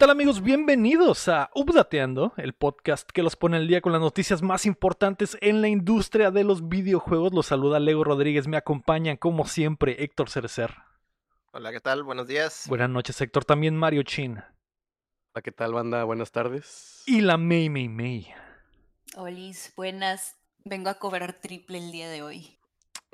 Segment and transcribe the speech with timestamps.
[0.00, 0.42] ¿Qué tal amigos?
[0.42, 5.36] Bienvenidos a Updateando, el podcast que los pone al día con las noticias más importantes
[5.42, 7.34] en la industria de los videojuegos.
[7.34, 10.74] Los saluda Lego Rodríguez, me acompañan como siempre Héctor Cerecer.
[11.52, 12.02] Hola, ¿qué tal?
[12.02, 12.64] Buenos días.
[12.66, 14.38] Buenas noches Héctor, también Mario Chin.
[14.38, 16.02] Hola, ¿qué tal banda?
[16.04, 17.02] Buenas tardes.
[17.04, 18.26] Y la May May May.
[19.16, 20.38] Olis, buenas.
[20.64, 22.58] Vengo a cobrar triple el día de hoy.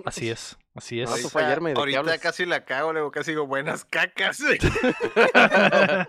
[0.04, 1.10] Así es, así es.
[1.10, 3.84] Ah, eso fue ayer, me- ¿de qué ahorita casi la cago, luego casi digo buenas
[3.84, 4.38] cacas.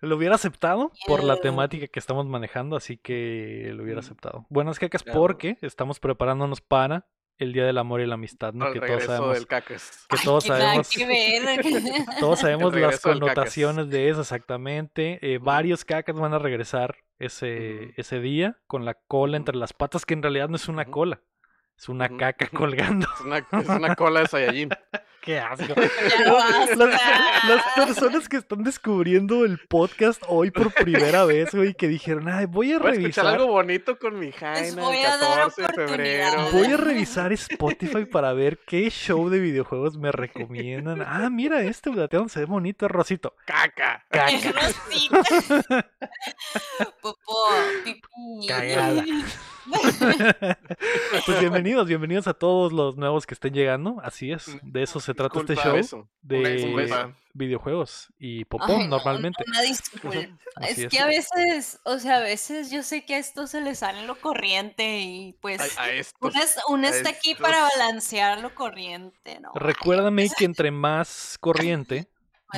[0.00, 4.04] lo hubiera aceptado por la temática que estamos manejando, así que lo hubiera Mm.
[4.04, 4.46] aceptado.
[4.48, 5.18] Buenas cacas Claro.
[5.20, 7.06] porque estamos preparándonos para
[7.38, 8.66] el Día del Amor y la Amistad, ¿no?
[8.66, 10.06] Al Que todos sabemos, del cacas.
[10.08, 10.88] que Ay, todos nada sabemos,
[12.20, 15.18] todos sabemos las connotaciones de eso exactamente.
[15.22, 20.04] Eh, varios cacas van a regresar ese, ese día con la cola entre las patas,
[20.06, 21.20] que en realidad no es una cola,
[21.82, 23.08] es una caca colgando.
[23.12, 24.68] Es una, es una cola de Saiyajin.
[25.20, 25.72] ¡Qué asco!
[26.76, 26.78] Las,
[27.48, 32.46] las personas que están descubriendo el podcast hoy por primera vez, güey, que dijeron, ay,
[32.46, 35.38] voy a Voy a escuchar revisar, algo bonito con mi Jaina voy el a dar
[35.50, 36.28] 14 de febrero.
[36.28, 36.52] oportunidad.
[36.52, 41.02] voy a revisar Spotify para ver qué show de videojuegos me recomiendan.
[41.02, 43.36] Ah, mira, este Updateando se ve bonito, es rosito.
[43.44, 44.04] ¡Caca!
[44.10, 44.28] Caca.
[44.28, 45.90] Es rosita.
[47.00, 47.48] Popó,
[47.84, 48.48] pipí.
[48.48, 49.04] Cagada.
[51.26, 54.00] Pues bienvenidos, bienvenidos a todos los nuevos que estén llegando.
[54.02, 56.08] Así es, de eso se trata este show eso.
[56.20, 59.42] De videojuegos y popó Ay, no, normalmente.
[59.46, 60.16] Una disculpa.
[60.60, 60.88] Es es.
[60.90, 64.06] que a veces, o sea, a veces yo sé que a esto se le sale
[64.06, 66.34] lo corriente y pues a estos.
[66.68, 67.46] una está aquí estos.
[67.46, 69.52] para balancear lo corriente, ¿no?
[69.54, 72.08] Recuérdame que entre más corriente,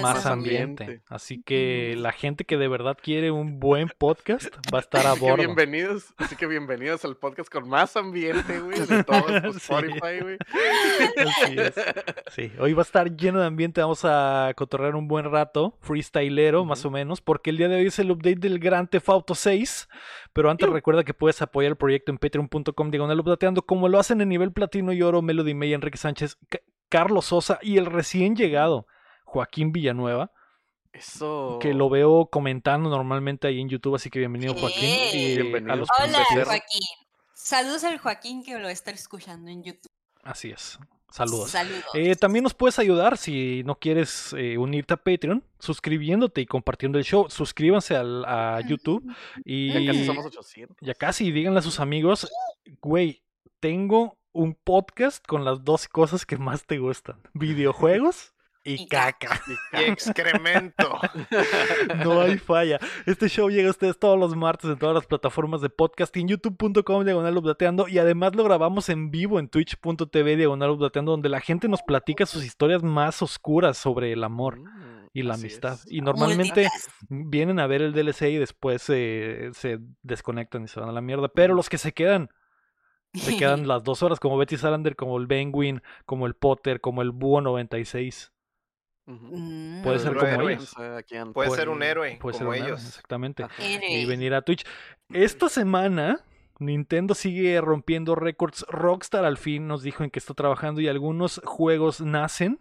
[0.03, 0.83] Más ambiente.
[0.85, 1.05] ambiente.
[1.09, 5.13] Así que la gente que de verdad quiere un buen podcast va a estar a
[5.13, 5.37] Así que bordo.
[5.45, 9.25] bienvenidos, así que bienvenidos al podcast con más ambiente, güey, de todos
[9.55, 9.59] Sí.
[9.59, 10.37] Spotify, güey.
[11.17, 11.75] Así es.
[12.33, 16.65] Sí, hoy va a estar lleno de ambiente, vamos a cotorrear un buen rato, freestylero
[16.65, 19.35] más o menos, porque el día de hoy es el update del Gran Theft Auto
[19.35, 19.89] 6,
[20.33, 24.21] pero antes recuerda que puedes apoyar el proyecto en patreon.com diagonal updateando, como lo hacen
[24.21, 26.59] en nivel platino y oro Melody May, Enrique Sánchez, Ca-
[26.89, 28.87] Carlos Sosa y el recién llegado
[29.35, 30.31] Joaquín Villanueva,
[30.93, 31.59] Eso.
[31.61, 34.89] que lo veo comentando normalmente ahí en YouTube, así que bienvenido Joaquín.
[35.13, 35.75] Y a Bienvenido.
[35.77, 36.25] los Hola.
[36.45, 36.83] Joaquín.
[37.33, 39.91] Saludos al Joaquín que lo está escuchando en YouTube.
[40.23, 40.79] Así es.
[41.11, 41.51] Saludos.
[41.51, 41.85] Saludos.
[41.95, 46.99] Eh, también nos puedes ayudar si no quieres eh, unirte a Patreon, suscribiéndote y compartiendo
[46.99, 47.29] el show.
[47.29, 49.05] Suscríbanse al, a YouTube
[49.45, 50.77] y Ya casi somos 800.
[50.81, 52.31] ya casi díganle a sus amigos,
[52.81, 53.23] güey,
[53.59, 58.34] tengo un podcast con las dos cosas que más te gustan, videojuegos
[58.65, 59.41] y caca.
[59.47, 60.99] y excremento.
[62.05, 62.79] No hay falla.
[63.07, 66.29] Este show llega a ustedes todos los martes en todas las plataformas de podcast en
[66.29, 71.41] youtube.com diagonal updateando y además lo grabamos en vivo en twitch.tv diagonal updateando donde la
[71.41, 75.75] gente nos platica sus historias más oscuras sobre el amor Mm, y la así amistad.
[75.75, 75.87] es.
[75.91, 76.69] Y normalmente
[77.09, 81.01] vienen a ver el DLC y después eh, se desconectan y se van a la
[81.01, 81.29] mierda.
[81.29, 82.31] Pero los que se quedan,
[83.13, 87.03] se quedan las dos horas como Betty Salander, como el Penguin, como el Potter, como
[87.03, 88.33] el Búho 96.
[89.07, 90.73] Puede ser como ellos.
[90.75, 92.87] Puede Puede- ser un héroe, Puede ser como héroe, ellos.
[92.87, 93.47] exactamente.
[93.59, 94.65] Y venir a Twitch.
[95.11, 96.21] Esta semana
[96.59, 98.65] Nintendo sigue rompiendo récords.
[98.69, 102.61] Rockstar al fin nos dijo en que está trabajando y algunos juegos nacen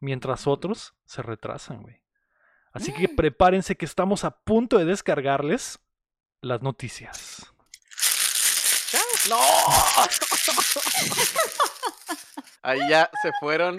[0.00, 2.02] mientras otros se retrasan, güey.
[2.72, 3.16] Así que Mm.
[3.16, 5.78] prepárense que estamos a punto de descargarles
[6.40, 7.46] las noticias.
[9.28, 9.38] ¡No!
[12.62, 13.76] Ahí ya se fueron.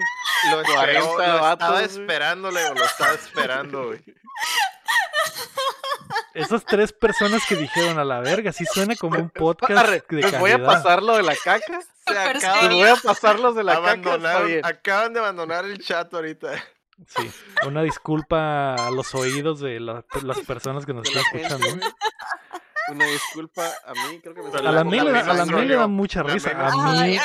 [0.50, 0.74] Lo, esperó,
[1.14, 1.84] 40 lo vatos, estaba güey.
[1.84, 4.04] esperando, Leo, lo estaba esperando, güey.
[6.34, 10.22] Esas tres personas que dijeron a la verga, sí suena como un podcast Arre, de
[10.22, 11.80] les voy a pasar lo de la caca.
[12.06, 14.18] Se Súper acaba- Les voy a pasar los de la caca.
[14.68, 16.52] Acaban de abandonar el chat ahorita.
[17.08, 17.30] Sí,
[17.66, 21.86] una disculpa a los oídos de la- las personas que nos están escuchando.
[22.90, 24.84] Una disculpa a mí, creo que me A la la
[25.64, 26.50] le da- mucha risa.
[26.50, 27.16] A mí, Ay,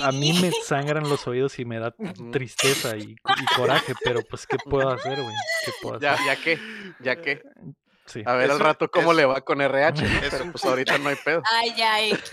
[0.00, 0.52] a, a mí me ay.
[0.64, 1.94] sangran los oídos y me da
[2.32, 5.34] tristeza y, y coraje, pero pues, ¿qué puedo hacer, güey?
[5.64, 6.26] ¿Qué puedo Ya, hacer?
[6.26, 6.58] ya que,
[7.00, 7.42] ya que.
[8.06, 8.22] Sí.
[8.26, 10.04] A ver Es al rato cómo es- le va con RH.
[10.04, 11.42] es Pero pues ahorita no hay pedo.
[11.50, 12.30] Ay, ya, X.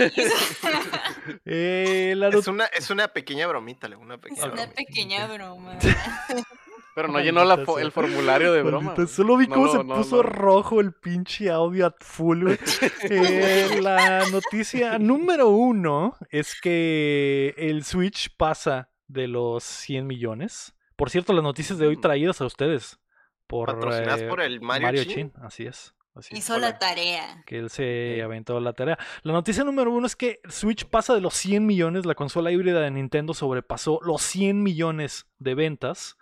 [1.45, 4.73] Eh, la Es una, es una pequeña bromita, una Es pequeña una bromita.
[4.75, 5.77] pequeña broma.
[6.95, 8.87] Pero no llenó la fo- el formulario de broma.
[8.93, 9.07] Maldita.
[9.07, 10.23] Solo vi cómo se no, puso no.
[10.23, 12.57] rojo el pinche audio at full, güey.
[13.09, 20.73] Eh, la noticia número uno es que el Switch pasa de los 100 millones.
[20.95, 22.01] Por cierto, las noticias de hoy Mm.
[22.01, 22.99] traídas a ustedes
[23.47, 25.33] por, Patrocinadas eh, por el Mario, Chin.
[25.41, 25.93] Así es.
[26.13, 26.39] Así es.
[26.39, 27.41] Hizo la tarea.
[27.45, 28.97] que él se aventó la tarea.
[29.23, 32.81] La noticia número uno es que Switch pasa de los 100 millones, la consola híbrida
[32.81, 36.17] de Nintendo sobrepasó los 100 millones de ventas.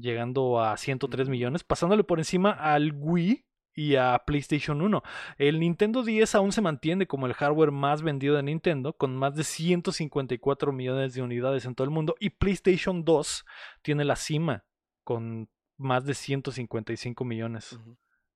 [0.00, 3.44] Llegando a 103 millones, pasándole por encima al Wii
[3.74, 5.02] y a PlayStation 1.
[5.38, 9.36] El Nintendo 10 aún se mantiene como el hardware más vendido de Nintendo, con más
[9.36, 13.44] de 154 millones de unidades en todo el mundo, y PlayStation 2
[13.82, 14.64] tiene la cima,
[15.04, 17.78] con más de 155 millones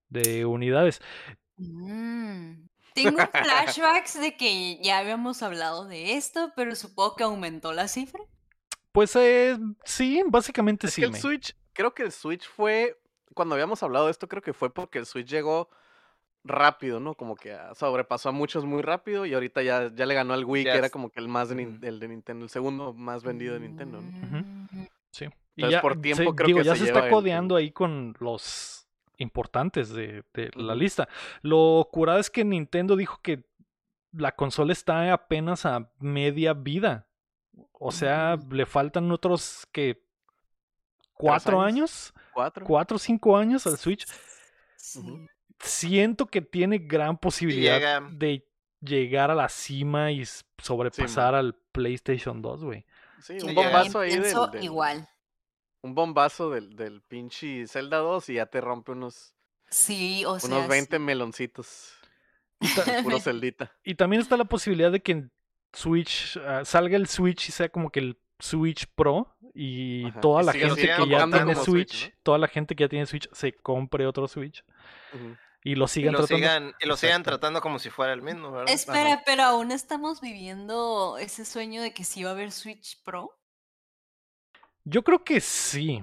[0.08, 1.00] de unidades.
[1.56, 2.68] Mm.
[2.94, 8.22] Tengo flashbacks de que ya habíamos hablado de esto, pero supongo que aumentó la cifra.
[8.92, 11.00] Pues eh, sí, básicamente Es sí.
[11.02, 12.98] que el me- Switch, creo que el Switch fue,
[13.34, 15.68] cuando habíamos hablado de esto, creo que fue porque el Switch llegó
[16.42, 17.14] rápido, ¿no?
[17.14, 20.44] Como que ah, sobrepasó a muchos muy rápido y ahorita ya, ya le ganó al
[20.44, 23.54] Wii, que era como que el más de, el de Nintendo, el segundo más vendido
[23.54, 24.08] de Nintendo, ¿no?
[24.10, 24.86] Mm.
[25.12, 25.26] Sí.
[25.56, 27.70] Y Entonces, ya, por se- tiempo creo digo, que ya se está codeando el- ahí
[27.72, 28.88] con los
[29.18, 31.08] importantes de, de la lista.
[31.42, 33.44] Lo curado es que Nintendo dijo que
[34.12, 37.06] la consola está apenas a media vida.
[37.72, 40.02] O sea, le faltan otros que
[41.14, 42.12] cuatro años?
[42.12, 42.64] años, Cuatro.
[42.66, 44.06] cuatro o cinco años al Switch.
[45.60, 48.08] Siento que tiene gran posibilidad llega.
[48.12, 48.46] de
[48.80, 50.24] llegar a la cima y
[50.58, 52.86] sobrepasar al PlayStation 2, güey.
[53.22, 54.22] Sí, Sí, un bombazo ahí del,
[54.52, 55.06] del- igual.
[55.82, 59.34] un bombazo del, del pinche Zelda 2 y ya te rompe unos,
[59.68, 60.48] Sí, o sea.
[60.48, 61.02] unos 20 sí.
[61.02, 61.92] meloncitos.
[62.60, 63.70] Y ta- Puro Celdita.
[63.84, 65.32] Y también está la posibilidad de que en
[65.72, 70.42] Switch ah, salga el Switch y sea como que el Switch Pro y Ajá, toda
[70.42, 73.52] la gente que ya tiene Switch, Switch, toda la gente que ya tiene Switch se
[73.52, 74.64] compre otro Switch
[75.62, 76.36] y lo Y sigan lo, tratando.
[76.36, 78.72] sigan, y lo sigan tratando como si fuera el mismo, ¿verdad?
[78.72, 83.38] Espera, pero aún estamos viviendo ese sueño de que sí va a haber Switch Pro.
[84.84, 86.02] Yo creo que sí.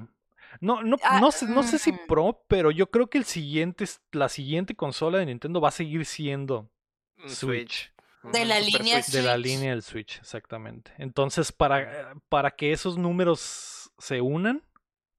[0.62, 2.00] No, no, Ah, no, sé, no sé si mm.
[2.08, 6.06] Pro, pero yo creo que el siguiente, la siguiente consola de Nintendo va a seguir
[6.06, 6.70] siendo
[7.18, 7.92] Un Switch.
[8.32, 9.16] De la Super línea Switch.
[9.16, 9.46] de la Switch.
[9.46, 10.92] línea del Switch, exactamente.
[10.98, 14.64] Entonces, para, para que esos números se unan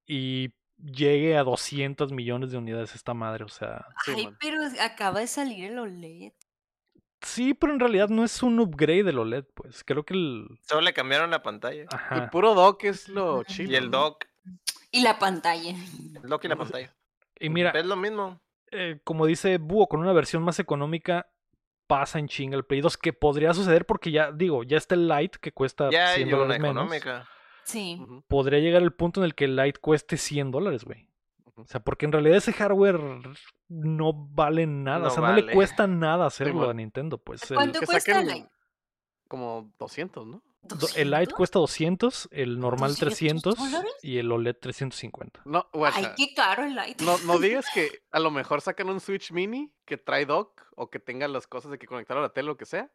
[0.06, 5.26] y llegue a 200 millones de unidades esta madre, o sea, Ay, pero acaba de
[5.26, 6.32] salir el OLED.
[7.20, 9.82] sí, pero en realidad no es un upgrade del OLED, pues.
[9.84, 11.82] Creo que el Solo le cambiaron la pantalla.
[11.82, 12.30] El ajá.
[12.30, 13.72] puro dock es lo chido.
[13.72, 14.24] Y el dock,
[14.92, 15.70] Y la pantalla.
[15.70, 16.94] el dock y la pantalla.
[17.40, 18.40] Y mira, Es lo mismo.
[18.70, 21.26] eh, como dice Búho, con una versión más económica
[21.88, 25.08] pasa en chinga el Play 2, que podría suceder porque ya, digo, ya está el
[25.08, 26.76] Lite que cuesta Ya hay 100 una dólares menos.
[26.76, 27.28] económica.
[27.64, 28.00] Sí.
[28.28, 31.08] Podría llegar el punto en el que el Lite cueste 100 dólares, güey.
[31.56, 33.00] O sea, porque en realidad ese hardware
[33.68, 35.08] no vale nada.
[35.08, 37.18] o sea, no le cuesta nada hacerlo a Nintendo.
[37.18, 38.48] Pues el, ¿Cuánto Que cuesta el Lite?
[39.26, 40.42] como 200, ¿no?
[40.96, 41.34] El Lite ¿200?
[41.34, 43.92] cuesta 200, el normal 200 300 dólares?
[44.02, 45.42] y el OLED 350.
[45.44, 47.04] No, Ay, qué caro el Lite.
[47.04, 50.90] no, no digas que a lo mejor sacan un Switch Mini que trae dock o
[50.90, 52.90] que tenga las cosas de que conectar a la tele o lo que sea.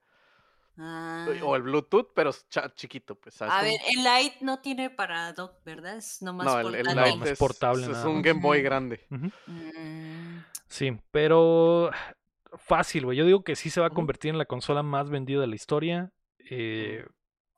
[0.78, 1.28] Ah.
[1.44, 2.32] O el Bluetooth, pero
[2.76, 3.36] chiquito, pues.
[3.36, 5.98] ¿sabes A ver, el Lite no tiene para dock, ¿verdad?
[5.98, 6.84] Es nomás no, el, el.
[6.84, 8.22] No, Lite es es, portable es nada un.
[8.24, 9.06] Game Boy grande.
[9.10, 11.92] Mm, Sí, pero
[12.58, 13.16] fácil, güey.
[13.16, 15.56] Yo digo que sí se va a convertir en la consola más vendida de la
[15.56, 16.12] historia.
[16.50, 17.06] Eh,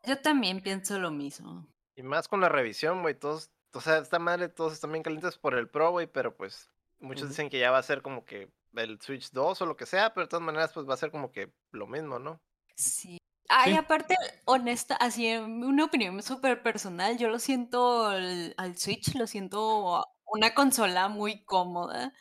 [0.08, 1.68] Yo también pienso lo mismo.
[1.96, 3.16] Y más con la revisión, güey.
[3.16, 6.70] Todos, o sea, esta madre, todos están bien calientes por el Pro, güey, pero pues
[7.00, 9.86] muchos dicen que ya va a ser como que el Switch 2 o lo que
[9.86, 12.42] sea, pero de todas maneras, pues va a ser como que lo mismo, ¿no?
[12.76, 13.18] Sí.
[13.48, 13.78] Ay, Sí.
[13.78, 19.28] aparte, honesta, así, en una opinión súper personal, yo lo siento al, al Switch, lo
[19.28, 22.12] siento una consola muy cómoda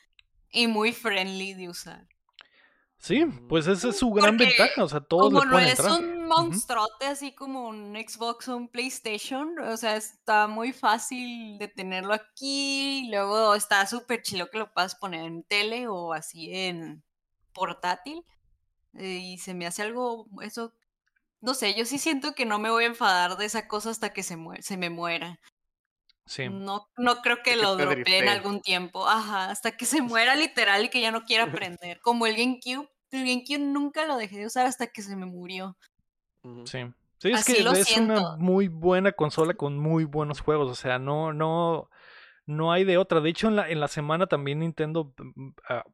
[0.50, 2.06] y muy friendly de usar.
[3.04, 4.82] Sí, pues esa es su gran Porque ventaja.
[4.84, 5.92] O sea, todos Como le no pueden es entrar.
[5.92, 11.68] un monstruote así como un Xbox o un PlayStation, o sea, está muy fácil de
[11.68, 16.50] tenerlo aquí, y luego está súper chilo que lo puedas poner en tele o así
[16.54, 17.04] en
[17.52, 18.24] portátil,
[18.94, 20.72] eh, y se me hace algo, eso,
[21.40, 24.12] no sé, yo sí siento que no me voy a enfadar de esa cosa hasta
[24.12, 25.40] que se, se me muera.
[26.26, 26.48] Sí.
[26.48, 28.28] No, no creo que que lo te dropee en driftee.
[28.28, 32.26] algún tiempo, ajá, hasta que se muera literal y que ya no quiera aprender, como
[32.26, 32.88] el GameCube.
[33.14, 35.76] El GameCube nunca lo dejé de usar hasta que se me murió.
[36.64, 36.78] Sí.
[37.18, 40.68] Sí, es Así que lo es una muy buena consola con muy buenos juegos.
[40.70, 41.88] O sea, no, no,
[42.44, 43.20] no hay de otra.
[43.20, 45.84] De hecho, en la, en la semana también Nintendo mm, ah,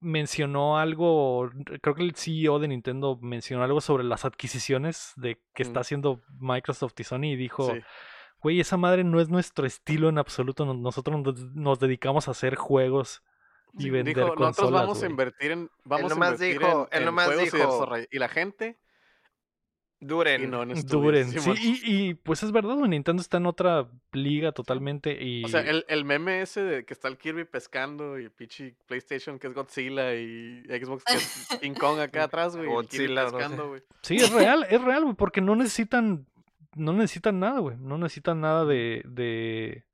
[0.00, 1.50] mencionó algo.
[1.82, 5.82] Creo que el CEO de Nintendo mencionó algo sobre las adquisiciones de que está Mm.
[5.82, 7.72] haciendo Microsoft y Sony y dijo.
[7.72, 7.80] Sí.
[8.40, 10.64] Güey, esa madre no es nuestro estilo en absoluto.
[10.64, 13.24] no- Nosotros nos, nos dedicamos a hacer juegos
[13.78, 14.82] y vender dijo, nosotros consolas.
[14.82, 15.10] vamos a güey".
[15.10, 18.28] invertir en vamos a nomás invertir dijo- en, él nomás y, dijo- desarroll- y la
[18.28, 18.78] gente
[20.00, 20.44] Duren.
[20.44, 23.46] y no en estudios, Duren, sí, y, y, pues es verdad, güey, Nintendo está en
[23.46, 25.42] otra liga totalmente y...
[25.44, 29.40] O sea, el, el meme ese de que está el Kirby pescando y pinche PlayStation
[29.40, 32.68] que es Godzilla y Xbox que es King Kong acá atrás, güey.
[32.70, 33.36] y el Kirby Godzilla, no sé.
[33.36, 33.82] pescando, güey.
[34.02, 36.26] Sí, es real, es real, güey, porque no necesitan,
[36.76, 39.84] no necesitan nada, güey, no necesitan nada de, de,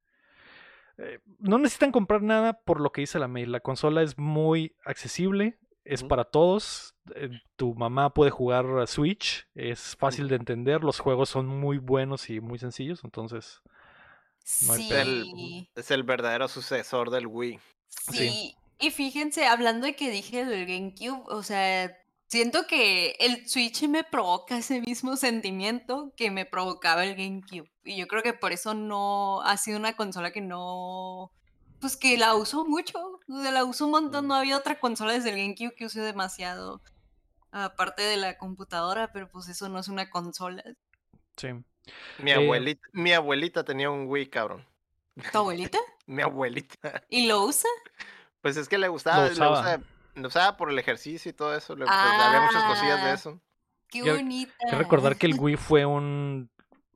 [0.99, 3.53] eh, no necesitan comprar nada por lo que dice la mail.
[3.53, 6.95] La consola es muy accesible, es para todos.
[7.15, 11.79] eh, Tu mamá puede jugar a Switch, es fácil de entender, los juegos son muy
[11.79, 13.61] buenos y muy sencillos, entonces
[14.67, 14.93] No hay Sí.
[14.93, 17.59] El- es el verdadero sucesor del Wii.
[17.89, 18.17] Sí.
[18.29, 21.97] Sí, y fíjense, hablando de que dije del GameCube, o sea,
[22.35, 27.71] siento que el Switch me provoca ese mismo sentimiento que me provocaba el GameCube.
[27.85, 31.31] Y yo creo que por eso no ha sido una consola que no,
[31.81, 35.37] pues que la uso mucho, la uso un montón, no había otra consola desde el
[35.37, 36.83] GameCube que use demasiado,
[37.53, 40.62] aparte de la computadora, pero pues eso no es una consola.
[41.37, 41.49] sí.
[42.19, 44.67] Mi Eh, abuelita, mi abuelita tenía un Wii, cabrón.
[45.31, 45.79] ¿Tu abuelita?
[46.07, 47.05] Mi abuelita.
[47.09, 47.69] ¿Y lo usa?
[48.41, 49.61] Pues es que le gustaba, le usaba.
[49.61, 49.81] usa-
[50.14, 51.75] lo usaba por el ejercicio y todo eso.
[51.76, 53.14] le- pues, había muchas cosillas de Ah.
[53.14, 53.40] eso.
[53.88, 54.52] Qué Hay que- bonita.
[54.64, 56.50] Hay que recordar que el Wii fue un,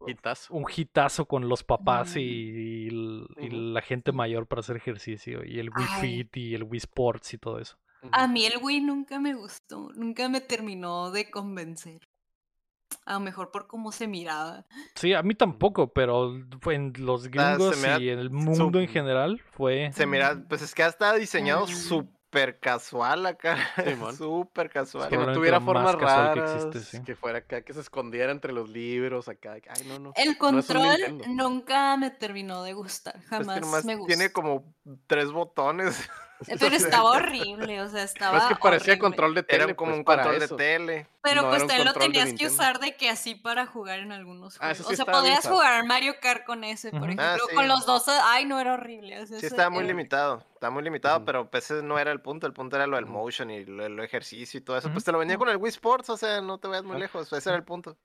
[0.07, 0.55] Hitazo.
[0.55, 5.87] un hitazo con los papás y, la gente mayor para hacer ejercicio, y el Wii
[5.91, 6.01] Ay.
[6.01, 7.77] Fit y el Wii Sports y todo eso.
[8.13, 12.09] A mí el Wii nunca me gustó, nunca me terminó de convencer.
[13.05, 14.65] A lo mejor por cómo se miraba.
[14.95, 16.35] Sí, a mí tampoco, pero
[16.67, 19.91] en los Ah, gringos y en el mundo en general fue...
[19.93, 21.71] Se mira, pues es que está diseñado Mm.
[21.71, 22.18] súper
[22.61, 23.57] casual acá.
[24.17, 25.09] Súper casual.
[25.09, 27.05] Que no tuviera formas que raras, existe, sí.
[27.05, 29.55] que fuera acá, que se escondiera entre los libros acá.
[29.55, 30.13] Ay, no, no.
[30.17, 34.75] El es control nunca me terminó de gustar, Es jamás que nomás me tiene como
[35.07, 36.09] tres botones.
[36.61, 38.99] Pero estaba horrible, o sea, estaba es que parecía horrible.
[38.99, 39.65] control de tele.
[39.65, 40.57] Era como pues, un para control eso.
[40.57, 41.07] de tele.
[41.23, 44.57] Pero no pues también lo tenías que usar de que así para jugar en algunos
[44.57, 44.79] Ah, juegos.
[44.87, 47.25] sí o sea, podías jugar Mario Kart con ese, por ejemplo.
[47.27, 49.21] Ah, Con los dos, ay, no era horrible.
[49.21, 50.45] o sea, Sí, estaba muy era- limitado.
[50.55, 52.47] Estaba muy limitado, pero pues ese no era el punto.
[52.47, 54.91] El punto era lo del motion y lo, lo ejercicio y todo eso.
[54.93, 57.01] Pues te lo venía con el Wii Sports, o sea, no te vayas muy Ah.
[57.01, 57.33] lejos.
[57.33, 57.97] Ese era el punto.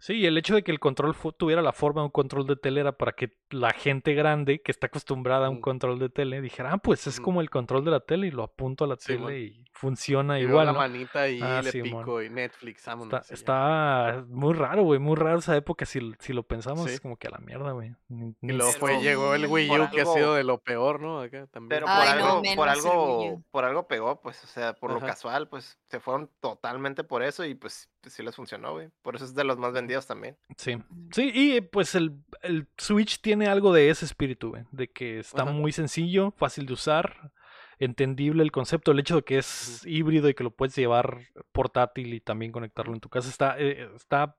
[0.00, 2.56] Sí, y el hecho de que el control tuviera la forma de un control de
[2.56, 5.60] tele era para que la gente grande que está acostumbrada a un Mm.
[5.60, 7.24] control de tele dijera, ah, pues es Ujú.
[7.24, 10.42] como el control de la tele y lo apunto a la tele y funciona Y
[10.44, 10.78] luego igual, la ¿no?
[10.78, 12.04] manita y Ah, le Simón.
[12.04, 13.30] pico y Netflix, vámonos.
[13.30, 16.94] Está, muy raro, güey, muy raro esa época si, si lo pensamos, Sí.
[16.94, 17.94] es como que a la mierda, güey.
[18.40, 19.02] Y luego fue, Sí.
[19.02, 21.20] llegó el Wii U, que ha sido de lo peor, ¿no?
[21.20, 21.68] Acá también.
[21.68, 25.00] Pero por Ay, no, algo, por algo, por algo pegó, pues, o sea, por lo
[25.00, 28.88] casual, pues, se fueron totalmente por eso y pues, sí les funcionó, güey.
[29.02, 30.36] Por eso es de los más vendidos también.
[30.56, 30.76] Sí.
[31.12, 35.42] Sí, y pues el, el Switch tiene algo de ese espíritu, güey, de que está
[35.42, 35.52] Ajá.
[35.52, 37.32] muy sencillo, fácil de usar,
[37.78, 41.20] entendible el concepto, el hecho de que es híbrido y que lo puedes llevar
[41.52, 44.36] portátil y también conectarlo en tu casa, está, eh, está,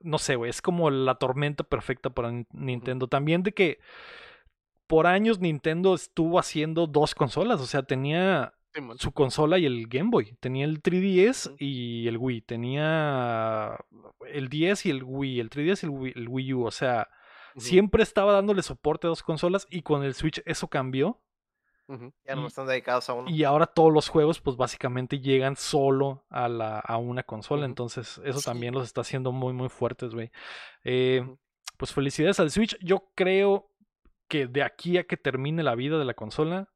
[0.00, 3.08] no sé, güey, es como la tormenta perfecta para Nin- Nintendo.
[3.08, 3.78] También de que
[4.86, 8.54] por años Nintendo estuvo haciendo dos consolas, o sea, tenía
[8.98, 10.36] Su consola y el Game Boy.
[10.40, 11.56] Tenía el 3DS Ujú.
[11.58, 12.42] y el Wii.
[12.42, 13.78] Tenía
[14.26, 15.40] el 10 y el Wii.
[15.40, 16.64] El 3DS y el Wii, el Wii U.
[16.66, 17.08] O sea,
[17.56, 21.20] siempre estaba dándole soporte a dos consolas y con el Switch eso cambió.
[22.26, 23.30] Ya no Y- están dedicados a uno.
[23.30, 27.64] Y ahora todos los juegos pues básicamente llegan solo a, la, a una consola.
[27.64, 28.44] Entonces eso Sí.
[28.44, 30.30] también los está haciendo muy muy fuertes, güey.
[30.84, 31.26] Eh.
[31.78, 32.76] Pues felicidades al Switch.
[32.82, 33.70] Yo creo
[34.28, 36.68] que de aquí a que termine la vida de la consola,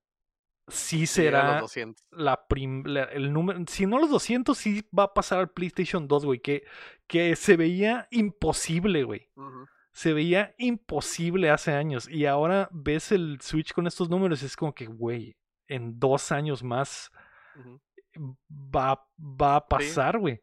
[0.75, 2.05] sí a los será 200.
[2.11, 6.07] la prim- la- el número, si no los 200, sí va a pasar al PlayStation
[6.09, 6.65] 2, güey, que,
[7.07, 9.31] que se veía imposible, güey.
[9.93, 12.09] Se veía imposible hace años.
[12.09, 15.37] Y ahora ves el Switch con estos números y es como que, güey,
[15.69, 17.11] en dos años más
[18.75, 20.41] va, va a pasar, güey.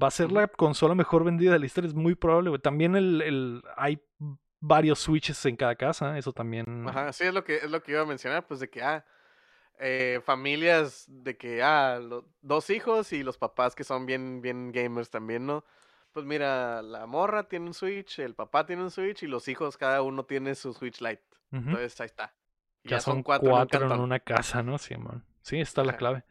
[0.00, 2.60] Va a ser la consola mejor vendida de la historia, es muy probable, güey.
[2.62, 4.00] También el, el, hay
[4.60, 6.86] varios Switches en cada casa, eso también.
[6.88, 9.04] Ajá, sí, es lo que, es lo que iba a mencionar, pues de que, ah,
[9.80, 14.72] eh, familias de que, ah, lo- dos hijos y los papás que son bien, bien
[14.72, 15.64] gamers también, ¿no?
[16.12, 19.76] Pues mira, la morra tiene un Switch, el papá tiene un Switch y los hijos
[19.76, 21.22] cada uno tiene su Switch Lite.
[21.52, 22.34] Entonces ahí está.
[22.84, 24.00] Ya, son cuatro, en un en, cantón.
[24.00, 24.78] una casa, ¿no?
[24.78, 25.24] Sí, man.
[25.42, 26.24] Sí, está la clave.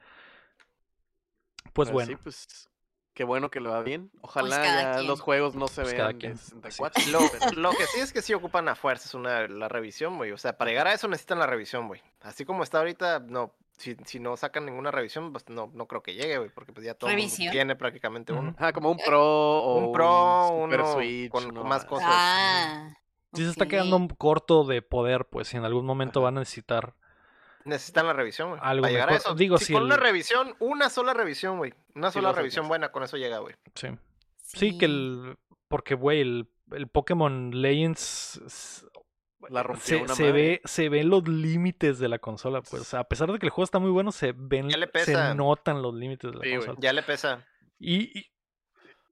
[1.73, 2.09] Pues Pero bueno.
[2.11, 2.69] Sí, pues
[3.17, 4.11] qué bueno que le va bien.
[4.21, 7.03] Ojalá cada ya los juegos no se Pues vean de así 64.
[7.57, 10.31] Lo, que sí es que sí ocupan a fuerzas una, la revisión, güey.
[10.33, 11.99] O sea, para llegar a eso necesitan la revisión, güey.
[12.21, 13.55] Así como está ahorita, no.
[13.75, 16.51] Si, si no sacan ninguna revisión, pues no, no creo que llegue, güey.
[16.51, 18.53] Porque pues ya todo tiene prácticamente uno.
[18.55, 21.61] Ajá, como un Pro o Un Pro, Super uno Switch, con- ¿no?
[21.61, 22.07] con más Ah, cosas.
[22.11, 22.89] Ah.
[23.33, 26.25] Sí se está quedando corto de poder, pues, en algún momento Ajá.
[26.25, 26.93] van a necesitar.
[27.67, 28.61] Necesitan la revisión, güey.
[28.63, 29.35] Algo Para llegar a eso.
[29.35, 31.73] Digo, si si con una el- revisión, una sola revisión, güey.
[31.95, 33.55] Una sola revisión buena, con eso llega, güey.
[33.75, 33.87] Sí.
[34.41, 35.37] Sí, que el.
[35.67, 38.41] Porque, güey, el, el Pokémon Legends.
[39.49, 40.33] La rompió Se, una se madre.
[40.41, 42.81] ve, se ven los límites de la consola, pues.
[42.81, 44.89] O sea, a pesar de que el juego está muy bueno, se ven, Ya le
[45.03, 46.77] se notan los límites de la Sí, consola.
[46.81, 47.45] Ya le pesa.
[47.79, 48.31] Y, y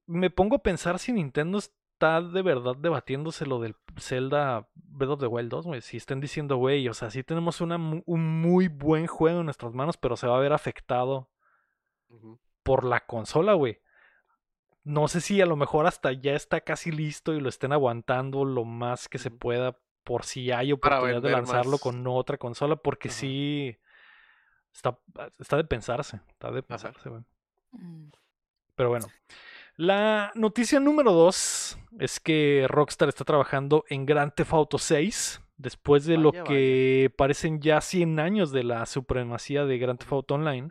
[0.06, 5.12] me pongo a pensar si Nintendo es- está de verdad debatiéndose lo del Zelda Breath
[5.12, 5.80] of the Wild 2, güey.
[5.80, 9.72] Si están diciendo, güey, o sea, sí tenemos una, un muy buen juego en nuestras
[9.72, 11.30] manos, pero se va a ver afectado
[12.62, 13.80] por la consola, güey.
[14.84, 18.44] No sé si a lo mejor hasta ya está casi listo y lo estén aguantando
[18.44, 21.80] lo más que se pueda por si hay oportunidad de lanzarlo más.
[21.80, 23.78] con otra consola, porque sí
[24.70, 24.98] está,
[25.38, 27.22] está de pensarse, está de pensarse, güey.
[27.72, 28.10] Mm.
[28.74, 29.06] Pero bueno.
[29.76, 36.04] La noticia número dos es que Rockstar está trabajando en Grand Theft Auto 6 después
[36.06, 40.34] de lo Vaya, que parecen ya 100 años de la supremacía de Grand Theft Auto
[40.34, 40.70] Online.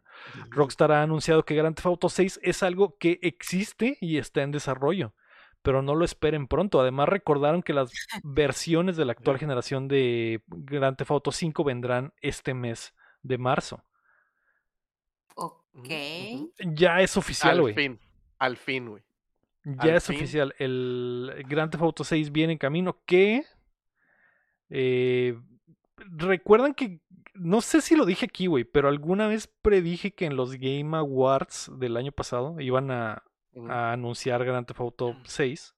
[0.49, 4.51] Rockstar ha anunciado que Grand Theft Auto 6 es algo que existe y está en
[4.51, 5.13] desarrollo,
[5.61, 6.81] pero no lo esperen pronto.
[6.81, 7.91] Además recordaron que las
[8.23, 13.83] versiones de la actual generación de Grand Theft Auto 5 vendrán este mes de marzo.
[15.35, 15.89] Ok.
[16.59, 17.99] Ya es oficial, Al güey.
[18.39, 19.03] Al fin, güey.
[19.63, 20.15] Ya Al es fin.
[20.17, 20.53] oficial.
[20.59, 22.97] El Grand Theft Auto 6 viene en camino.
[23.05, 23.43] Que.
[24.69, 25.37] eh,
[25.97, 26.99] Recuerdan que.
[27.33, 28.63] No sé si lo dije aquí, güey.
[28.63, 33.23] Pero alguna vez predije que en los Game Awards del año pasado iban a,
[33.69, 35.75] anunciar Grand Theft Auto 6.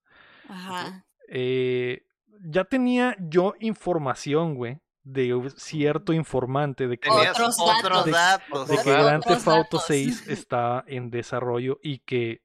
[0.49, 1.05] Ajá.
[1.29, 2.03] eh,
[2.43, 4.79] ya tenía yo información, güey.
[5.03, 8.67] De cierto informante de que, Otros otros datos.
[8.67, 9.85] de que Grand Theft Auto datos.
[9.87, 12.41] 6 está en desarrollo y que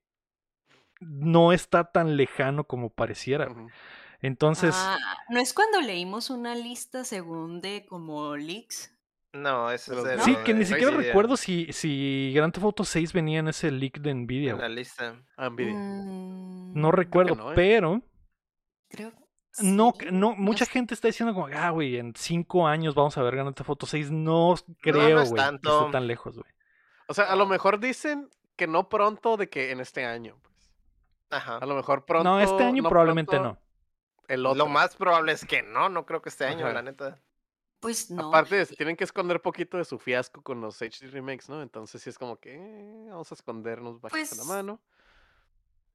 [1.03, 3.49] no está tan lejano como pareciera.
[4.21, 4.99] Entonces, Ah,
[5.31, 8.91] ¿No es cuando leímos una lista según de como leaks?
[9.35, 12.65] No, ese es de sí, que ni de siquiera Nvidia, recuerdo si, si Grand Theft
[12.65, 14.53] Auto 6 venía en ese leak de Nvidia.
[14.53, 15.17] En la lista.
[15.37, 15.73] Ah, Nvidia.
[15.75, 17.55] Mm, No recuerdo, no, ¿eh?
[17.57, 18.03] pero
[18.91, 19.13] Creo.
[19.63, 20.73] no, sí, no, mucha sé.
[20.73, 23.87] gente está diciendo como, ah, güey, en cinco años vamos a ver Grand Theft Auto
[23.87, 24.11] 6.
[24.11, 26.53] No no creo, es güey, que esté tan lejos, güey.
[27.09, 30.37] O sea, a lo mejor dicen que no pronto de que en este año.
[31.33, 31.57] Ajá.
[31.59, 32.29] A lo mejor pronto.
[32.29, 34.27] No, este año no probablemente pronto, no.
[34.29, 34.59] El otro.
[34.59, 36.75] Lo más probable es que no, no creo que este año, Ajá.
[36.75, 37.21] la neta.
[37.81, 38.29] Pues no.
[38.29, 41.63] Aparte, de eso, tienen que esconder poquito de su fiasco con los HD remakes, ¿no?
[41.63, 44.81] Entonces sí es como que eh, vamos a escondernos bajito la Pues- mano.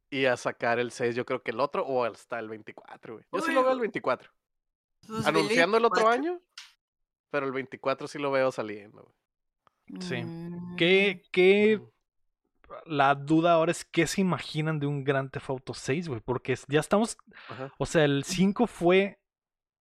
[0.09, 3.25] Y a sacar el 6, yo creo que el otro, o hasta el 24, güey.
[3.31, 4.31] Yo sí lo veo el 24.
[5.05, 6.31] Pues, Anunciando el otro 24.
[6.31, 6.41] año,
[7.29, 10.01] pero el 24 sí lo veo saliendo, güey.
[10.01, 10.23] Sí.
[10.23, 11.81] Mm, ¿Qué, qué.
[12.85, 16.55] La duda ahora es qué se imaginan de un Grand Theft Auto 6, güey, porque
[16.67, 17.17] ya estamos,
[17.49, 17.73] Ajá.
[17.77, 19.19] o sea, el 5 fue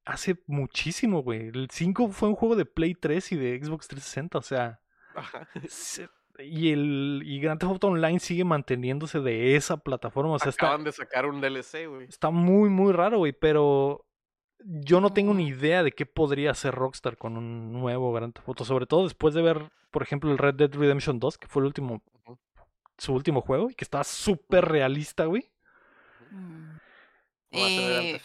[0.05, 1.49] hace muchísimo, güey.
[1.49, 4.81] El 5 fue un juego de Play 3 y de Xbox 360, o sea,
[5.15, 5.49] Ajá.
[5.69, 10.51] se- y el y Grand Theft Auto Online sigue manteniéndose de esa plataforma, o sea,
[10.51, 12.07] está, Acaban de sacar un DLC, güey.
[12.09, 14.05] está muy muy raro, güey, pero
[14.63, 18.49] yo no tengo ni idea de qué podría hacer Rockstar con un nuevo Grand Theft
[18.49, 21.63] Auto, sobre todo después de ver, por ejemplo, el Red Dead Redemption 2, que fue
[21.63, 22.03] el último.
[22.99, 25.51] Su último juego y que estaba súper realista, güey.
[26.31, 26.77] mm.
[27.53, 28.21] Eh.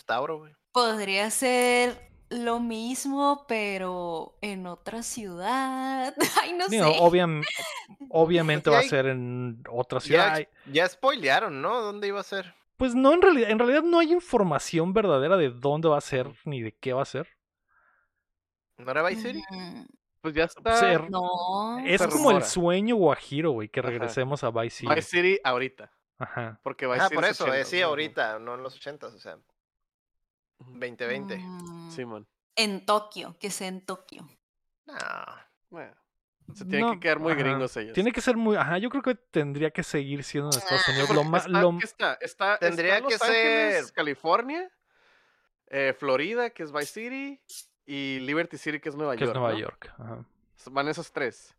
[0.73, 6.13] Podría ser lo mismo, pero en otra ciudad.
[6.41, 6.99] Ay, no Digo, sé.
[6.99, 7.43] obviam-
[8.09, 10.39] obviamente Pues va a ser en otra ciudad.
[10.39, 11.81] Ya, ya spoilearon, ¿no?
[11.81, 12.53] ¿Dónde iba a ser?
[12.77, 16.27] Pues no, en realidad, en realidad no hay información verdadera de dónde va a ser
[16.45, 17.27] ni de qué va a ser.
[18.77, 19.43] ¿No era Vice City?
[19.51, 19.83] Mm,
[20.21, 20.75] Pues ya está.
[20.77, 21.79] Ser- No.
[21.85, 23.89] Es se como el sueño guajiro, güey, que Ajá.
[23.89, 24.93] regresemos a Vice City.
[24.93, 25.91] Vice City ahorita.
[26.19, 26.59] Ajá.
[26.63, 29.07] Porque Vice Ah, City por es eso, eh, 80, sí, ahorita, no en los 80
[29.07, 29.35] o sea,
[30.59, 30.71] Ujú.
[30.73, 31.37] 2020.
[31.39, 32.27] Mm, Simón.
[32.55, 34.29] En Tokio, que sea en Tokio.
[34.85, 34.95] No.
[35.69, 35.95] Bueno,
[36.53, 37.41] se tienen No, que quedar muy ajá.
[37.41, 37.93] gringos ellos.
[37.93, 38.55] Tiene que ser muy.
[38.57, 41.07] Ajá, yo creo que tendría que seguir siendo en Estados Unidos.
[41.07, 41.45] Porque Lo más.
[41.47, 41.77] está, Lo...
[41.79, 42.13] ¿qué está?
[42.21, 44.71] Está, Tendría está que Ángeles, ser- California,
[45.67, 47.41] eh, Florida, que es Vice City,
[47.85, 49.37] y Liberty City, que es Nueva Que es York.
[49.37, 49.59] Nueva ¿no?
[49.59, 49.93] York.
[49.97, 50.25] Ajá.
[50.71, 51.55] Van esos tres.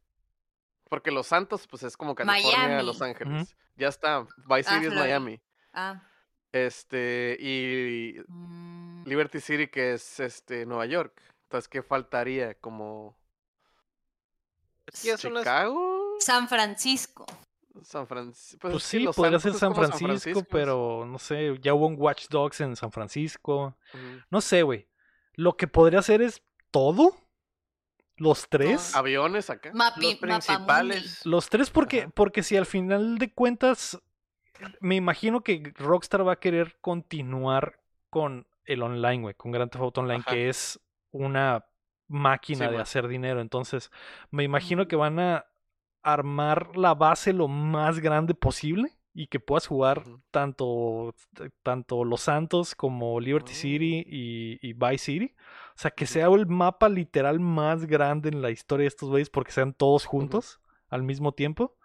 [0.89, 2.87] Porque Los Santos, pues es como California, Miami.
[2.87, 3.57] Los Ángeles.
[3.77, 4.27] Ya está.
[4.47, 4.95] Vice Ah, City es.
[4.95, 5.41] Miami.
[5.73, 6.03] Ah.
[6.53, 11.21] Este, y mm, Liberty City, que es este Nueva York.
[11.45, 12.55] Entonces, ¿qué faltaría?
[12.55, 13.17] Como
[14.93, 17.25] Chicago, San Francisco.
[17.83, 18.59] San Francisco.
[18.61, 21.59] Pues, es que sí, podría ser San Francisco, pero no sé.
[21.63, 23.75] Ya hubo un Watch Dogs en San Francisco.
[24.31, 24.87] No sé, güey.
[25.35, 27.15] Lo que podría hacer es todo.
[28.17, 28.95] Los tres.
[28.95, 29.71] Aviones acá.
[29.75, 31.25] Mapi, los principales.
[31.27, 32.11] Los tres porque, Ajá.
[32.15, 34.01] porque si al final de cuentas
[34.81, 39.83] me imagino que Rockstar va a querer continuar con el online, güey, con Grand Theft
[39.83, 40.31] Auto Online, Ajá.
[40.31, 40.79] que es
[41.11, 41.65] una
[42.07, 42.81] máquina Sí, de man.
[42.83, 43.41] hacer dinero.
[43.41, 43.91] Entonces,
[44.31, 45.47] me imagino que van a
[46.03, 51.15] armar la base lo más grande posible y que puedas jugar tanto,
[51.63, 53.55] tanto Los Santos como Liberty Oh.
[53.55, 55.35] City y, y Vice City.
[55.75, 59.31] O sea, que sea el mapa literal más grande en la historia de estos güeyes
[59.31, 61.77] porque sean todos juntos al mismo tiempo.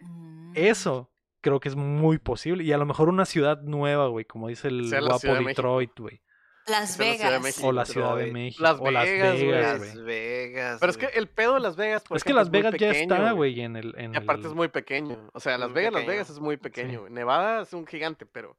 [0.00, 2.64] Mm, Eso creo que es muy posible.
[2.64, 5.44] Y a lo mejor una ciudad nueva, güey, como dice el guapo de.
[5.44, 6.20] Detroit, güey.
[6.66, 7.42] Las Vegas.
[7.42, 7.68] México.
[7.68, 8.32] O la Ciudad de.
[8.32, 8.62] México.
[8.62, 9.50] Las o Las Vegas, güey.
[9.50, 9.94] Las.
[10.04, 10.76] Vegas.
[10.80, 12.90] Pero es que el pedo de Las Vegas, por Es que Las muy Vegas ya
[12.90, 13.60] está, güey.
[13.60, 13.94] en el...
[13.98, 15.30] En Y aparte el- es muy pequeño.
[15.32, 16.06] O sea, Las Vegas, Las.
[16.06, 17.08] Vegas es muy pequeño.
[17.10, 18.56] Nevada es un gigante, pero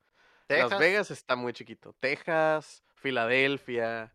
[0.48, 1.96] Texas, Las Vegas está muy chiquito.
[2.00, 4.12] Texas, Filadelfia,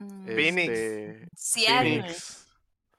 [0.00, 0.68] Mm, Phoenix.
[0.70, 1.90] este, Seattle.
[2.02, 2.46] Phoenix,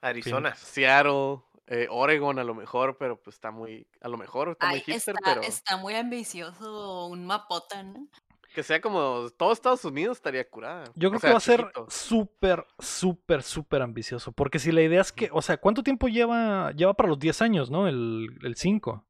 [0.02, 0.54] Arizona.
[0.54, 4.80] Seattle, eh, Oregon a lo mejor, pero pues está muy, a lo mejor está muy
[4.80, 8.06] hipster, está, pero está muy ambicioso un mapota, ¿no?
[8.54, 10.84] Que sea como todo Estados Unidos estaría curada.
[10.94, 14.32] Yo O creo sea, que va a ser súper, súper, súper ambicioso.
[14.32, 16.72] Porque si la idea es que, o sea, ¿cuánto tiempo lleva?
[16.72, 17.86] Lleva para los 10 años, ¿no?
[17.88, 19.06] El, el 5.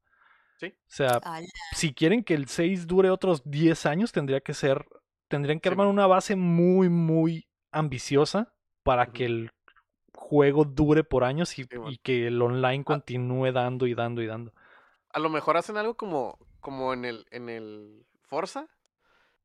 [0.59, 0.67] Sí.
[0.67, 1.19] O sea,
[1.73, 4.85] si quieren que el 6 dure otros 10 años, tendría que ser,
[5.27, 9.51] tendrían que Sí, armar una base muy, muy ambiciosa para que el
[10.13, 12.85] juego dure por años y, Sí, y que el online Ah.
[12.85, 14.53] continúe dando y dando y dando.
[15.13, 18.67] A lo mejor hacen algo como, como en el, en el Forza,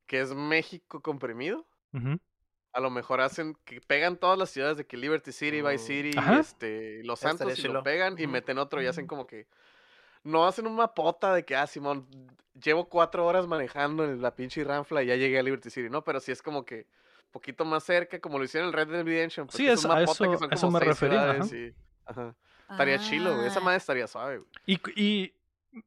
[0.07, 1.67] que es México comprimido.
[2.73, 5.87] A lo mejor hacen que pegan todas las ciudades de que Liberty City, Vice Mm.
[5.87, 6.39] City, Ajá.
[6.39, 9.47] este, Los Santos y lo pegan y meten otro y hacen como que
[10.23, 12.07] no hacen un mapota de que ah Simón
[12.61, 16.03] llevo cuatro horas manejando en la pinche ranfla y ya llegué a Liberty City, no,
[16.03, 16.85] pero sí es como que
[17.31, 19.47] poquito más cerca, como lo hicieron en Red Dead Redemption.
[19.49, 21.55] Sí, porque es- un a eso- que son eso como me refería, ajá.
[21.55, 21.73] y-
[22.05, 22.35] ajá.
[22.69, 23.47] Estaría chilo, güey.
[23.47, 24.49] Esa Ah, madre estaría suave, güey.
[24.65, 25.33] Y, y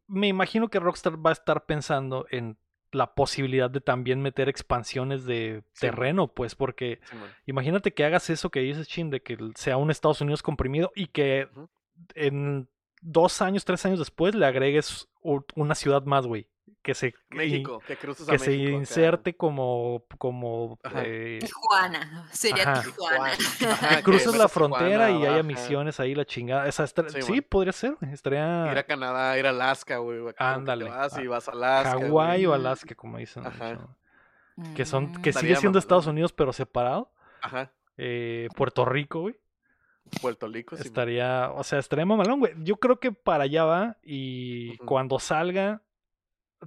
[0.06, 2.56] me imagino que Rockstar va a estar pensando en
[2.92, 7.00] la posibilidad de también meter expansiones de Sí, terreno, pues, porque
[7.46, 11.06] imagínate que hagas eso que dices, Chin, de que sea un Estados Unidos comprimido y
[11.06, 11.48] que
[12.14, 12.68] en
[13.00, 15.08] dos años, tres años después le agregues
[15.54, 16.49] una ciudad más, güey.
[16.82, 22.26] Que se, México, que cruces a que se México inserte como, como eh, Tijuana.
[22.32, 22.82] Sería Ajá.
[22.82, 23.32] Tijuana.
[23.70, 26.66] Ajá, que cruzas la frontera Tijuana, y haya misiones ahí, la chingada.
[26.68, 30.24] Esa estra- Sí, sí, podría ser, estaría Ir a Canadá, ir a Alaska, güey.
[30.26, 31.90] que Ándale, Vas y vas a Alaska.
[32.00, 32.54] Hawái o.
[32.54, 33.42] Alaska, como dicen.
[34.74, 35.14] Que son, que Mm.
[35.16, 36.06] sigue Estaría siendo Estados.
[36.06, 37.10] Unidos, pero separado.
[37.42, 37.72] Ajá.
[37.96, 39.36] Eh, Puerto Rico, güey.
[40.20, 40.82] Puerto Rico, sí.
[40.86, 42.52] Estaría, o sea, estaría mamalón, güey.
[42.58, 45.82] Yo creo que para allá va y cuando salga,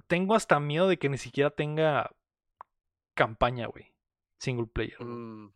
[0.06, 2.10] tengo hasta miedo de que ni siquiera tenga
[3.14, 3.92] campaña, güey.
[4.38, 5.00] Single player.
[5.02, 5.52] Mm,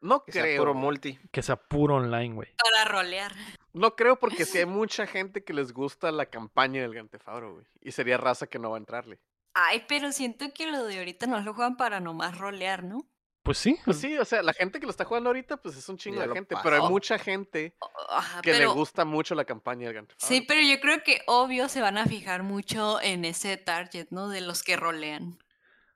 [0.00, 0.60] No Que sea creo.
[0.62, 1.18] puro multi.
[1.32, 2.54] Que sea puro online, güey.
[2.56, 3.32] Para rolear.
[3.72, 7.66] No creo porque sí hay mucha gente que les gusta la campaña del Auto, güey.
[7.80, 9.20] Y sería raza que no va a entrarle.
[9.54, 13.06] Ay, pero siento que lo de ahorita no lo juegan para nomás rolear, ¿no?
[13.44, 13.78] Pues sí.
[13.84, 16.16] Pues sí, o sea, la gente que lo está jugando ahorita, pues es un chingo
[16.16, 16.56] Ya de gente.
[16.62, 17.76] Pero hay mucha gente
[18.08, 21.20] Ajá, que le gusta mucho la campaña del Grand Theft sí, pero yo creo que
[21.26, 24.28] obvio se van a fijar mucho en ese target, ¿no?
[24.30, 25.38] De los que rolean.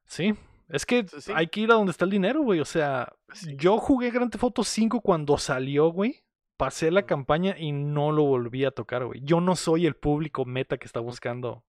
[0.04, 0.34] Sí.
[0.68, 2.60] Es que Sí, hay que ir a donde está el dinero, güey.
[2.60, 3.56] O sea, Sí.
[3.56, 6.22] yo jugué Grand Theft Auto 5 cuando salió, güey.
[6.58, 9.20] Pasé la campaña y no lo volví a tocar, güey.
[9.24, 11.64] Yo no soy el público meta que está buscando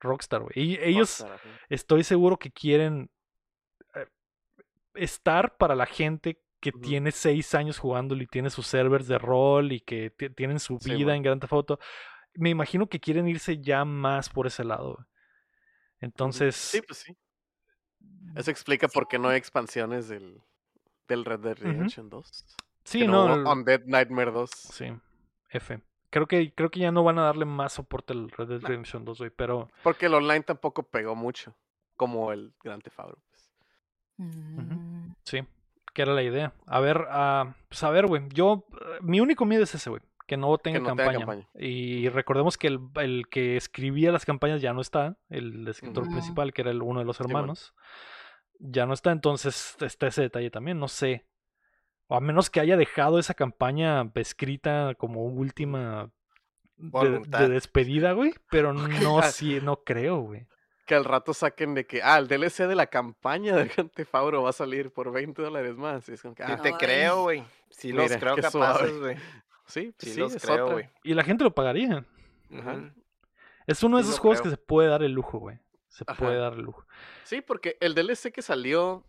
[0.00, 0.52] Rockstar, güey.
[0.54, 3.10] Y ellos, Rockstar, estoy seguro que quieren
[4.94, 9.72] estar para la gente que tiene seis años jugándolo y tiene sus servers de rol
[9.72, 11.78] y que ti- tienen su Sí, vida en Grand Theft Auto.
[12.34, 15.06] Me imagino que quieren irse ya más por ese lado.
[16.00, 17.16] Entonces, Sí, pues sí.
[18.34, 20.40] Eso explica por qué no hay expansiones del,
[21.08, 21.58] del Red Dead.
[21.58, 22.44] Redemption 2.
[22.84, 24.50] sí, que no, no, hubo Undead Nightmare 2.
[24.50, 24.86] sí,
[25.50, 25.80] F.
[26.10, 28.60] Creo que, creo que ya no van a darle más soporte al Red Dead.
[28.62, 31.54] Redemption 2, güey, pero Porque el online tampoco pegó mucho.
[31.96, 33.22] Como el Grand Theft Auto.
[34.22, 35.40] Mm, sí,
[35.94, 36.52] que era la idea.
[36.66, 40.02] A ver, ah, pues a ver, güey, yo, eh, mi único miedo es ese, güey,
[40.26, 41.44] que no tenga, no tenga campaña.
[41.58, 46.52] Y recordemos que el, el que escribía las campañas ya no está, el escritor principal,
[46.52, 47.38] que era el- uno de los bueno.
[47.38, 47.74] hermanos,
[48.58, 51.26] ya no está, entonces está ese detalle también, no sé.
[52.06, 56.10] O a menos que haya dejado esa campaña escrita como última
[56.76, 60.46] de, de despedida, güey, pero no sí, no creo, güey.
[60.86, 64.14] Que al rato saquen de que, ah, el DLC de la campaña de Grand Theft
[64.14, 66.08] Auto va a salir por 20 dólares más.
[66.08, 66.74] Y es como que, Sí ah, te Ay.
[66.78, 67.44] creo, güey.
[67.70, 69.16] Sí los Mira, creo capaces, güey.
[69.66, 70.90] sí, pues Sí, sí, los es creo, güey.
[71.04, 72.04] Y la gente lo pagaría.
[73.66, 74.50] Es uno de Sí, esos juegos creo.
[74.52, 75.58] que se puede dar el lujo, güey.
[75.88, 76.18] Se Ajá.
[76.18, 76.84] puede dar el lujo.
[77.24, 79.04] Sí, porque el DLC que salió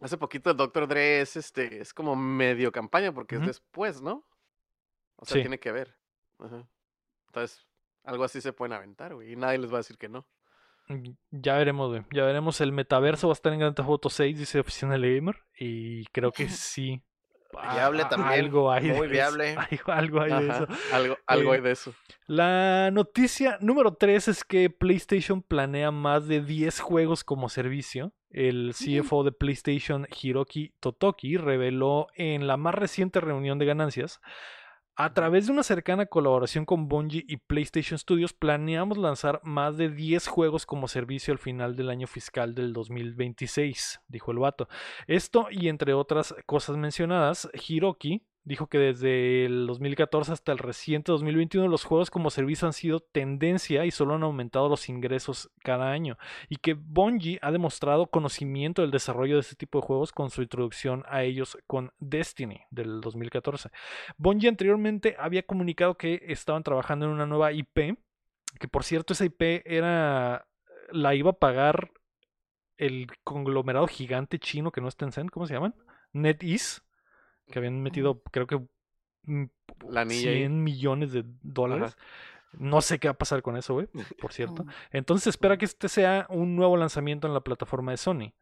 [0.00, 4.24] hace poquito de Doctor Dre es este, es como medio campaña porque es después, ¿no?
[5.16, 5.40] O sea, Sí.
[5.42, 5.94] tiene que ver.
[6.38, 6.66] Ajá.
[7.26, 7.66] Entonces,
[8.04, 9.32] algo así se pueden aventar, güey.
[9.32, 10.26] Y nadie les va a decir que no.
[10.88, 12.02] Mm, Ya veremos, güey.
[12.12, 12.60] Ya veremos.
[12.60, 15.36] El metaverso va a estar en Grand Theft Auto 6, dice Oficina Gamer.
[15.58, 17.02] Y creo que sí.
[17.52, 19.12] Viable a- a- también, Algo hay de muy eso.
[19.12, 19.56] viable.
[19.86, 20.66] Algo hay de eso.
[20.92, 21.94] Algo, algo Eh, hay de eso.
[22.26, 28.12] La noticia número 3 es que PlayStation planea más de 10 juegos como servicio.
[28.30, 34.22] El CFO de PlayStation, Hiroki Totoki, reveló en la más reciente reunión de ganancias
[34.94, 39.88] A través de una cercana colaboración con Bungie y PlayStation Studios, planeamos lanzar más de
[39.88, 44.68] 10 juegos como servicio al final del año fiscal del 2026, dijo el vato.
[45.06, 51.12] Esto y entre otras cosas mencionadas, Hiroki dijo que desde el 2014 hasta el reciente
[51.12, 55.92] 2021 los juegos como servicio han sido tendencia y solo han aumentado los ingresos cada
[55.92, 60.30] año y que Bungie ha demostrado conocimiento del desarrollo de este tipo de juegos con
[60.30, 63.70] su introducción a ellos con Destiny del 2014.
[64.16, 67.96] Bungie anteriormente había comunicado que estaban trabajando en una nueva IP,
[68.58, 70.46] que por cierto esa IP era
[70.90, 71.92] la iba a pagar
[72.76, 75.74] el conglomerado gigante chino que no es Tencent, ¿cómo se llaman?
[76.12, 76.82] NetEase
[77.52, 78.60] que habían metido, creo que
[79.24, 79.44] mm,
[79.88, 80.38] La anilla ahí.
[80.38, 81.96] 100 millones de dólares.
[82.54, 83.86] No sé qué va a pasar con eso, güey,
[84.20, 84.66] por cierto.
[84.90, 88.34] Entonces espera que este sea un nuevo lanzamiento en la plataforma de Sony,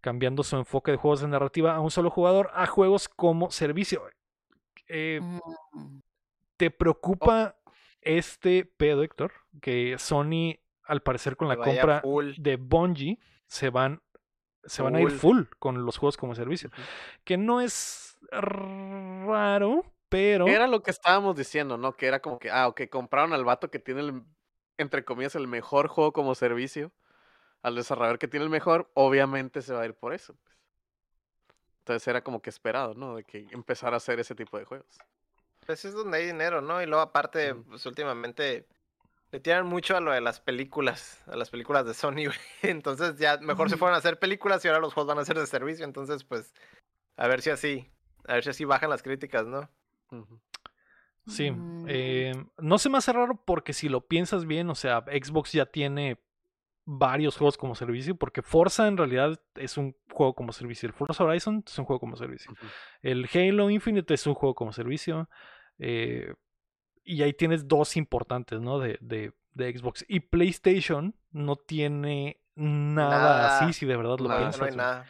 [0.00, 4.02] cambiando su enfoque de juegos de narrativa a un solo jugador a juegos como servicio.
[4.88, 5.20] Eh,
[5.72, 5.98] Mm.
[6.56, 7.56] ¿Te preocupa
[8.00, 9.32] este pedo, Héctor?
[9.60, 12.32] Que Sony, al parecer con la compra full.
[12.38, 14.00] de Bungie, se van,
[14.64, 16.70] se van a ir full con los juegos como servicio.
[17.24, 20.46] Que no es raro, pero...
[20.46, 21.96] Era lo que estábamos diciendo, ¿no?
[21.96, 24.22] Que era como que, ah, ok, compraron al vato que tiene, el,
[24.78, 26.92] entre comillas, el mejor juego como servicio.
[27.62, 30.34] Al desarrollador que tiene el mejor, obviamente se va a ir por eso.
[30.44, 30.56] pues.
[31.80, 33.16] Entonces era como que esperado, ¿no?
[33.16, 34.98] De que empezara a hacer ese tipo de juegos.
[35.66, 36.80] Pues es donde hay dinero, ¿no?
[36.80, 38.66] Y luego aparte, pues últimamente
[39.32, 42.38] le tiran mucho a lo de las películas, a las películas de Sony, güey.
[42.62, 45.38] Entonces ya mejor se fueron a hacer películas y ahora los juegos van a ser
[45.38, 45.84] de servicio.
[45.84, 46.54] Entonces, pues,
[47.16, 47.90] a ver si así,
[48.28, 49.68] a ver si así bajan las críticas, ¿no?
[51.26, 51.84] Sí, Mm.
[51.88, 55.66] eh, no se me hace raro porque si lo piensas bien, o sea, Xbox ya
[55.66, 56.20] tiene
[56.84, 61.24] varios juegos como servicio, porque Forza en realidad es un juego como servicio, el Forza
[61.24, 62.52] Horizon es un juego como servicio,
[63.02, 65.28] el Halo Infinite es un juego como servicio,
[65.80, 66.32] eh,
[67.02, 68.78] y ahí tienes dos importantes, ¿no?
[68.78, 70.04] De, de, de Xbox.
[70.08, 74.40] Y PlayStation no tiene nada, Nada, así, si de verdad lo nada.
[74.40, 74.60] piensas.
[74.60, 75.06] no hay nada.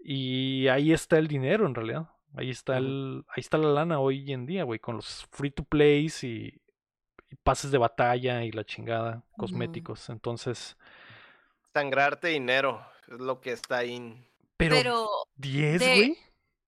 [0.00, 2.08] Y ahí está el dinero en realidad.
[2.36, 5.64] Ahí está el, ahí está la lana hoy en día, güey, con los free to
[5.64, 6.60] plays y,
[7.30, 10.08] y pases de batalla y la chingada, cosméticos.
[10.10, 10.76] Entonces,
[11.72, 14.24] Sangrarte dinero es lo que está ahí.
[14.56, 16.18] pero, Pero 10, de- güey.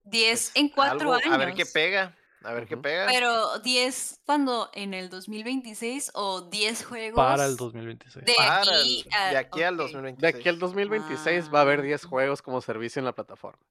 [0.04, 1.34] 10 pues, en cuatro algo, años.
[1.34, 2.82] A ver qué pega, a ver qué Ujú.
[2.82, 3.06] pega.
[3.06, 8.24] Pero 10 cuando en el 2026 o 10 juegos Para el 2026.
[8.24, 9.80] de Para aquí, el- a- de aquí al ok.
[9.82, 10.20] 2026.
[10.34, 12.08] De aquí al 2026 va a haber 10 Ah.
[12.08, 13.62] juegos como servicio en la plataforma.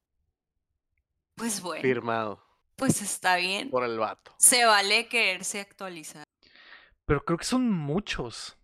[1.39, 2.43] Pues bueno, Firmado
[2.75, 3.69] pues está bien.
[3.71, 4.32] por el vato.
[4.38, 6.23] Se vale quererse actualizar.
[7.06, 8.56] Pero creo que son muchos,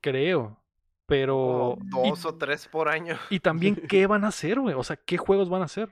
[0.00, 0.60] creo.
[1.06, 1.76] Pero.
[2.04, 3.18] Y- dos o tres por año.
[3.28, 4.74] Y también, ¿qué van a hacer, güey?
[4.74, 5.90] O sea, ¿qué juegos van a hacer?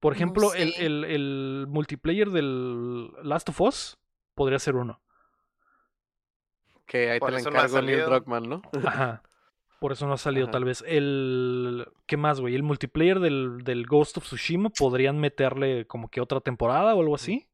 [0.00, 0.84] Por ejemplo, el, sé.
[0.84, 3.98] el, el multiplayer del Last of Us
[4.34, 5.00] podría ser uno.
[6.86, 8.04] Que ahí Por te ha encargo Neil.
[8.04, 8.62] Druckmann, ¿no?
[8.84, 9.22] Ajá.
[9.82, 10.52] Por eso no ha salido, Ajá.
[10.52, 10.82] tal vez.
[10.86, 11.86] El.
[12.06, 12.54] ¿Qué más, güey?
[12.54, 17.14] El multiplayer del, del Ghost of Tsushima podrían meterle como que otra temporada o algo
[17.16, 17.48] así.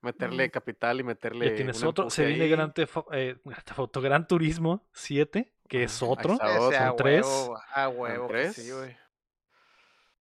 [0.00, 1.50] Meterle capital y meterle.
[1.50, 2.10] Ya tienes otro.
[2.10, 2.48] Se viene.
[2.48, 2.72] Gran,
[3.12, 3.36] eh,
[4.02, 6.32] Gran Turismo 7, que es Ajá, ahí otro.
[6.34, 6.46] está.
[6.46, 7.26] A son tres.
[7.26, 8.74] huevo, a huevo que sí, tres.
[8.76, 8.96] güey.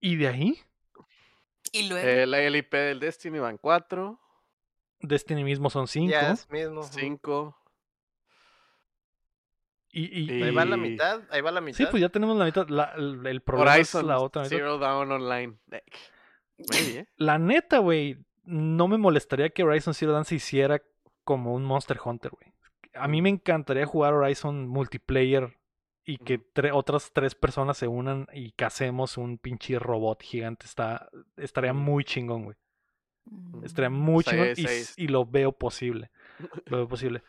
[0.01, 0.59] Y de ahí,
[1.71, 4.19] Y luego, Eh, la LIP del Destiny van 4,
[4.99, 6.11] Destiny mismo son 5.
[6.11, 6.81] Ya es mismo.
[6.81, 6.89] ujú.
[6.91, 7.57] 5.
[9.95, 11.77] Y, y- Y- Ahí va la mitad, ahí va la mitad.
[11.77, 12.67] sí, pues ya tenemos la mitad.
[12.67, 14.55] La- el, el problema es la otra mitad.
[14.57, 15.53] Zero Dawn Online.
[16.57, 17.07] Maybe, ¿eh?
[17.17, 20.81] La neta, güey, no me molestaría que Horizon Zero Dawn se hiciera
[21.23, 22.53] como un Monster Hunter, güey.
[22.95, 25.57] A mí me encantaría jugar Horizon multiplayer
[26.05, 30.65] y que tre- otras tres personas se unan y casemos un pinche robot gigante.
[30.65, 31.79] Está, estaría Ujú.
[31.81, 32.57] muy chingón, güey.
[33.25, 36.11] mm, Estaría muy chingón Seis, y lo veo posible.
[36.65, 37.23] Lo veo posible.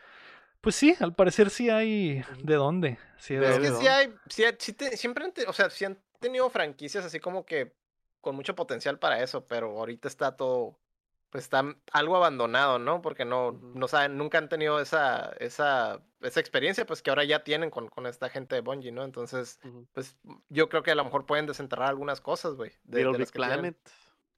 [0.64, 2.98] Pues sí, al parecer sí hay de dónde.
[3.18, 5.70] Sí hay de De- Es que sí hay, sí hay- sí te- siempre o sea,
[5.70, 7.72] sí han tenido franquicias así como que
[8.20, 10.78] con mucho potencial para eso, pero ahorita está todo,
[11.28, 13.02] pues está algo abandonado, ¿no?
[13.02, 17.44] Porque no, no saben, nunca han tenido esa, esa, esa experiencia, pues que ahora ya
[17.44, 19.04] tienen con, con esta gente de Bungie, ¿no?
[19.04, 19.60] Entonces,
[19.92, 20.16] pues
[20.48, 22.70] yo creo que a lo mejor pueden desenterrar algunas cosas, güey.
[22.84, 23.76] de- de las que tienen.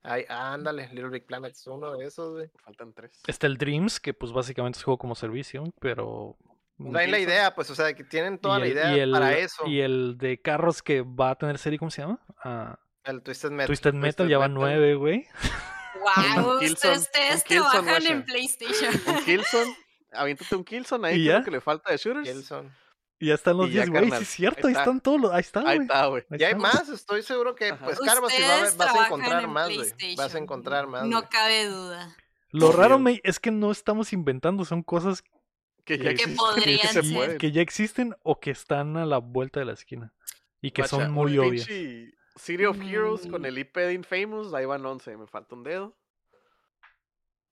[0.08, 2.48] Ay, ándale, Little Big Planet es uno de esos, güey.
[2.64, 3.22] Faltan 3.
[3.26, 6.36] Está el Dreams, que pues básicamente es juego como servicio, pero...
[6.78, 7.22] Traen la Killzone.
[7.22, 9.66] idea, pues, o sea, que tienen toda la idea el, para eso.
[9.66, 12.20] Y el de carros que va a tener serie, ¿cómo se llama?
[12.44, 13.66] Ah, El Twisted Metal.
[13.66, 14.68] Twisted Metal ya van Metal.
[14.68, 15.26] nueve, güey.
[16.34, 18.24] Wow, ustedes un Killzone, trabajan en.
[18.24, 18.94] PlayStation.
[19.06, 19.76] Un Killzone.
[20.12, 22.28] Aviéntate un Killzone ahí, lo que le falta de shooters.
[22.28, 22.70] Killzone.
[23.18, 24.10] Y ya están los Y ya, 10, güey.
[24.10, 24.82] Sí, es cierto, ahí ahí, está.
[24.82, 25.32] están todos los.
[25.32, 25.86] Ahí están, Ahí güey.
[25.86, 26.22] está, güey.
[26.30, 27.84] Ahí Y hay más, estoy seguro que, Ajá.
[27.84, 28.14] pues, y va
[28.76, 30.16] vas a encontrar en más, güey.
[30.16, 31.06] Vas a encontrar más.
[31.06, 32.14] No cabe duda.
[32.50, 32.98] Lo raro.
[32.98, 35.22] May, es que no estamos inventando, son cosas
[35.84, 39.66] Que ya que existen que se ya existen o que están a la vuelta de
[39.66, 40.12] la esquina.
[40.60, 41.64] Y que son muy obvias.
[42.38, 43.46] City of Heroes con Mm.
[43.46, 45.96] el IP de Infamous, ahí van 11, me falta un dedo.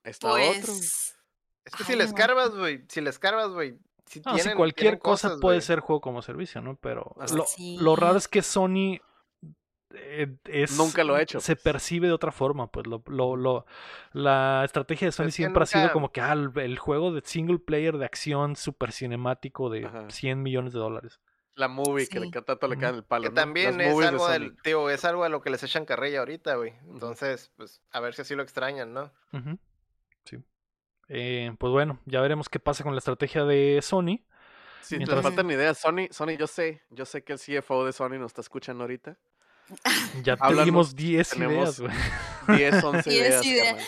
[0.02, 0.42] Está otro.
[0.66, 1.16] Pues.
[1.64, 2.10] Es que si Ay, le no.
[2.10, 5.66] escarbas, güey, si le escarbas, güey, si No, tienen, cualquier tienen cosa cosas, puede güey.
[5.66, 6.76] ser juego como servicio, ¿no?
[6.76, 7.44] Pero lo,
[7.80, 9.00] lo raro es que Sony
[9.96, 11.62] eh, es, Nunca lo ha hecho, Se pues.
[11.62, 13.66] percibe de otra forma, pues lo, lo, lo-
[14.12, 17.22] la estrategia de Sony Es siempre ha sido como que ah, el, el juego de
[17.24, 20.10] single player de acción super cinemático de Ajá.
[20.10, 21.20] 100 millones de dólares.
[21.56, 23.22] La movie que le tanto le cae en el palo.
[23.22, 23.34] Que ¿no?
[23.36, 26.18] también Las es de algo, del, tío, es algo a lo que les echan carrilla
[26.18, 26.74] ahorita, güey.
[26.88, 29.12] Entonces, pues, a ver si así lo extrañan, ¿no?
[30.24, 30.38] Sí.
[31.08, 34.20] Eh, pues bueno, ya veremos qué pasa con la estrategia de Sony.
[34.82, 37.92] Si Mientras- te faltan ideas, Sony, Sony, yo sé, yo sé que el CFO de
[37.92, 39.16] Sony nos está escuchando ahorita.
[40.24, 41.92] Ya tuvimos 10 tenemos ideas, güey.
[42.70, 43.82] 10, 11 Diez ideas.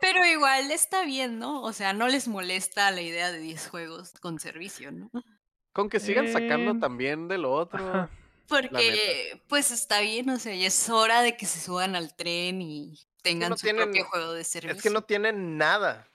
[0.00, 1.62] pero igual está bien, ¿no?
[1.62, 5.10] O sea, no les molesta la idea de 10 juegos con servicio, ¿no?
[5.72, 7.78] Con que sigan sacando Em, también de lo otro.
[7.88, 8.10] Ajá.
[8.48, 12.60] Porque, pues está bien, o sea, ya es hora de que se suban al tren
[12.60, 14.76] y tengan no su tienen- propio juego de servicio.
[14.76, 16.08] Es que no tienen nada.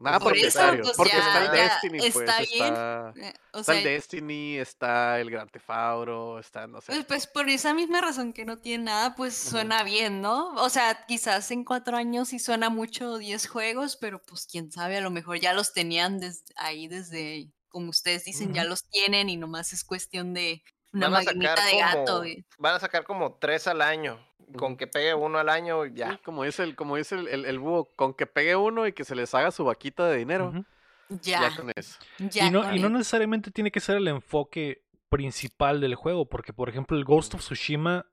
[0.00, 0.82] Nada Por eso, propietario.
[0.84, 2.16] pues, porque está el Destiny, pues.
[2.16, 2.64] está bien.
[2.64, 6.92] Está, Eh, O está el Destiny, está el Grand Theft Auto, está, no sé.
[6.92, 10.54] pues, pues por esa misma razón que no tiene nada, pues suena bien, ¿no?
[10.54, 14.98] O sea, quizás en cuatro años sí suena mucho 10 juegos, pero pues quién sabe,
[14.98, 19.28] a lo mejor ya los tenían des- ahí desde, como ustedes dicen, ya los tienen
[19.28, 22.18] y nomás es cuestión de una Van a maquinita sacar de gato.
[22.20, 24.24] como, van a sacar como tres al año.
[24.56, 26.18] Con que pegue uno al año, Sí, ya.
[26.24, 29.04] como dice, el, como dice el, el, el búho, con que pegue uno y que
[29.04, 30.52] se les haga su vaquita de dinero.
[31.10, 31.98] Ya, ya con eso.
[32.18, 32.46] ya.
[32.46, 36.52] y no, con y no necesariamente tiene que ser el enfoque principal del juego, porque
[36.52, 38.06] por ejemplo el Ghost of Tsushima,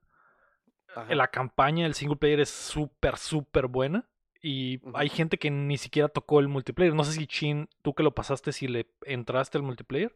[0.94, 1.14] Ajá.
[1.14, 4.08] la campaña, el single player es súper, súper buena.
[4.42, 6.94] Y hay gente que ni siquiera tocó el multiplayer.
[6.94, 10.14] No sé si Chin, tú que lo pasaste, si le entraste al multiplayer.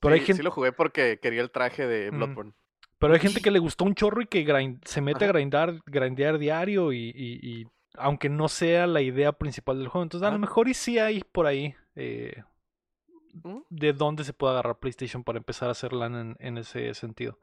[0.00, 2.16] Pero hay Sí, gente, sí lo jugué porque quería el traje de Mm.
[2.16, 2.52] Bloodborne.
[2.98, 5.80] Pero hay gente que le gustó un chorro y que grind- se mete a grindar,
[5.86, 10.02] grindear diario y, y- y aunque no sea la idea principal del juego.
[10.04, 12.42] Entonces a lo mejor y sí hay por ahí eh,
[13.42, 13.58] ¿Mm?
[13.70, 17.38] de dónde se puede agarrar PlayStation para empezar a hacer lana en, en ese sentido.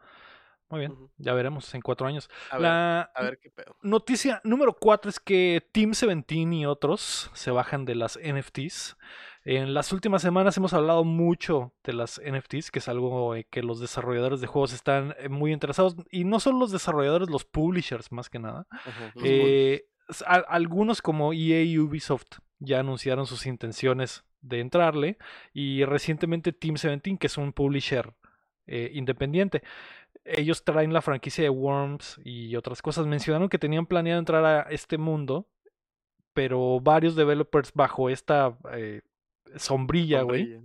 [0.68, 2.28] Muy bien, ya veremos en cuatro años.
[2.50, 3.76] A ver, La a ver qué pedo.
[3.84, 8.98] noticia número cuatro es que Team 17 y otros se bajan de las NFTs.
[9.46, 13.62] En las últimas semanas hemos hablado mucho de las NFTs, que es algo eh, que
[13.62, 15.96] los desarrolladores de juegos están eh, muy interesados.
[16.10, 18.66] Y no solo los desarrolladores, los publishers más que nada.
[19.24, 19.86] Eh,
[20.26, 25.18] a- algunos como EA y Ubisoft ya anunciaron sus intenciones de entrarle
[25.54, 28.14] y recientemente Team 17, que es un publisher
[28.68, 29.62] eh, independiente,
[30.24, 33.06] ellos traen la franquicia de Worms y otras cosas.
[33.06, 35.48] Mencionaron que tenían planeado entrar a este mundo,
[36.34, 39.02] pero varios developers bajo esta eh,
[39.58, 40.60] sombrilla, güey.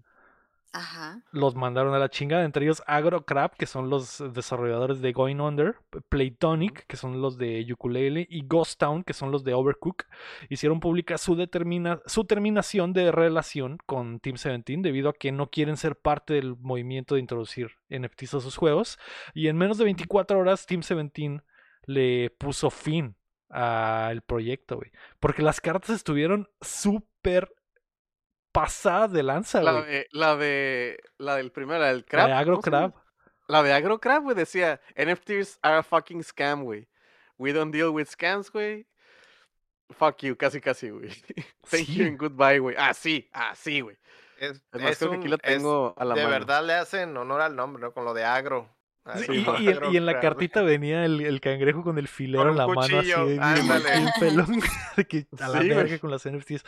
[0.72, 1.20] Ajá.
[1.33, 5.76] los mandaron a la chingada, entre ellos AgroCrab, que son los desarrolladores de Going Under,
[6.09, 10.05] Playtonic, que son los de Ukulele, y Ghost Town, que son los de Overcook,
[10.48, 15.50] hicieron pública su, determina su terminación de relación con Team 17 debido a que no
[15.50, 18.98] quieren ser parte del movimiento de introducir NFTs a sus juegos,
[19.35, 21.42] y en menos de 24 horas Team 17
[21.87, 23.16] le puso fin
[23.48, 27.53] al proyecto, güey, porque las cartas estuvieron súper
[28.52, 29.84] pasadas de lanza, La güey.
[29.86, 32.28] de, la de, la del primero, la del La crab.
[32.28, 32.84] de ¿cómo se llama?
[32.86, 32.94] AgroCrab.
[33.48, 36.88] La de AgroCrab, güey, decía, NFTs are a fucking scam, güey.
[37.38, 38.86] We don't deal with scams, güey.
[39.90, 41.08] Fuck you, casi, casi, güey.
[41.70, 41.94] Thank Sí.
[41.96, 42.76] you and goodbye, güey.
[42.78, 43.96] Ah, sí, ah, sí, güey.
[44.38, 46.30] Es, Es más, es creo que aquí un- lo es- tengo a la de mano.
[46.32, 47.92] verdad le hacen honor al nombre, ¿no?
[47.92, 48.68] Con lo de agro.
[49.26, 52.06] Sí, Agro- y, y en, y en la cartita venía el, el cangrejo con el
[52.06, 53.90] filero Con en la un mano así de ándale.
[53.98, 54.60] bien pelón,
[54.96, 56.62] de que a la Sí, verga con las NFTs.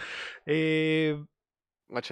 [0.46, 1.22] Eh,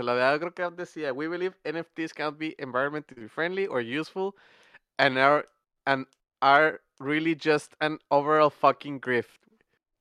[0.03, 4.35] la de AgroCrab decía, we believe NFTs can't be environmentally friendly or useful
[4.99, 5.49] and are,
[5.87, 6.07] and
[6.41, 9.41] are really just an overall fucking grift.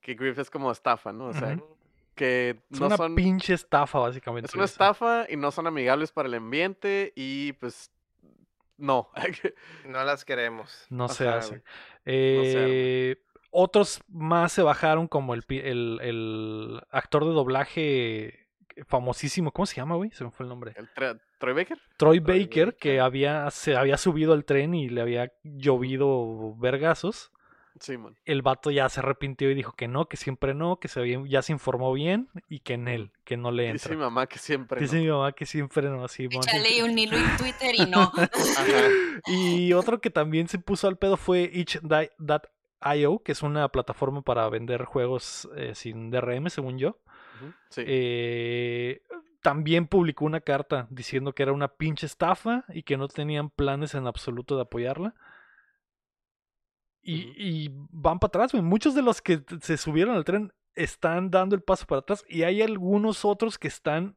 [0.01, 1.25] Que grift es como estafa, ¿no?
[1.27, 1.77] O sea, Ujú.
[2.15, 3.15] que es no una son...
[3.15, 4.47] pinche estafa, básicamente.
[4.47, 4.73] Es una eso.
[4.73, 7.91] estafa y no son amigables para el ambiente y pues
[8.77, 9.09] no.
[9.85, 10.85] No las queremos.
[10.89, 11.63] No se hace.
[12.05, 13.17] Eh,
[13.51, 18.38] otros más se bajaron, como el, pi- el, el actor de doblaje
[18.87, 19.51] famosísimo.
[19.51, 20.11] ¿Cómo se llama, güey?
[20.11, 20.73] Se me fue el nombre.
[20.75, 21.77] ¿El Tra- Troy Baker?
[21.97, 27.31] Troy Troy Baker, que había, se había subido al tren y le había llovido vergazos.
[27.79, 28.13] Sí, man.
[28.25, 31.21] el vato ya se arrepintió y dijo que no, que siempre no, que se había-
[31.25, 33.91] ya se informó bien y que en él, que no le Dice entra.
[33.95, 34.81] mi mamá que siempre.
[34.81, 35.01] Dice no.
[35.03, 36.25] mi mamá que siempre no, así.
[36.29, 38.01] Échale un hilo en Twitter y no.
[38.01, 38.89] Ajá.
[39.27, 44.49] Y otro que también se puso al pedo fue itch.io, que es una plataforma para
[44.49, 46.97] vender juegos eh, sin DRM, según yo.
[47.69, 47.83] Sí.
[47.85, 49.01] eh,
[49.41, 53.95] también publicó una carta diciendo que era una pinche estafa y que no tenían planes
[53.95, 55.15] en absoluto de apoyarla.
[57.01, 58.63] Y, van para atrás, güey.
[58.63, 62.43] Muchos de los que se subieron al tren están dando el paso para atrás y
[62.43, 64.15] hay algunos otros que están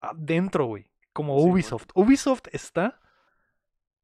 [0.00, 0.90] adentro, güey.
[1.12, 1.48] Como Sí.
[1.48, 1.88] Ubisoft.
[1.94, 3.00] Ubisoft está,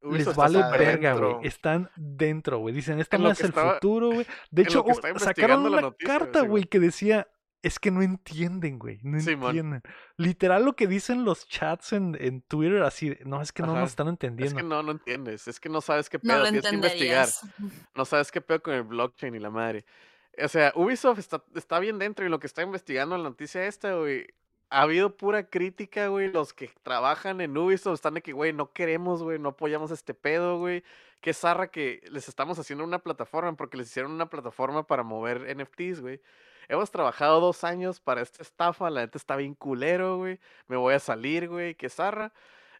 [0.01, 1.47] Ubisoft les vale verga, güey.
[1.47, 2.73] Están dentro, güey.
[2.73, 4.25] Dicen, este no es el estaba- futuro, güey.
[4.51, 4.85] De hecho,
[5.17, 7.27] sacaron una noticia, carta, güey, que decía,
[7.65, 8.99] es que no entienden, güey.
[9.03, 9.49] No Simón.
[9.49, 9.81] entienden.
[10.17, 13.71] Literal lo que dicen los chats en, en Twitter, así, de, no, es que no
[13.71, 13.81] Ajá.
[13.81, 14.55] nos están Es entendiendo.
[14.57, 15.47] que no, no entiendes.
[15.47, 16.37] Es que no sabes qué No pedo.
[16.43, 17.27] lo Tienes que investigar.
[17.95, 19.85] No sabes qué pedo con el blockchain y la madre.
[20.43, 23.65] O sea, Ubisoft está, está bien dentro y lo que está investigando en la noticia
[23.65, 24.27] esta, güey.
[24.69, 26.31] Ha habido pura crítica, güey.
[26.31, 30.13] Los que trabajan en Ubisoft están de que, güey, no queremos, güey, no apoyamos este
[30.13, 30.83] pedo, güey.
[31.21, 35.55] Qué zarra que les estamos haciendo una plataforma porque les hicieron una plataforma para mover
[35.55, 36.19] NFTs, güey.
[36.67, 40.39] Hemos trabajado dos años para esta estafa, la neta está bien culero, güey.
[40.67, 42.33] Me voy a salir, güey, qué zarra.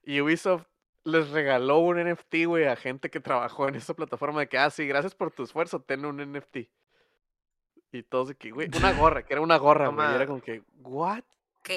[0.04, 0.66] Y Ubisoft
[1.04, 4.70] les regaló un NFT, güey, a gente que trabajó en esa plataforma de que, ah,
[4.70, 6.58] sí, gracias por tu esfuerzo, ten un NFT.
[7.92, 10.12] Y todos de que, güey, una gorra, que era una gorra, güey.
[10.12, 11.24] Y era como que, ¿what?
[11.60, 11.70] Ok.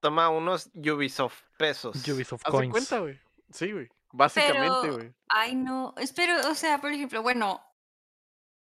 [0.00, 1.96] Toma unos Ubisoft pesos.
[2.08, 2.72] Ubisoft Coins.
[2.72, 3.20] cuenta, güey.
[3.50, 3.88] Sí, güey.
[4.10, 5.14] Básicamente, Pero, güey.
[5.28, 7.62] ay no, espero, o sea, por ejemplo, bueno,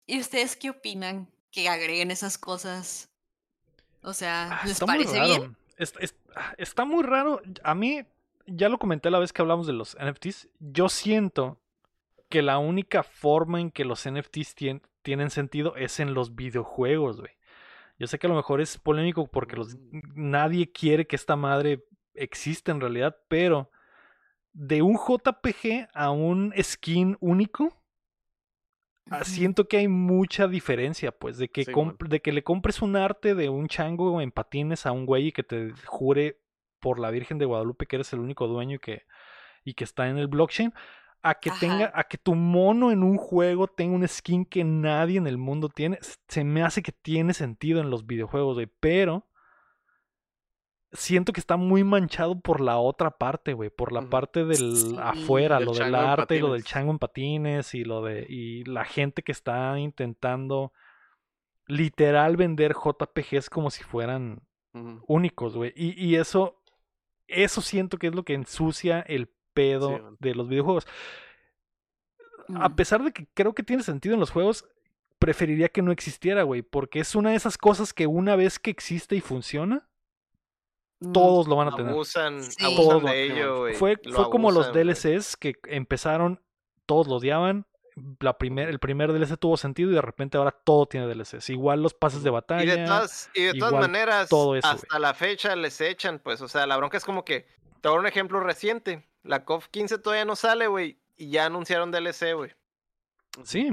[0.06, 3.10] ¿y ustedes qué opinan que agreguen esas cosas?
[4.04, 5.28] O sea, Ah, ¿les está muy parece raro.
[5.40, 5.58] bien?
[6.36, 7.42] Ah, está muy raro.
[7.64, 8.04] A mí,
[8.48, 10.50] ya lo comenté la vez que hablamos de los NFTs.
[10.60, 11.60] Yo siento
[12.30, 17.20] que la única forma en que los NFTs tien- tienen sentido es en los videojuegos,
[17.20, 17.32] güey.
[18.00, 20.02] Yo sé que a lo mejor es polémico porque los, Mm.
[20.16, 21.86] nadie quiere que esta madre
[22.16, 23.70] exista en realidad, pero
[24.54, 27.78] de un JPG a un skin único.
[29.24, 33.36] Siento que hay mucha diferencia, pues, de que, Sí, de que le compres un arte
[33.36, 36.40] de un chango en patines a un güey y que te jure
[36.80, 39.04] por la Virgen de Guadalupe que eres el único dueño y que,
[39.64, 40.74] y que está en el blockchain,
[41.22, 45.18] a que tenga, a que tu mono en un juego tenga un skin que nadie
[45.18, 49.28] en el mundo tiene, se me hace que tiene sentido en los videojuegos, güey, pero
[50.94, 54.96] siento que está muy manchado por la otra parte, güey, por la parte del Sí.
[55.00, 58.64] afuera, Del lo del arte y lo del chango en patines y lo de y
[58.66, 60.74] la gente que está intentando
[61.68, 64.42] literal vender JPGs como si fueran
[65.08, 65.74] únicos, güey.
[65.76, 66.62] Y, y eso
[67.28, 70.86] eso siento que es lo que ensucia el pedo de los videojuegos.
[72.56, 72.76] A Mm.
[72.76, 74.66] pesar de que creo que tiene sentido en los juegos,
[75.20, 78.72] preferiría que no existiera, güey, porque es una de esas cosas que una vez que
[78.72, 79.88] existe y funciona.
[81.14, 81.92] Todos lo van a tener.
[81.92, 82.64] Abusan, Sí.
[82.64, 83.74] abusan Todos de lo- ello, güey.
[83.76, 84.88] Fue, Lo fue como los abusan.
[84.88, 86.42] DLCs que empezaron,
[86.86, 87.66] todos lo odiaban.
[88.22, 91.50] La primer, el primer DLC tuvo sentido y de repente ahora todo tiene DLCs.
[91.50, 92.64] Igual los pases de batalla.
[92.64, 94.76] Y de todas, y de todas maneras, todo eso, güey.
[94.82, 97.42] hasta la fecha les echan, pues, o sea, la bronca es como que,
[97.82, 101.32] te voy a dar un ejemplo reciente, la COF 15 todavía no sale, güey, y
[101.32, 102.52] ya anunciaron DLC, güey.
[103.44, 103.70] Sí.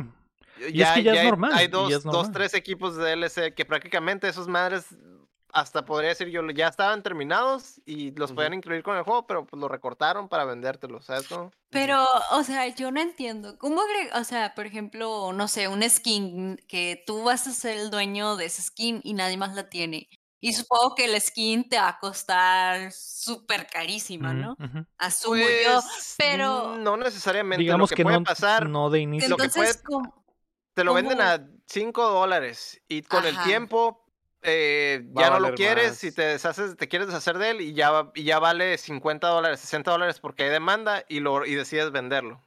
[0.69, 3.55] Y es que ya es hay- normal, Hay dos, es dos, tres equipos de DLC
[3.55, 4.87] que prácticamente esos madres,
[5.53, 9.47] hasta podría decir yo, ya estaban terminados y los podían incluir con el juego, pero
[9.47, 11.51] pues lo recortaron para vendértelos, ¿sabes cómo?
[11.71, 13.59] Pero, o sea, yo no entiendo.
[13.59, 17.79] ¿Cómo agregar, o sea, por ejemplo, no sé, un skin que tú vas a ser
[17.79, 20.09] el dueño de esa skin y nadie más la tiene?
[20.41, 24.53] Y supongo que el skin te va a costar súper carísima, ¿no?
[24.53, 24.87] ujú.
[24.97, 25.81] Asumo yo.
[25.83, 29.29] Pues, pero- No necesariamente, Digamos lo que que, puede no, pasar, no de inicio.
[29.31, 30.25] lo que Entonces, puede- ¿cómo?
[30.75, 34.08] te lo venden a 5 dólares y con el tiempo
[34.43, 36.15] eh, ya no lo quieres y más.
[36.15, 39.61] te deshaces, te quieres deshacer de él y ya, va- y ya vale 50 dólares,
[39.61, 42.43] 60 dólares porque hay demanda y, lo, y decides venderlo.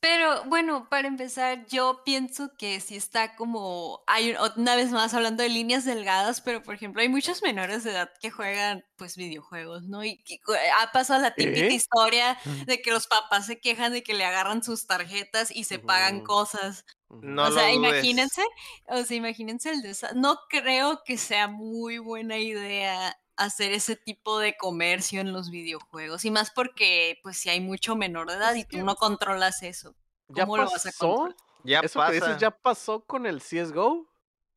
[0.00, 5.12] Pero bueno, para empezar, yo pienso que sí está como, hay un- una vez más
[5.12, 9.16] hablando de líneas delgadas, pero por ejemplo hay muchos menores de edad que juegan pues
[9.16, 10.04] videojuegos, ¿no?
[10.04, 10.38] Y que
[10.80, 11.72] ha pasado la típica ¿Eh?
[11.74, 15.80] historia de que los papás se quejan de que le agarran sus tarjetas y se
[15.80, 16.84] pagan cosas.
[17.08, 18.42] No o sea, imagínense,
[18.86, 24.38] o sea, imagínense el desa- No creo que sea muy buena idea hacer ese tipo
[24.38, 26.24] de comercio en los videojuegos.
[26.24, 29.62] Y más porque, pues, si hay mucho menor de edad Es y tú no controlas
[29.62, 29.94] eso.
[30.28, 31.36] ¿Ya ¿Cómo lo vas a controlar?
[31.64, 32.12] Ya Eso pasa.
[32.12, 34.06] que dices ya pasó con el CSGO,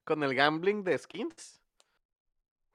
[0.03, 1.61] con el gambling de skins.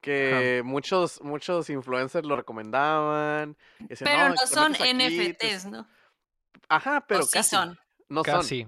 [0.00, 3.56] Que muchos, muchos influencers lo recomendaban.
[3.80, 5.88] decían, Pero no son te- NFTs, ¿no?
[6.68, 7.50] Ajá, pero o sí casi.
[7.56, 7.78] son.
[8.08, 8.66] No son, Casi.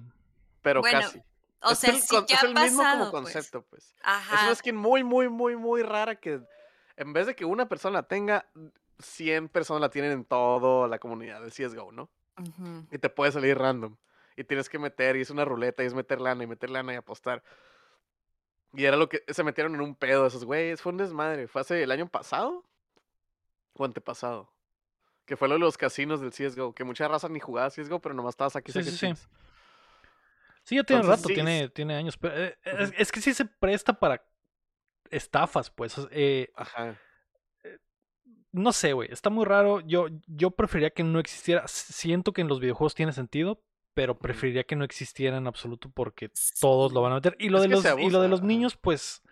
[0.63, 1.23] pero Bueno, casi.
[1.61, 3.23] O es sea, el, sí con- que es ha el mismo como pues.
[3.23, 3.85] concepto, pues.
[3.85, 4.47] Es Ajá.
[4.47, 6.41] una skin muy, muy, muy, muy rara que
[6.99, 8.47] en vez de que una persona la tenga,
[8.99, 12.11] 100 personas la tienen en toda la comunidad del CSGO, ¿no?
[12.91, 13.97] Y te puede salir random.
[14.37, 16.93] Y tienes que meter, y es una ruleta, y es meter lana, y meter lana
[16.93, 17.43] y apostar.
[18.73, 20.83] Y era lo que se metieron en un pedo esos güeyes.
[20.83, 21.49] Fue un desmadre.
[21.49, 22.65] Fue hace el año pasado
[23.73, 24.53] o antepasado.
[25.25, 26.75] Que fue lo de los casinos del CSGO.
[26.75, 28.71] Que mucha raza ni jugaba CSGO, pero nomás estabas aquí.
[28.71, 29.15] Sí, sí, sí.
[30.65, 32.17] Sí, ya tiene Entonces, rato, sí, tiene, tiene años.
[32.19, 32.99] Pero, eh, es, Ujú.
[32.99, 34.23] es que sí se presta para
[35.11, 35.97] estafas, pues.
[36.11, 36.97] eh, Ajá.
[38.53, 39.11] no sé, güey.
[39.13, 39.81] Está muy raro.
[39.81, 41.65] Yo, yo preferiría que no existiera.
[41.69, 43.63] Siento que en los videojuegos tiene sentido,
[43.95, 46.31] pero preferiría que no existiera en absoluto porque
[46.61, 47.37] todos lo van a meter.
[47.39, 49.23] Y lo, Es de los, y lo de los niños, pues.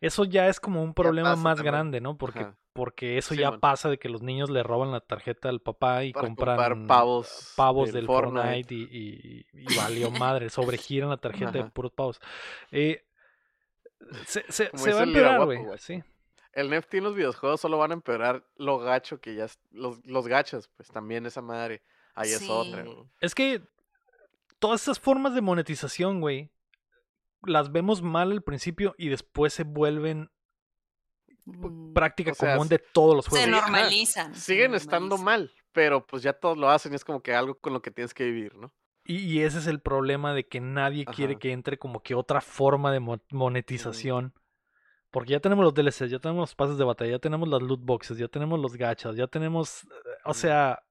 [0.00, 1.72] Eso ya es como un problema más también.
[1.72, 2.18] grande, ¿no?
[2.18, 2.58] Porque, Ajá.
[2.74, 6.04] porque eso Sí, ya pasa de que los niños le roban la tarjeta al papá
[6.04, 8.42] y Para compran comprar pavos pavos del del Fortnite.
[8.42, 12.20] Fortnite, y, y- y valió madre, sobregiran la tarjeta de puros pavos.
[12.72, 13.06] Eh,
[14.26, 15.60] se se- se va a empeorar, güey.
[15.78, 16.02] Sí.
[16.52, 19.46] El NFT en los videojuegos solo van a empeorar lo gacho que ya.
[19.72, 21.82] Los, los gachas, pues también esa madre.
[22.14, 22.82] Ahí es otra.
[22.84, 22.96] Güey.
[23.20, 23.60] Es que
[24.60, 26.50] todas esas formas de monetización, güey,
[27.42, 30.30] las vemos mal al principio y después se vuelven
[31.46, 33.48] Mm, práctica o sea, común de todos los Se juegos.
[33.58, 33.60] Ajá.
[33.70, 34.34] normalizan.
[34.34, 35.24] se Siguen estando normalizan.
[35.24, 37.90] mal, pero pues ya todos lo hacen y es como que algo con lo que
[37.90, 38.72] tienes que vivir, ¿no?
[39.04, 42.40] Y, y ese es el problema de que nadie quiere que entre como que otra
[42.40, 44.32] forma de mo- monetización.
[45.10, 47.80] Porque ya tenemos los DLCs, ya tenemos los pases de batalla, ya tenemos las loot
[47.84, 49.84] boxes, ya tenemos los gachas, ya tenemos...
[49.84, 49.88] eh,
[50.24, 50.38] O Ujú.
[50.40, 50.82] sea...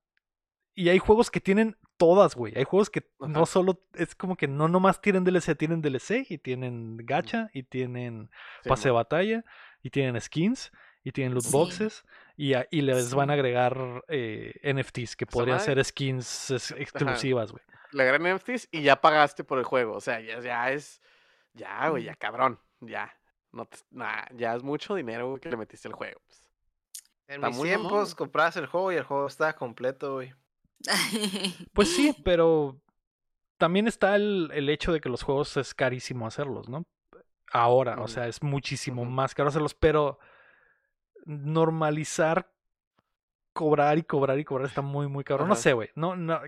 [0.75, 2.53] Y hay juegos que tienen todas, güey.
[2.55, 3.83] Hay juegos que no solo...
[3.93, 8.29] Es como que no nomás tienen DLC, tienen DLC y tienen gacha y tienen
[8.63, 9.43] Sí, pase de batalla
[9.81, 10.71] y tienen skins
[11.03, 11.51] y tienen loot Sí.
[11.51, 12.05] boxes
[12.37, 17.63] y, y les van a agregar eh, NFTs que podrían ser skins exclusivas, güey.
[17.93, 19.93] Le agregan NFTs y ya pagaste por el juego.
[19.95, 21.01] O sea, ya, ya es.
[21.53, 22.59] Ya, güey, ya cabrón.
[22.79, 23.13] Ya.
[23.51, 26.19] No te- nah, ya es mucho dinero güey, que le metiste al juego.
[26.25, 26.49] pues.
[27.27, 28.15] En Está mis tiempos güey.
[28.15, 30.33] comprabas el juego y el juego estaba completo, güey.
[31.73, 32.81] Pues sí, pero
[33.57, 36.83] también está el, el hecho de que los juegos es carísimo hacerlos, ¿no?
[37.51, 40.17] Ahora, o sea, es muchísimo más caro hacerlos, pero
[41.25, 42.51] normalizar
[43.53, 45.47] cobrar y cobrar y cobrar está muy, muy cabrón.
[45.47, 45.89] No sé, güey.
[45.95, 46.41] No, no,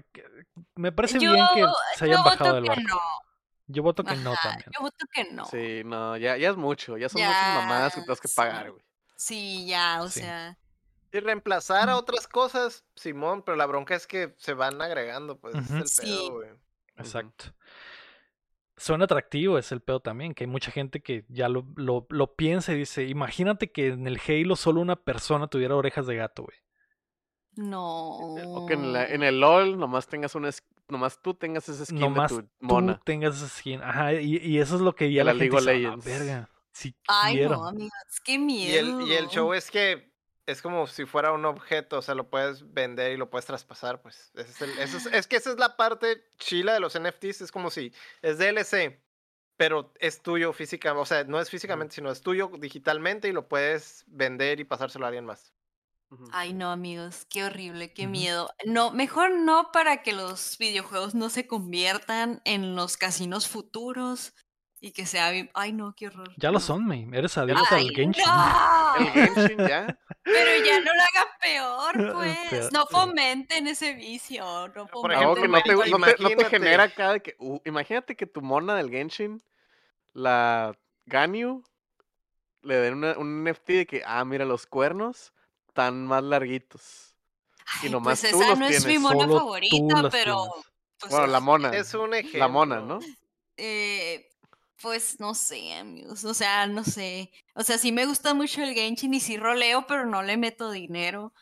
[0.75, 2.83] me parece Yo- bien que se hayan Yo bajado voto del que barco.
[2.87, 2.99] no.
[3.67, 4.69] Yo voto que no también.
[4.77, 5.45] Yo voto que no.
[5.45, 6.97] Sí, no, ya, ya es mucho.
[6.97, 8.35] Ya son muchas mamadas que tienes que sí.
[8.35, 8.83] pagar, güey.
[9.15, 10.19] Sí, ya, o Sí.
[10.19, 10.57] sea.
[11.11, 15.55] Y reemplazar a otras cosas, Simón, pero la bronca es que se van agregando, pues
[15.55, 16.01] es el Sí.
[16.03, 16.49] pedo, güey.
[16.97, 17.45] Exacto.
[18.77, 22.35] Suena atractivo, es el pedo también, que hay mucha gente que ya lo, lo, lo
[22.35, 26.43] piensa y dice, imagínate que en el Halo solo una persona tuviera orejas de gato,
[26.43, 26.57] güey.
[27.55, 28.09] No.
[28.17, 30.49] O que en, la- en el LOL nomás tengas una.
[30.49, 33.01] es- Nomás tú tengas ese skin Nomás de tu tú mona.
[33.03, 33.81] tengas esa skin.
[33.81, 35.73] Ajá, y, y eso es lo que ya la, la gente League of dice, "A
[35.73, 36.05] la Legends".
[36.05, 37.55] verga, si Ay, quiero.
[37.55, 37.91] no, amigos,
[38.23, 38.99] qué Y miedo.
[39.01, 40.13] el, y el show es que
[40.45, 43.99] es como si fuera un objeto, o sea, lo puedes vender y lo puedes traspasar,
[44.03, 44.31] pues.
[44.35, 47.41] Ese es, el- ese es, es que esa es la parte chila de los NFTs,
[47.41, 47.91] es como si
[48.21, 49.01] es DLC,
[49.57, 53.47] pero es tuyo físicamente, o sea, no es físicamente, sino es tuyo digitalmente y lo
[53.47, 55.51] puedes vender y pasárselo a alguien más.
[56.31, 58.49] Ay, no, amigos, qué horrible, qué miedo.
[58.65, 64.33] No, mejor no para que los videojuegos no se conviertan en los casinos futuros
[64.81, 65.31] y que sea.
[65.31, 66.31] bien- Ay, no, qué horror.
[66.37, 67.07] Ya lo son, me.
[67.17, 68.23] Eres adicto al Genshin.
[68.25, 68.95] no.
[68.97, 69.99] El Genshin ya.
[70.23, 72.37] Pero ya no lo hagan peor, pues.
[72.49, 72.87] Peor, No sí.
[72.91, 74.67] fomenten ese vicio.
[74.75, 77.21] No Por ejemplo, que no te, ima- no te- no te imagínate- genera acá de
[77.21, 77.35] que.
[77.39, 79.41] uh, imagínate que tu mona del Genshin,
[80.13, 81.63] la Ganyu,
[82.61, 85.31] le den una- un NFT de que, ah, mira, los cuernos
[85.75, 87.17] están más larguitos.
[87.81, 90.35] Ay, nomás pues tú esa los no es mi tienes, mona Solo tú favorita, pero.
[90.45, 90.65] tienes.
[90.99, 91.69] pues, Bueno, la mona.
[91.71, 92.39] Es un ejemplo.
[92.39, 92.99] La mona, ¿no?
[93.57, 94.29] Eh,
[94.81, 96.23] pues no sé, amigos.
[96.23, 97.31] O sea, no sé.
[97.55, 100.71] O sea, sí me gusta mucho el Genshin y sí roleo, pero no le meto
[100.71, 101.33] dinero.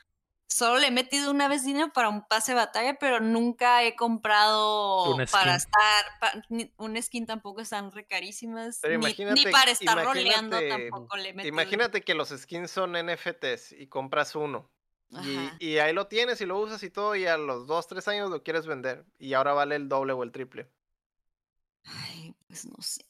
[0.53, 3.95] Solo le he metido una vez dinero para un pase de batalla, pero nunca he
[3.95, 6.05] comprado para estar.
[6.19, 8.77] pa- ni- un skin tampoco están re carísimas.
[8.79, 11.51] Pero ni, ni para estar roleando imagínate- tampoco le he metido.
[11.53, 14.69] Imagínate que los skins son NFTs y compras uno.
[15.09, 15.55] Y, Ajá.
[15.59, 18.29] y ahí lo tienes y lo usas y todo, y a los dos, tres años
[18.29, 19.05] lo quieres vender.
[19.17, 20.69] Y ahora vale el doble o el triple.
[21.85, 23.03] Ay, pues no sé.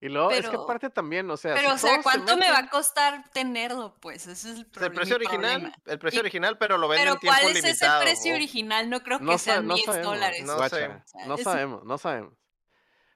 [0.00, 1.54] Y luego, es que Pero- aparte también, o sea.
[1.56, 3.96] Pero, si o sea, se ¿cuánto me va a costar tenerlo?
[4.00, 5.76] Pues ese es el, O sea, proble- el precio original, problema.
[5.86, 7.96] el precio Y- original, pero lo venden Pero en tiempo ¿cuál es limitado.
[8.02, 8.90] ese precio o- original?
[8.90, 10.44] No creo que sean no 10 sabemos, dólares.
[10.44, 10.86] No guacha, sé.
[10.86, 12.34] O sea, no es- sabemos, no sabemos.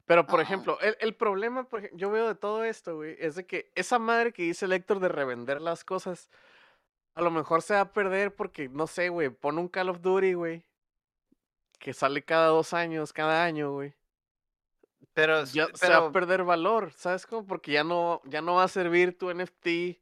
[0.07, 3.47] Pero, por ejemplo, el, el problema, por yo veo de todo esto, güey, es de
[3.47, 6.29] que esa madre que dice el Héctor de revender las cosas,
[7.15, 10.01] a lo mejor se va a perder porque, no sé, güey, pone un Call of
[10.01, 10.65] Duty, güey,
[11.79, 13.95] que sale cada dos años, cada año, güey.
[15.15, 17.47] Pero, Ya se va pero a perder valor, ¿sabes cómo?
[17.47, 20.01] Porque ya no, ya no va a servir tu NFT y,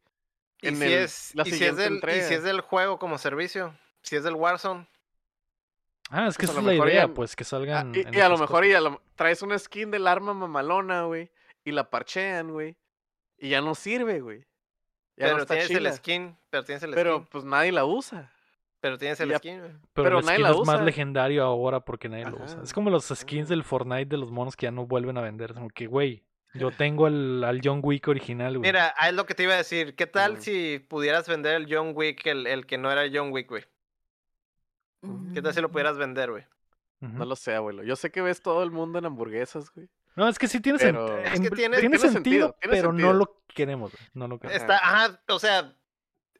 [0.63, 2.99] en si el- es, la y, si es siguiente del, y si es del juego
[2.99, 4.87] como servicio, si es del Warzone,
[6.13, 7.93] Ah, es que Pues esa es la idea, ya- pues, que Ah, salgan.
[7.95, 11.31] y, a lo mejor y a lo- traes una skin del arma mamalona, güey,
[11.65, 12.77] y la parchean, güey.
[13.39, 14.41] y ya no sirve, güey.
[15.17, 15.89] Ya Pero no está tienes chila.
[15.89, 17.27] el skin, pero tienes el Pero skin.
[17.31, 18.33] pues nadie la usa.
[18.81, 19.70] Pero tienes el ya- skin, güey.
[19.72, 20.83] Pero, Pero el nadie skin la es más usa.
[20.85, 22.61] legendario ahora porque nadie lo usa.
[22.62, 25.53] Es como los skins del Fortnite de los monos que ya no vuelven a vender.
[25.55, 26.24] Como que, güey,
[26.55, 28.68] yo tengo el, al John Wick original, güey.
[28.70, 29.95] Mira, es lo que te iba a decir.
[29.97, 33.49] ¿Qué tal si pudieras vender el John Wick, el, el que no era John Wick,
[33.49, 33.64] güey?
[35.35, 35.72] ¿Qué tal si lo Mm.
[35.72, 36.45] pudieras vender, güey?
[37.01, 37.83] No lo sé, abuelo.
[37.83, 39.89] Yo sé que ves todo el mundo en hamburguesas, güey.
[40.16, 42.93] No, es que sí tiene, Pero- Es que tiene- tiene tiene sentido, sentido, tiene pero
[42.93, 44.03] no lo queremos, güey.
[44.12, 44.61] No lo queremos.
[44.61, 45.74] Está, ajá, o sea,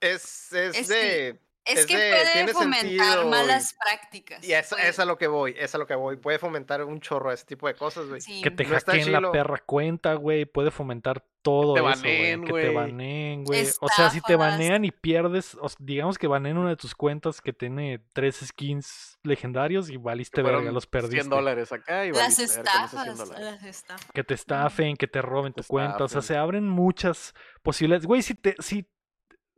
[0.01, 1.41] es, es, Es de...
[1.65, 4.43] Es Es que de- puede tiene fomentar sentido malas prácticas.
[4.43, 6.17] Y es, es a lo que voy, es a lo que voy.
[6.17, 8.21] Puede fomentar un chorro de ese tipo de cosas, güey.
[8.21, 8.41] sí.
[8.43, 10.47] Que te No hackeen la perra cuenta, güey.
[10.47, 12.63] Puede fomentar todo te eso, baneen, güey.
[12.63, 13.67] Que te baneen, güey.
[13.81, 17.41] O sea, si te banean y pierdes, o digamos que baneen una de tus cuentas
[17.43, 21.17] que tiene tres skins legendarios y valiste verga, los perdiste.
[21.21, 23.07] 100 dólares acá y Las valiste 100 estafas,
[23.39, 24.07] las estafas.
[24.13, 26.05] que te estafen, que te roben tu cuenta.
[26.05, 28.07] O sea, se abren muchas posibilidades.
[28.07, 28.87] Güey, si te, si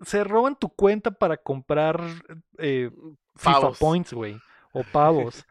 [0.03, 2.01] se roban tu cuenta para comprar
[2.59, 2.91] eh,
[3.37, 3.73] FIFA.
[3.79, 4.39] Points, güey,
[4.73, 5.47] o pavos,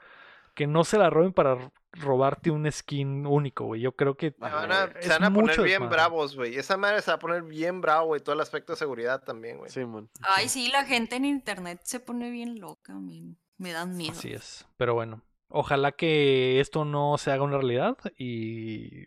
[0.53, 3.81] que no se la roben para robarte un skin único, güey.
[3.81, 6.55] Yo creo que van a, se van a poner bien bravos, güey.
[6.55, 8.21] Esa madre se va a poner bien bravo, güey.
[8.21, 9.69] Todo el aspecto de seguridad también, güey.
[9.69, 10.09] Simón.
[10.21, 14.13] Ay, sí, la gente en internet se pone bien loca, me, me dan miedo.
[14.13, 14.65] Así es.
[14.77, 19.03] Pero bueno, ojalá que esto no se haga una realidad y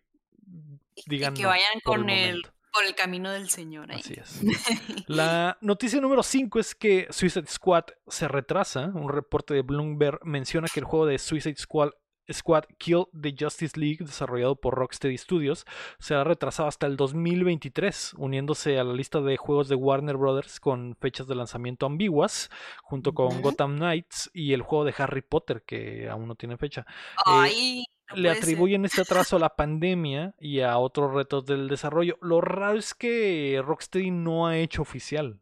[0.97, 2.43] Y- digan y que no vayan con el.
[2.75, 3.93] Por el camino del Señor.
[3.93, 4.43] Así es.
[5.07, 8.91] La noticia número 5 es que Suicide Squad se retrasa.
[8.95, 11.91] Un reporte de Bloomberg menciona que el juego de Suicide Squad,
[12.33, 15.67] Squad Kill the Justice League, desarrollado por Rocksteady Studios,
[16.01, 20.97] será retrasado hasta el 2023, uniéndose a la lista de juegos de Warner Brothers con
[21.01, 22.51] fechas de lanzamiento ambiguas,
[22.83, 23.41] junto con.
[23.41, 26.87] Gotham Knights y el juego de Harry Potter, que aún no tiene fecha.
[27.25, 28.69] Ay, no Le puede ser.
[28.69, 32.17] atribuyen este atraso a la pandemia y a otros retos del desarrollo.
[32.23, 35.41] Lo raro es que Rocksteady no ha hecho oficial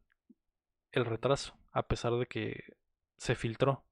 [0.93, 2.65] el retraso, a pesar de que
[3.19, 3.85] se filtró.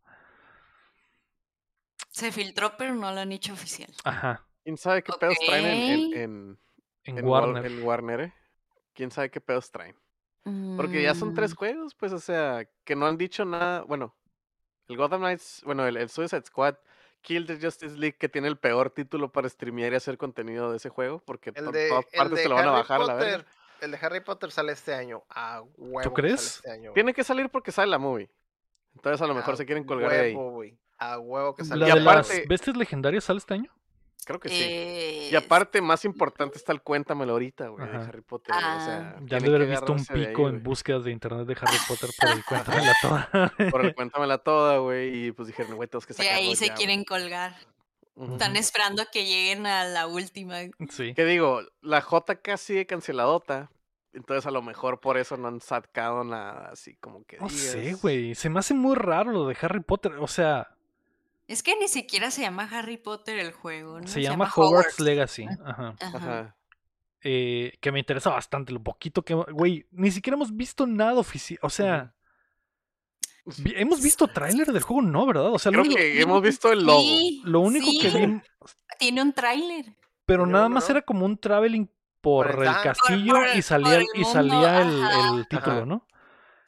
[2.10, 3.92] Se filtró, pero no lo han hecho oficial.
[4.04, 6.12] Ajá, ¿Quién sabe qué pedos traen en, en, Ok.
[6.12, 6.58] en,
[7.04, 7.62] en, en War- Warner.
[7.62, 8.34] en Warner, eh?
[8.94, 9.96] ¿Quién sabe qué pedos traen?
[10.74, 13.82] Porque ya son tres Mm, juegos, pues, o sea, que no han dicho nada.
[13.82, 14.16] Bueno,
[14.88, 16.76] el Gotham Knights, bueno, el, el Suicide Squad,
[17.22, 20.78] Kill the Justice League, que tiene el peor título para streamear y hacer contenido de
[20.78, 22.78] ese juego, porque El por de, todas el partes de se lo van a Harry
[22.80, 23.38] bajar a la verga.
[23.38, 23.60] Potter.
[23.80, 25.22] El de Harry Potter sale este año.
[25.30, 25.98] A huevo.
[26.00, 26.56] que sale crees?
[26.56, 26.92] este año.
[26.92, 28.30] Tiene que salir porque sale la movie.
[28.94, 30.36] Entonces a lo mejor A se quieren colgar de ahí.
[30.98, 33.54] A huevo que sale La Y de este año, las aparte- bestias legendarias sale este
[33.54, 33.72] año.
[34.30, 34.54] Creo que sí.
[34.62, 37.96] eh, Y aparte, más importante está el cuéntamelo ahorita, güey, de.
[38.08, 38.54] Harry Potter.
[38.54, 38.82] O Ah.
[38.84, 42.10] sea, Ya haber que visto un ahí, pico en búsquedas de internet de Harry Potter
[42.18, 42.44] por el
[42.88, 43.52] cuéntamela toda.
[43.70, 45.26] Por el cuéntamela toda, güey.
[45.26, 46.76] Y pues dijeron, güey, tenemos que de sacarlo ahí se ya, güey".
[46.78, 47.54] quieren colgar.
[48.32, 50.56] Están esperando a que lleguen a la última.
[50.90, 51.14] sí.
[51.14, 51.62] ¿Qué digo?
[51.80, 53.70] La JK sigue canceladota.
[54.12, 57.94] Entonces a lo mejor por eso no han sacado nada así como que No sé,
[57.94, 58.34] güey.
[58.34, 60.12] Se me hace muy raro lo de Harry Potter.
[60.18, 60.68] O sea,
[61.50, 64.06] Es que ni siquiera se llama Harry Potter el juego, ¿no?
[64.06, 65.46] se llama Hogwarts Legacy.
[65.64, 65.94] Ajá.
[66.00, 66.16] Ajá.
[66.16, 66.56] Ajá.
[67.22, 69.34] eh, que me interesa bastante, lo poquito que...
[69.34, 71.58] Güey, ni siquiera hemos visto nada oficial.
[71.62, 72.14] O sea,
[73.58, 75.52] vi- hemos visto tráiler del juego, no, ¿verdad?
[75.52, 77.00] O sea, lo Creo único, que hemos visto el logo.
[77.00, 78.40] Sí, lo único que vi,
[78.98, 79.96] Tiene un tráiler.
[80.24, 81.90] pero nada más era como un traveling
[82.20, 85.84] por Por el- castillo por y salía, el- y salía el, título, Ajá.
[85.86, 86.06] ¿no?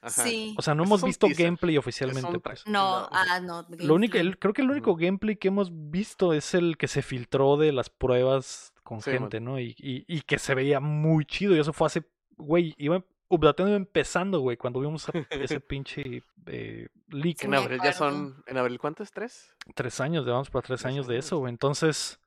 [0.02, 0.24] Ajá.
[0.24, 0.54] Sí.
[0.58, 1.46] O sea, no hemos visto teaser.
[1.46, 2.66] gameplay oficialmente, son pues.
[2.66, 3.08] No, No.
[3.12, 3.66] ah, no.
[3.78, 7.02] Lo único, el- creo que el único gameplay que hemos visto es el que se
[7.02, 9.20] filtró de las pruebas con Sí, man.
[9.20, 9.60] gente, ¿no?
[9.60, 11.54] Y, y- y que se veía muy chido.
[11.56, 12.04] Y eso fue hace,
[12.36, 17.38] güey, iba Updateando iba empezando, güey, cuando vimos ese pinche eh, leak.
[17.38, 18.42] Sí, En abril ya son.
[18.46, 19.10] ¿En abril cuánto es?
[19.10, 19.54] ¿Tres?
[19.74, 21.50] Tres años, llevamos para tres Tres años de eso, güey.
[21.50, 22.20] Entonces,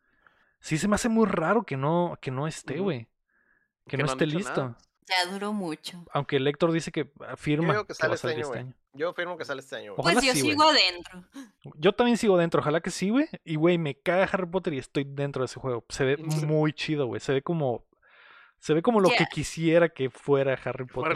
[0.59, 3.07] sí se me hace muy raro que no, que no esté, güey.
[3.85, 4.61] Que, Que no esté listo.
[4.63, 4.77] nada.
[5.07, 6.03] Ya duró mucho.
[6.11, 8.53] Aunque el Héctor dice que afirma digo que que, sale va a este salir año,
[8.53, 8.73] este año.
[8.93, 9.93] Yo afirmo que sale este año.
[9.93, 9.99] güey.
[9.99, 11.23] Ojalá pues yo sí, sigo adentro.
[11.77, 13.27] Yo también sigo dentro, ojalá que sí, güey.
[13.43, 15.85] Y, güey, me caga Harry Potter y estoy dentro de ese juego.
[15.89, 17.19] Se ve muy chido, güey.
[17.19, 17.85] Se ve como.
[18.57, 21.15] Se ve como lo que quisiera que fuera Harry Potter.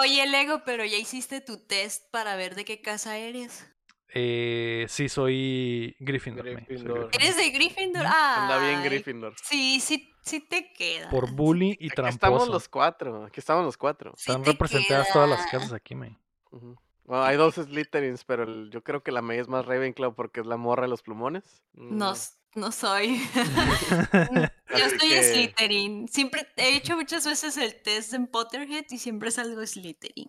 [0.00, 3.66] Oye, Lego, pero ya hiciste tu test para ver de qué casa eres.
[4.12, 6.44] Eh, sí, soy Gryffindor.
[6.66, 7.08] soy.
[7.12, 8.04] ¿Eres de Gryffindor?
[8.06, 9.34] Anda bien Gryffindor.
[9.42, 11.08] Sí, sí, sí te queda.
[11.10, 12.14] Por bully y Aquí tramposo.
[12.14, 13.24] estamos los cuatro.
[13.26, 14.12] Aquí estamos los cuatro.
[14.16, 16.18] Sí Están representadas todas las casas aquí, man.
[16.50, 16.76] Ujú.
[17.04, 20.40] Bueno, hay dos Slytherins, pero el- yo creo que la May es más Ravenclaw porque
[20.40, 21.62] es la morra de los plumones.
[21.72, 23.20] No, Mm, no soy.
[24.70, 26.08] Yo estoy que- Slytherin.
[26.08, 30.28] Siempre he hecho muchas veces el test en Potterhead y siempre salgo Slytherin.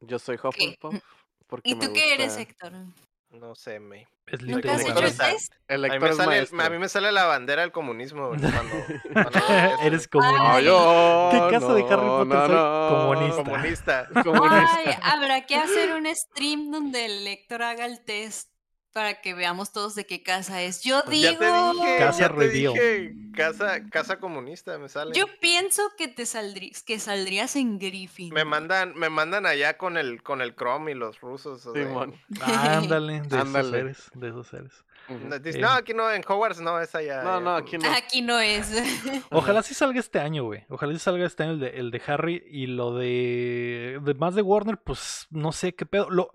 [0.00, 0.94] Yo soy Hufflepuff.
[1.46, 2.72] Porque ¿Y me tú qué eres, Héctor?
[3.30, 4.06] No sé, me.
[4.26, 5.04] Es ¿Nunca has literal.
[5.04, 5.52] hecho el test?
[5.68, 8.48] El A mí, me sale, a mí me sale la bandera del comunismo cuando,
[9.12, 9.38] cuando
[9.82, 11.30] Eres No, comunista.
[11.30, 12.54] ¿Qué casa de Harry no, Potter no, soy?
[12.54, 12.88] no.
[12.88, 13.44] Comunista.
[13.44, 14.08] comunista.
[14.24, 14.76] Comunista.
[14.76, 18.50] Ay, habrá que hacer un stream donde el lector haga el test
[18.96, 20.82] para que veamos todos de qué casa es.
[20.82, 21.44] Yo digo, Ya te
[21.76, 25.12] dije, Casa ya te dije, casa, casa comunista me sale.
[25.14, 26.24] yo pienso que te
[26.86, 28.32] que saldrías en Griffin.
[28.32, 31.66] Me mandan, me mandan allá con el, con el Chrome y los rusos.
[31.66, 32.14] o sea, Simón.
[32.40, 34.72] Ándale, de esos seres, de esos seres.
[35.42, 35.60] Dice, Eh.
[35.60, 37.22] no, aquí no, en Hogwarts no, es allá.
[37.22, 37.92] No, no, con- aquí no.
[37.92, 38.72] Aquí no es.
[39.30, 40.64] Ojalá sí salga este año, güey.
[40.70, 44.34] Ojalá sí salga este año el de, el de Harry y lo de, de más
[44.34, 46.08] de Warner, pues no sé qué pedo.
[46.08, 46.32] Lo,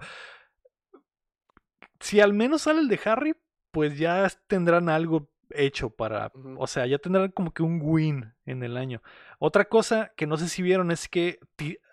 [2.02, 3.36] si al menos sale el de Harry,
[3.72, 8.64] pues ya tendrán algo hecho para, o sea, ya tendrán como que un win en
[8.64, 9.02] el año.
[9.40, 11.40] Otra cosa que no sé si vieron es que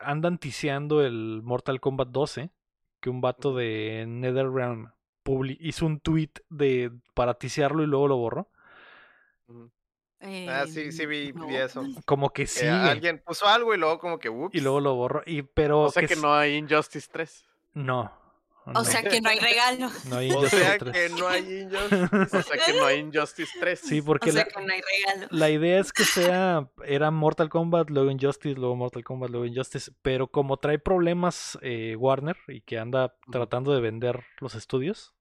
[0.00, 2.50] andan tiseando el Mortal Kombat 12,
[3.00, 4.90] que un vato de NetherRealm
[5.60, 8.48] hizo un tweet de para tisearlo y luego lo borró.
[10.20, 11.82] Ah, sí, sí vi, eso.
[12.06, 12.66] Como que Que sí.
[12.66, 14.54] alguien puso algo y luego como que, ups.
[14.54, 15.22] Y luego lo borro.
[15.26, 17.44] Y, pero O sea que s- no hay Injustice 3.
[17.74, 18.10] No.
[18.74, 19.90] O sea que no hay regalo.
[20.08, 20.92] no hay O sea 3.
[20.92, 22.36] que no hay Injustice.
[22.36, 23.80] O sea que no hay Injustice 3.
[23.80, 25.28] Sí, O porque sea la, que no hay regalo.
[25.30, 26.68] la idea es que sea.
[26.84, 29.92] Era Mortal Kombat, luego Injustice, luego Mortal Kombat, luego Injustice.
[30.02, 35.14] Pero como trae problemas eh, Warner y que anda tratando de vender los estudios,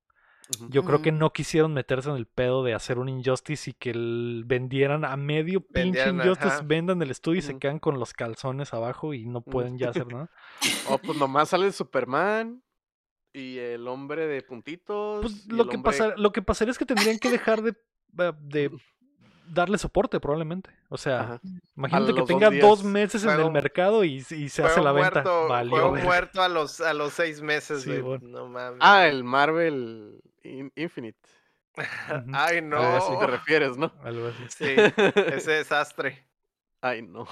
[0.69, 3.89] yo creo que no quisieron meterse en el pedo de hacer un Injustice y que
[3.89, 6.61] el- vendieran a medio pinche Injustice, ajá.
[6.63, 10.07] vendan el estudio y se quedan con los calzones abajo y no pueden ya hacer
[10.13, 10.29] nada.
[10.87, 12.63] O pues nomás sale Superman
[13.37, 15.21] y el hombre de puntitos.
[15.21, 17.73] Pues lo que, hombre- pasar, lo que pasaría es que tendrían que dejar de,
[18.39, 18.71] de
[19.47, 20.69] darle soporte probablemente.
[20.89, 21.41] O sea, Ajá.
[21.75, 25.11] imagínate que dos tenga dos meses en el mercado y, y se hace la venta.
[25.21, 28.01] muerto, Valió, juego muerto a los, a los seis meses, Sí, güey.
[28.01, 28.27] bueno.
[28.27, 28.79] No mames.
[28.81, 31.17] Ah, el Marvel In- Infinite.
[32.33, 32.77] Ay, no.
[32.77, 33.93] A eso te refieres, ¿no?
[34.03, 34.43] Algo así.
[34.49, 34.65] Sí,
[35.27, 36.25] ese desastre.
[36.81, 37.27] Ay, no.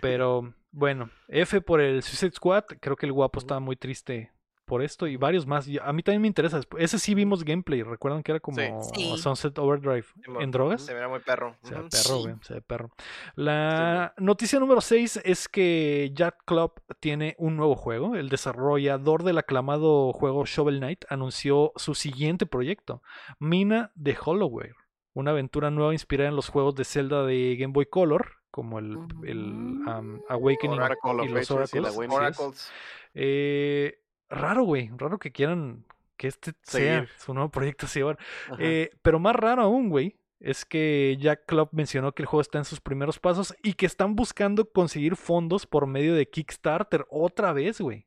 [0.00, 2.64] Pero bueno, F por el Suicide Squad.
[2.80, 4.32] Creo que el guapo estaba muy triste
[4.70, 5.66] por esto y varios más.
[5.66, 6.60] Y A mí también me interesa.
[6.78, 7.82] Ese sí vimos gameplay.
[7.82, 8.56] ¿Recuerdan que era como
[8.94, 9.16] Sí.
[9.18, 10.06] Sunset Overdrive
[10.38, 10.82] en drogas?
[10.82, 11.56] Se mira muy perro.
[11.64, 12.22] Se ve perro, Sí.
[12.22, 12.90] güey, se ve perro.
[13.34, 18.14] La noticia número 6 es que Jack Club tiene un nuevo juego.
[18.14, 23.02] El desarrollador del aclamado juego Shovel Knight anunció su siguiente proyecto,
[23.40, 24.76] Mina de Hollowware,
[25.14, 28.96] una aventura nueva inspirada en los juegos de Zelda de Game Boy Color, como el,
[29.24, 29.38] el,
[29.86, 31.96] um, Awakening Oracle y los Oracles.
[31.96, 32.72] Oracles.
[33.14, 33.99] Eh,
[34.30, 35.84] raro, güey, raro que quieran
[36.16, 37.08] que este sea Seguir.
[37.18, 37.86] su nuevo proyecto.
[37.86, 38.18] así, ahora.
[38.58, 42.58] Eh, pero más raro aún, güey, es que Jack Club mencionó que el juego está
[42.58, 47.52] en sus primeros pasos y que están buscando conseguir fondos por medio de Kickstarter otra
[47.52, 48.06] vez, güey.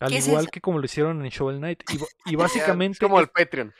[0.00, 1.82] Al ¿Qué es igual que como lo hicieron en Shovel Knight.
[1.90, 1.96] Y,
[2.30, 3.72] y Es básicamente como el es, Patreon,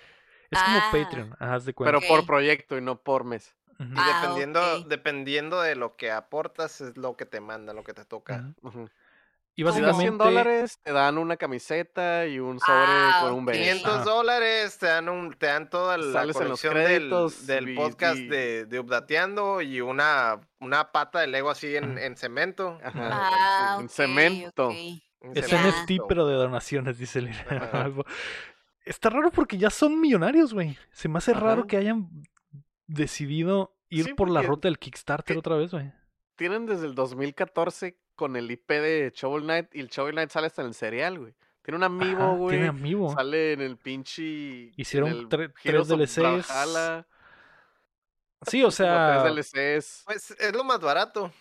[0.51, 0.89] es como Ah.
[0.93, 1.99] Patreon, ajá, haz de cuenta.
[1.99, 3.55] pero por proyecto y no por mes.
[3.81, 7.83] Ujú, Y Ah, dependiendo, dependiendo de lo que aportas, es lo que te manda, lo
[7.85, 8.55] que te toca.
[8.63, 8.89] Ujú.
[9.57, 13.35] Y Si das 100 básicamente dólares, te dan una camiseta y un sobre Ah, con
[13.35, 13.59] un beso.
[13.61, 14.05] 500 Ajá.
[14.05, 17.69] dólares, te dan, un, te dan toda la Sales en los colección del, créditos del
[17.69, 22.05] y- podcast y- de, de Updateando y una, una pata de Lego así en, Ajá.
[22.05, 22.79] en cemento.
[22.83, 23.11] Ajá.
[23.13, 24.71] Ah, en ok, cemento.
[24.73, 25.01] En
[25.37, 25.45] es.
[25.47, 26.07] NFT, cemento.
[26.09, 27.29] pero de donaciones, dice el.
[28.85, 30.77] Está raro porque ya son millonarios, güey.
[30.91, 32.09] Se me hace raro que hayan
[32.87, 35.93] decidido ir Sí, por la ruta del Kickstarter otra vez, güey.
[36.37, 40.47] Tienen desde el 2014 con el IP de Shovel Knight y el Shovel Knight sale
[40.47, 41.35] hasta en el serial, güey.
[41.63, 42.57] Tiene un amigo, Ajá, güey.
[42.57, 43.13] Tiene amigo.
[43.15, 44.73] Sale en el pinche.
[44.77, 46.47] Hicieron el tre- tres DLCs.
[48.47, 50.03] Sí, o sea, tres DLCs.
[50.05, 51.33] Pues es lo más barato.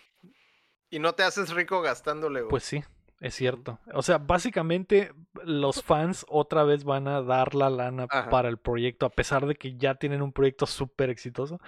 [0.90, 2.50] Y no te haces rico gastándole, güey.
[2.50, 2.84] pues sí,
[3.20, 3.80] es cierto.
[3.94, 5.12] O sea, básicamente
[5.44, 8.30] los fans otra vez van a dar la lana Ajá.
[8.30, 11.60] para el proyecto, a pesar de que ya tienen un proyecto súper exitoso.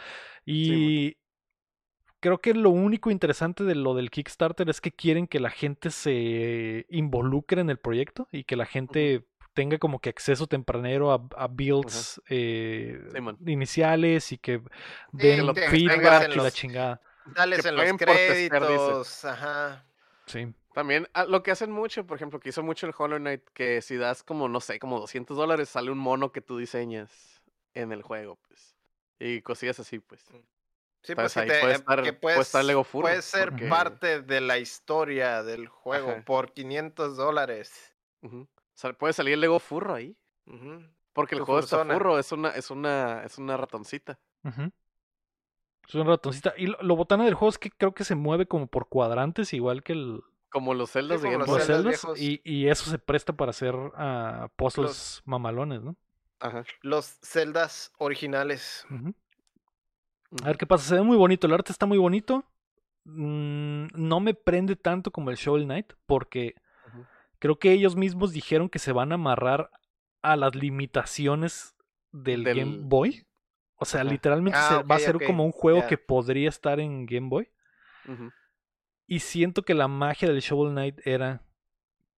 [0.45, 1.17] Y
[2.25, 5.91] creo que lo único interesante de lo del Kickstarter es que quieren que la gente
[5.91, 11.23] se involucre en el proyecto y que la gente tenga como que acceso tempranero a,
[11.37, 12.99] a builds eh,
[13.45, 14.59] iniciales y que
[15.11, 17.01] den te feedback y la chingada.
[17.27, 19.25] Dales que en los testear, créditos.
[19.25, 19.85] Ajá.
[20.25, 20.51] Sí.
[20.73, 23.83] También ah, lo que hacen mucho, por ejemplo, que hizo mucho el Hollow Knight, que
[23.83, 27.43] si das como, no sé, como 200 dólares, sale un mono que tú diseñas
[27.75, 28.75] en el juego, pues.
[29.19, 30.25] Y cosillas así, pues.
[31.05, 33.21] Sí, Pues pues que, ahí te- puede eh, estar- que puede estar Lego Furro, puede
[33.21, 36.25] ser porque- parte de la historia del juego Ajá.
[36.25, 37.93] por 500 dólares.
[38.97, 40.15] Puede salir el Lego Furro ahí.
[41.13, 44.19] Porque el juego está furro, es una, es una, es una ratoncita.
[45.87, 46.53] Es un ratoncita.
[46.57, 49.53] Y lo, lo botana del juego es que creo que se mueve como por cuadrantes,
[49.53, 50.21] igual que el.
[50.49, 51.55] Como los celdas como Game los.
[51.57, 55.95] Los celdas, y eso se presta para hacer ah, puzzles mamalones, ¿no?
[56.39, 56.63] Ajá.
[56.81, 58.85] Los celdas originales.
[60.43, 60.83] A ver qué pasa.
[60.87, 61.47] Se ve muy bonito.
[61.47, 62.43] El arte está muy bonito.
[63.05, 65.93] Mm, no me prende tanto como el Shovel Knight.
[66.05, 66.55] Porque
[67.39, 69.69] creo que ellos mismos dijeron que se van a amarrar
[70.21, 71.75] a las limitaciones
[72.11, 73.25] del, Game Boy.
[73.75, 77.05] O sea, literalmente Ah, se- va a ser como un juego que podría estar en
[77.05, 77.49] Game Boy.
[79.07, 81.41] Y siento que la magia del Shovel Knight era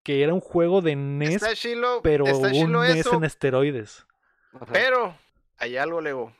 [0.04, 4.08] que era un juego de NES, chilo, pero un NES eso, en esteroides.
[4.72, 5.14] Pero
[5.58, 6.34] hay algo, Lego.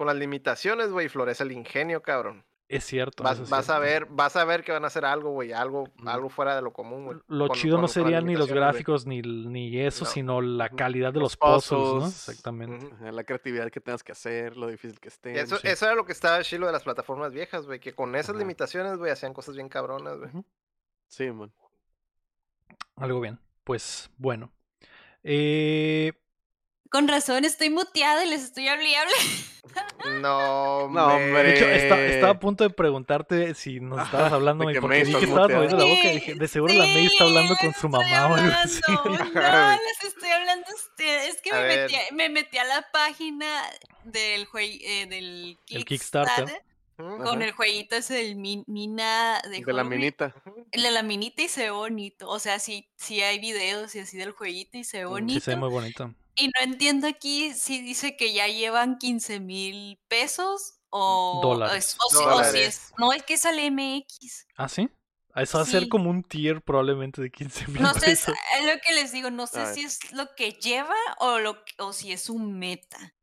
[0.00, 2.42] Con las limitaciones, güey, florece el ingenio, cabrón.
[2.68, 3.22] Es cierto.
[3.22, 5.52] Vas, eso es vas a ver, vas a ver que van a hacer algo, güey,
[5.52, 7.18] algo, algo fuera de lo común, güey.
[7.28, 10.10] Lo con- chido con- no serían ni los gráficos ni, ni eso, No.
[10.10, 12.06] sino la calidad de los, Los puzzles, ¿no?
[12.06, 12.88] Exactamente.
[13.12, 15.38] La creatividad que tengas que hacer, lo difícil que esté.
[15.38, 15.68] Eso, sí.
[15.68, 18.38] eso era lo que estaba chilo de las plataformas viejas, güey, que con esas Ajá.
[18.38, 20.30] limitaciones, güey, hacían cosas bien cabronas, güey.
[21.08, 21.52] Sí, man.
[22.96, 23.38] Algo bien.
[23.64, 24.50] Pues bueno.
[25.22, 26.14] Eh,
[26.90, 28.88] Con razón, estoy muteada y les estoy hable.
[30.20, 31.42] No, No, hombre.
[31.44, 32.14] de hecho, Eh.
[32.14, 35.50] estaba a punto de preguntarte si nos estabas hablando, de que porque vi que estabas
[35.50, 38.34] moviendo la boca y dije, de seguro la May está hablando con su mamá o
[38.34, 38.80] algo así.
[38.88, 39.04] No,
[39.76, 41.34] les estoy hablando a ustedes.
[41.36, 43.62] Es que me metí, a- me metí a la página
[44.04, 46.62] del, jue- eh, del El Kickstarter.
[46.98, 47.16] Ujú.
[47.18, 47.44] con Ajá.
[47.46, 50.34] el jueguito ese del min- mina de, De la minita.
[50.70, 52.28] El de la minita y se ve bonito.
[52.28, 55.08] O sea, sí, sí hay videos y así del jueguito y se ve Mm, sí
[55.08, 55.40] Sí, bonito.
[55.40, 56.14] se ve muy bonito.
[56.36, 61.84] Y no entiendo aquí si dice que ya llevan 15 mil pesos o, Dólares.
[61.86, 62.54] es- o, si- o si Dólares.
[62.66, 62.92] es.
[62.98, 64.46] No, es que sale MX.
[64.56, 64.88] ¿Ah, sí?
[65.36, 65.88] Eso va a ser Sí.
[65.88, 68.34] como un tier probablemente de 15 mil No sé, es pesos.
[68.58, 71.74] es lo que les digo, no sé si es lo que lleva o, lo, que-
[71.78, 73.14] o si es un meta.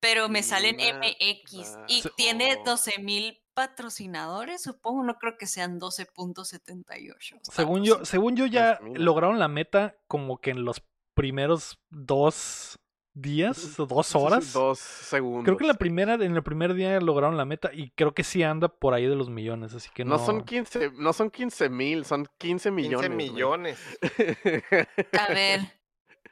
[0.00, 7.36] Pero me salen MX y tiene 12 mil patrocinadores, supongo, no creo que sean 12.78.
[7.36, 10.82] está Según yo, según yo ya Pues lograron la meta como que en los
[11.14, 12.78] primeros dos
[13.14, 14.52] días o dos horas.
[14.52, 15.44] Dos segundos.
[15.44, 18.24] Creo que en la primera, en el primer día lograron la meta y creo que
[18.24, 20.16] sí anda por ahí de los millones, así que no.
[20.16, 23.08] No son 15, no son 15 mil, son 15 millones.
[23.08, 23.30] 15 güey.
[23.30, 23.78] millones.
[25.18, 25.60] A ver.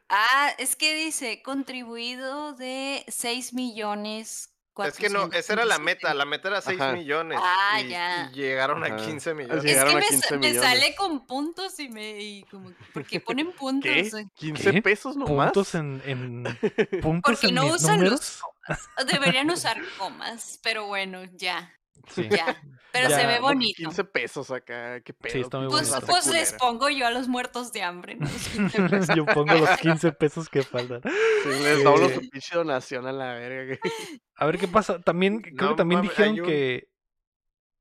[0.08, 4.52] Ah, es que dice contribuido de 6 millones.
[4.88, 6.92] Es que no, esa era la meta, la meta era 6 Ajá.
[6.92, 7.38] millones.
[7.42, 8.30] Ah, y, ya.
[8.32, 8.96] y llegaron a Ajá.
[8.96, 9.64] 15 Así millones.
[9.64, 10.62] Es que a me, 15 sa- me millones.
[10.62, 12.20] sale con puntos y me.
[12.20, 13.90] Y como, ¿Por qué ponen puntos?
[13.90, 14.00] ¿Qué?
[14.00, 14.82] Eh, ¿15 ¿Qué?
[14.82, 15.46] pesos nomás?
[15.52, 16.44] puntos en, en
[17.00, 18.40] puntos Porque en no mis usan números.
[18.68, 21.72] los Deberían usar comas, pero bueno, ya.
[22.08, 22.28] Sí.
[22.30, 22.56] Ya.
[22.92, 23.76] Pero Ya, se ve ¿Cómo que bonito.
[23.76, 25.40] 15 pesos acá, qué pedo.
[25.40, 28.26] está muy pinche Pues, pues les pongo yo a los muertos de hambre, ¿no?
[28.26, 29.16] Los 15 pesos.
[29.16, 31.00] Yo pongo los 15 pesos que faltan.
[31.02, 33.78] Sí, les doblo su pinche donación a la verga.
[34.34, 35.00] A ver qué pasa.
[35.00, 36.88] También, creo que también dijeron hay un- que.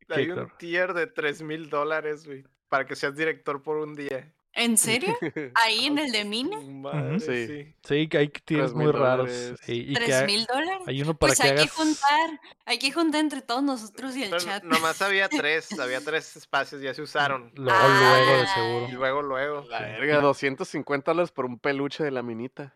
[0.08, 3.96] ¿Qué, Hay un tier de 3 mil dólares, güey, para que seas director por un
[3.96, 4.34] día.
[4.60, 5.16] ¿En serio?
[5.64, 7.48] Ahí en el de Mina, Su madre, Sí.
[7.48, 7.76] sí.
[7.84, 9.32] Sí, que hay Tres muy raros.
[9.68, 10.84] Y, y ¿tres mil dólares?
[10.86, 11.64] hay uno para Pues que hay hagas.
[11.64, 14.64] que juntar, hay que juntar entre todos nosotros y el Pero chat.
[14.64, 17.52] nomás había tres, había tres espacios, ya se usaron.
[17.56, 18.54] Luego, luego, de Ah.
[18.56, 18.88] seguro.
[18.90, 19.66] Y luego, luego.
[19.70, 22.74] La verga, 250 dólares por un peluche de la minita.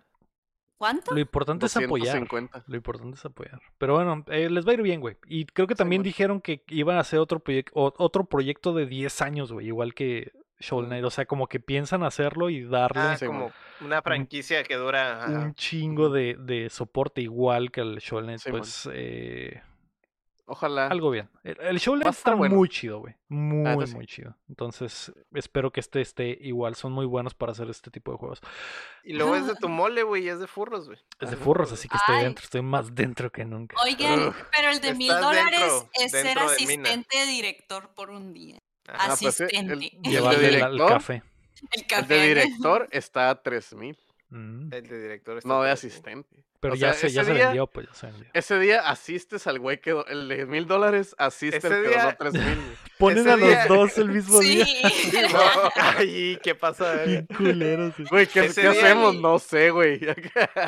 [0.78, 1.14] ¿Cuánto?
[1.14, 2.16] Lo importante es apoyar.
[2.20, 2.64] 250.
[2.68, 3.62] Lo importante es apoyar.
[3.78, 5.16] Pero bueno, eh, les va a ir bien, güey.
[5.28, 7.42] Y creo que Sí, también dijeron que iban a hacer otro,
[7.74, 9.68] o- otro proyecto de 10 años, güey.
[9.68, 10.88] Igual que Shovel.
[10.88, 11.04] Knight.
[11.06, 13.52] O sea, como que piensan hacerlo y darle Ah, como
[13.82, 15.24] una franquicia que dura.
[15.24, 15.32] ajá.
[15.40, 18.40] un chingo de, de soporte igual que el Shovel Knight.
[18.40, 19.62] Sí, pues eh,
[20.46, 20.88] Ojalá.
[20.88, 21.30] algo bien.
[21.44, 22.56] El, el Shovel Knight está bueno.
[22.56, 23.16] muy chido, güey.
[23.30, 23.96] Muy, neta sí.
[23.96, 24.36] muy chido.
[24.50, 26.76] Entonces, espero que este esté igual.
[26.76, 28.42] Son muy buenos para hacer este tipo de juegos.
[29.04, 31.00] Y luego es de tu mole, güey, y es de furros, güey.
[31.22, 32.24] Es de furros, así que estoy Ay.
[32.26, 32.44] dentro.
[32.44, 33.78] Estoy más dentro que nunca.
[33.84, 38.60] Oigan, pero el de mil dólares es ser dentro de asistente director por un día.
[38.88, 39.14] Ajá.
[39.14, 39.74] Ah, pues, eh, el- asistente.
[40.04, 41.14] el de el director, café.
[41.72, 42.14] El El café.
[42.14, 43.98] de director está a 3000.
[44.30, 44.74] Mm.
[44.74, 46.44] El de director está No de asistente.
[46.64, 48.30] Pero O ya, sea, se, ya se vendió, pues ya se vendió.
[48.34, 52.04] Ese día asistes al güey que el de mil dólares asiste Ese al que día-
[52.04, 52.42] donó 3000.
[52.56, 52.58] güey.
[52.98, 54.66] Ponen a los dos el mismo día.
[54.66, 54.82] Sí.
[55.34, 55.40] No,
[55.76, 56.94] Ay, ¿qué pasa?
[56.94, 57.26] Verga?
[57.36, 57.94] culeros.
[58.10, 59.16] Güey, ¿qué, qué hacemos?
[59.16, 60.00] No sé, güey.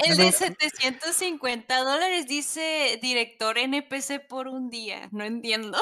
[0.04, 5.08] El de 750 dólares dice director NPC por un día.
[5.12, 5.78] No entiendo.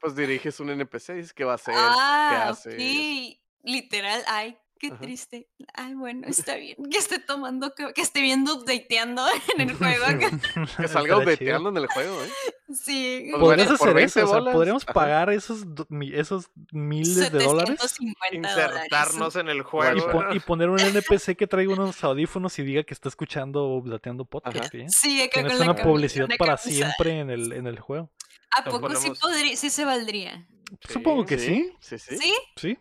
[0.00, 2.70] pues diriges un NPC, dices qué va a hacer, qué Ah, hace.
[2.70, 3.40] ok.
[3.64, 4.98] Literal, ay, qué Ajá.
[5.00, 5.48] triste.
[5.74, 6.76] Ay, bueno, está bien.
[6.90, 9.24] Que esté tomando, que, que esté viendo updateando
[9.56, 10.04] en el juego.
[10.76, 12.28] Que salga updateando en el juego, ¿eh?
[12.72, 13.30] Sí.
[13.38, 14.92] Podrías por hacer 20 eso, o sea, podríamos ajá.
[14.92, 15.64] pagar esos,
[16.12, 18.74] esos miles de dólares 750 dólares.
[18.88, 20.10] Insertarnos en el y, juego.
[20.10, 24.24] pon- y poner un NPC que traiga unos audífonos y diga que está escuchando Updateando
[24.24, 24.74] Podcast.
[24.88, 25.30] ¿sí?
[25.32, 26.70] Con la una publicidad para camisa.
[26.70, 28.10] siempre en el, en el juego.
[28.58, 30.46] ¿A poco sí, podría, sí se valdría?
[30.88, 31.72] Supongo que sí.
[31.78, 32.16] Sí, sí.
[32.18, 32.34] ¿Sí?
[32.56, 32.78] Sí.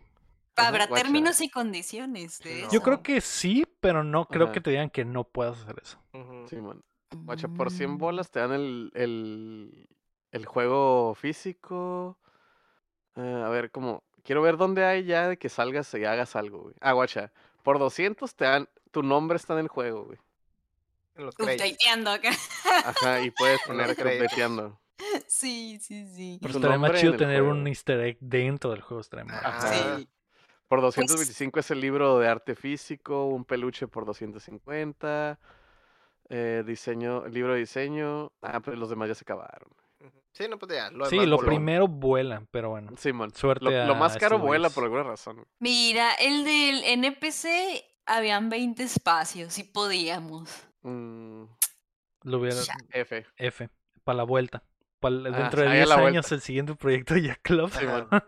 [0.58, 1.04] Habrá guacha.
[1.04, 2.72] términos y condiciones de No.
[2.72, 4.54] Yo creo que sí, pero no creo Ajá.
[4.54, 6.00] que te digan que no puedas hacer eso.
[6.14, 6.48] Ujú.
[6.48, 6.84] Simón.
[7.12, 7.98] Guacha, por 100 Mm.
[7.98, 9.88] bolas te dan el, el,
[10.32, 12.18] el juego físico.
[13.16, 16.64] Eh, a ver, como, quiero ver dónde hay ya de que salgas y hagas algo,
[16.64, 16.76] güey.
[16.82, 17.32] Ah, guacha,
[17.64, 20.18] por 200 te dan, tu nombre está en el juego, güey.
[21.16, 21.66] En los créditos.
[21.68, 22.32] Updateando acá.
[22.86, 24.78] Ajá, y puedes poner updateando.
[25.28, 26.40] Sí, sí, sí.
[26.42, 27.56] Pero estaría más chido tener juego.
[27.56, 29.00] un easter egg dentro del juego.
[29.02, 29.98] Estaría más- Ajá.
[29.98, 30.10] Sí.
[30.68, 35.40] Por Pues 225 es el libro de arte físico, un peluche por 250,
[36.30, 38.32] eh, diseño, libro de diseño.
[38.42, 39.70] Ah, pero los demás ya se acabaron.
[40.34, 40.90] Sí, no, pues ya.
[40.92, 41.48] Lo Sí, lo voló.
[41.48, 42.92] primero vuela, pero bueno.
[42.98, 43.34] Simón.
[43.34, 45.46] Suerte Lo, lo más caro vuela por alguna razón.
[45.60, 50.50] Mira, el del NPC habían 20 espacios, si podíamos.
[50.82, 51.44] Mm,
[52.24, 52.76] Lo hubiera Ya.
[52.92, 53.26] F.
[53.38, 53.70] F,
[54.04, 54.64] para la vuelta.
[55.02, 56.36] Ah, dentro de ahí a 10 la años vuelta.
[56.36, 57.70] el siguiente proyecto de Jack Club.
[57.72, 58.08] Simón.
[58.12, 58.20] hay,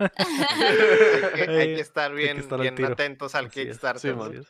[1.34, 4.16] que, hay Eh, que estar que bien, estar bien atentos al Kickstarter.
[4.16, 4.42] sí.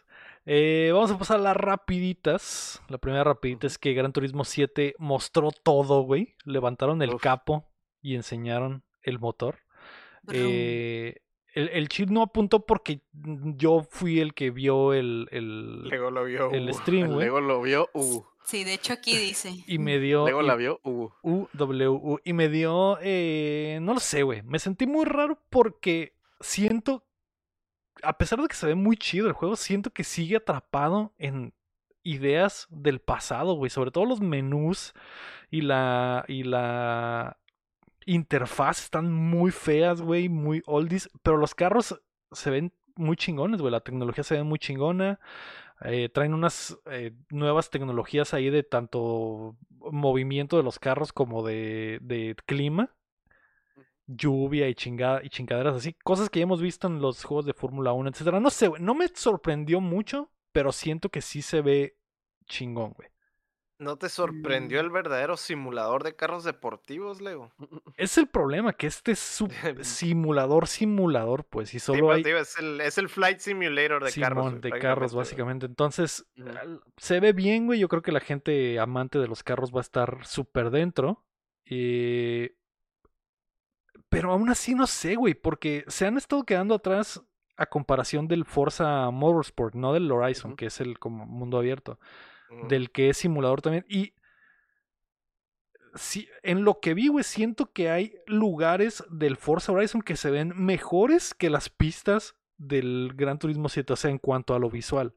[0.49, 2.81] Eh, vamos a pasar a las rapiditas.
[2.87, 6.35] La primera rapidita es que Gran Turismo 7 mostró todo, güey.
[6.45, 7.21] Levantaron el Uf.
[7.21, 7.69] capo
[8.01, 9.57] y enseñaron el motor.
[10.31, 11.17] Eh,
[11.53, 16.23] el, el cheat no apuntó porque yo fui el que vio el, el, Luego lo
[16.25, 16.51] vio.
[16.51, 17.25] el uh, stream, güey.
[17.25, 18.23] Lego lo vio, uh.
[18.47, 19.51] Sí, de hecho aquí dice.
[19.67, 20.25] Y me dio.
[20.25, 21.09] Lego y- la vio, uh.
[21.21, 22.19] UWU.
[22.23, 22.97] Y me dio.
[23.01, 24.41] eh, no lo sé, güey.
[24.43, 27.03] Me sentí muy raro porque siento.
[28.03, 31.53] A pesar de que se ve muy chido el juego, siento que sigue atrapado en
[32.03, 33.69] ideas del pasado, güey.
[33.69, 34.93] Sobre todo los menús
[35.51, 36.23] y la.
[36.29, 37.37] y la
[38.05, 40.29] interfaz están muy feas, güey.
[40.29, 41.09] Muy oldies.
[41.21, 41.99] Pero los carros
[42.31, 43.71] se ven muy chingones, güey.
[43.73, 45.19] La tecnología se ve muy chingona.
[45.81, 51.99] Eh, traen unas eh, nuevas tecnologías ahí de tanto movimiento de los carros como de,
[52.01, 52.95] de clima,
[54.07, 55.93] lluvia y, chingada, y chingaderas así.
[56.03, 58.39] Cosas que ya hemos visto en los juegos de Fórmula 1, etcétera.
[58.39, 61.97] No sé, no me sorprendió mucho, pero siento que sí se ve
[62.45, 63.09] chingón, güey.
[63.79, 64.85] ¿No te sorprendió Mm.
[64.85, 67.51] el verdadero simulador de carros deportivos, Lego?
[67.95, 69.19] Es el problema, que este es
[69.81, 74.45] simulador, simulador, pues, y solo hay es, el, es el Flight Simulator de carros.
[74.45, 75.65] Simón, güey, de carros, básicamente.
[75.67, 77.79] Entonces, al- se ve bien, güey.
[77.79, 81.23] Yo creo que la gente amante de los carros va a estar súper dentro.
[81.65, 82.55] Eh,
[84.09, 87.21] Pero aún así no sé, güey, porque se han estado quedando atrás
[87.57, 91.99] a comparación del Forza Motorsport, no del Horizon, que es el como mundo abierto,
[92.69, 93.85] Del que es simulador también.
[93.89, 94.13] Y
[95.95, 100.31] sí, en lo que vi, güey, siento que hay lugares del Forza Horizon que se
[100.31, 104.69] ven mejores que las pistas del Gran Turismo 7, o sea, en cuanto a lo
[104.69, 105.13] visual.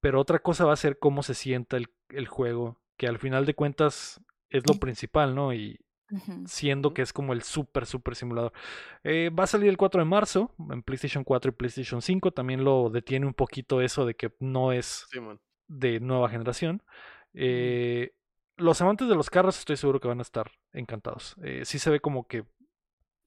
[0.00, 3.46] Pero otra cosa va a ser cómo se sienta el, el juego, que al final
[3.46, 4.20] de cuentas
[4.50, 5.52] es lo principal, ¿no?
[5.52, 5.80] Y
[6.46, 8.52] siendo que es como el super, super simulador.
[9.02, 12.30] Eh, va a salir el 4 de marzo en PlayStation 4 y PlayStation 5.
[12.32, 15.40] También lo detiene un poquito eso de que no es Simón.
[15.68, 16.82] De nueva generación.
[17.34, 18.12] Eh,
[18.56, 21.36] los amantes de los carros estoy seguro que van a estar encantados.
[21.42, 22.44] Eh, sí se ve como que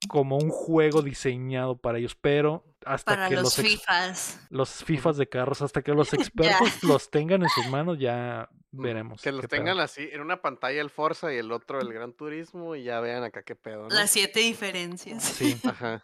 [0.08, 4.48] como un juego diseñado para ellos, pero hasta Para que los FIFAs.
[4.50, 9.22] los FIFAs de carros, hasta que los expertos los tengan en sus manos, ya veremos.
[9.22, 9.50] Que los pedo.
[9.50, 13.02] tengan así, en una pantalla el Forza y el otro el Gran Turismo y ya
[13.02, 13.96] vean acá qué pedo, ¿no?
[13.96, 15.22] Las siete diferencias.
[15.22, 15.58] Sí.
[15.68, 16.04] Ajá.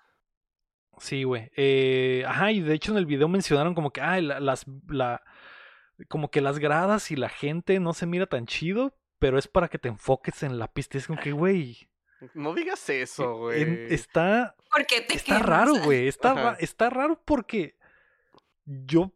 [0.98, 1.50] Sí, güey.
[1.56, 5.22] Eh, ajá, y de hecho en el video mencionaron como que, ah, la- las, la,
[6.10, 9.68] como que las gradas y la gente no se mira tan chido, pero es para
[9.70, 10.98] que te enfoques en la pista.
[10.98, 11.89] Es como que, güey,
[12.34, 13.93] No digas eso, en- güey.
[13.93, 15.50] está, ¿Por qué te está quemas?
[15.50, 16.08] raro, güey.
[16.08, 17.78] Está, ra- está raro porque
[18.66, 19.12] yo,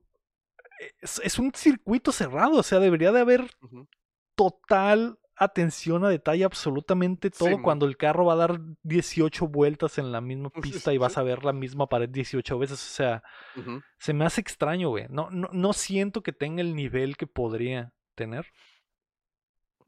[1.01, 3.49] es, es un circuito cerrado, o sea, debería de haber
[4.35, 10.11] total atención a detalle absolutamente todo cuando el carro va a dar 18 vueltas en
[10.11, 13.23] la misma pista y vas a ver la misma pared 18 veces, o sea,
[13.97, 15.05] se me hace extraño, güey.
[15.09, 18.47] No, no, no siento que tenga el nivel que podría tener.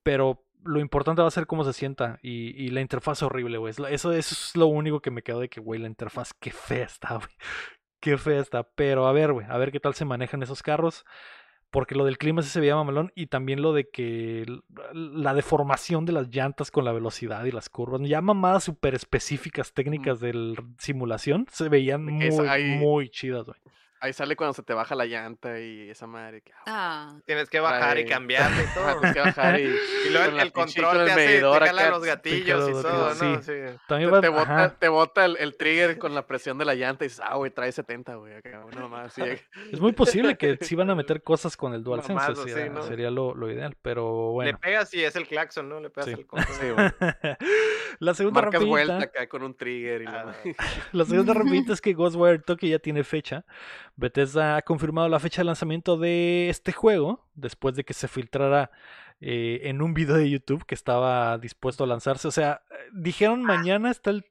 [0.03, 2.19] Pero lo importante va a ser cómo se sienta.
[2.21, 3.71] Y, y la interfaz horrible, güey.
[3.71, 6.85] Eso, eso es lo único que me quedó de que, güey, la interfaz, qué fea
[6.85, 7.29] está, güey.
[7.99, 8.63] Qué fea está.
[8.63, 11.05] Pero a ver, güey, a ver qué tal se manejan esos carros.
[11.71, 13.11] Porque lo del clima sí se veía mamalón.
[13.15, 14.45] Y también lo de que
[14.93, 18.01] la deformación de las llantas con la velocidad y las curvas.
[18.03, 21.47] Ya mamadas súper específicas técnicas de simulación.
[21.49, 22.29] Se veían muy,
[22.77, 23.57] muy chidas, güey.
[24.03, 26.41] Ahí sale cuando se te baja la llanta y esa madre.
[26.41, 28.99] que, ah, Ah, Tienes que bajar y cambiarle y todo.
[28.99, 29.63] tienes que bajar y,
[30.07, 32.59] Y luego el, el control con te el hace, te medidor jala acá, los gatillos
[32.59, 33.41] los y todo, ¿no?
[33.41, 33.43] sí.
[33.43, 33.77] Sí.
[33.87, 36.73] También te, va- te bota, te bota el, el trigger con la presión de la
[36.73, 38.33] llanta y dices, ah, güey, trae 70, güey.
[39.03, 39.21] Así.
[39.71, 42.13] Es muy posible que sí van a meter cosas con el DualSense.
[42.15, 42.81] Mamazo, sería, sí, ¿no?
[42.83, 44.59] sería lo, lo ideal, pero Le bueno.
[44.59, 45.79] pegas y es el claxon, ¿no?
[45.79, 46.13] Le pegas Sí.
[46.13, 46.55] el control.
[46.59, 47.35] Sí, güey.
[47.99, 50.33] la segunda Marcas vuelta acá con un trigger y la Ah,
[50.91, 53.45] la segunda rapidita es que Ghostwire Tokyo ya tiene fecha.
[54.01, 58.71] Bethesda ha confirmado la fecha de lanzamiento de este juego después de que se filtrara
[59.21, 62.27] eh, en un video de YouTube que estaba dispuesto a lanzarse.
[62.27, 64.25] O sea, dijeron mañana está el,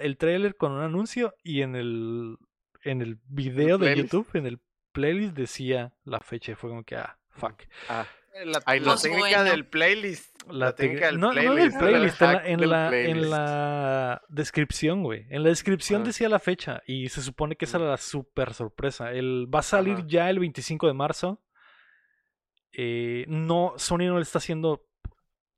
[0.00, 2.36] el trailer con un anuncio y en el
[2.84, 3.96] en el video de.
[3.96, 4.60] YouTube, en el
[4.92, 7.62] playlist decía la fecha fue como que ah, fuck.
[7.88, 8.06] Ah,
[8.44, 9.44] La, Ahí la Pues técnica bueno.
[9.44, 10.42] del playlist.
[10.50, 11.56] La, técnica del no, no playlist.
[11.58, 11.78] del ¿no?
[11.78, 13.30] playlist, en la, en del la, en playlist.
[13.30, 15.26] la descripción, güey.
[15.30, 19.12] En la descripción decía la fecha y se supone que esa era la super sorpresa.
[19.12, 20.04] El, va a salir Ajá.
[20.06, 21.42] ya el 25 de marzo.
[22.72, 24.86] Eh, no, Sony no le está haciendo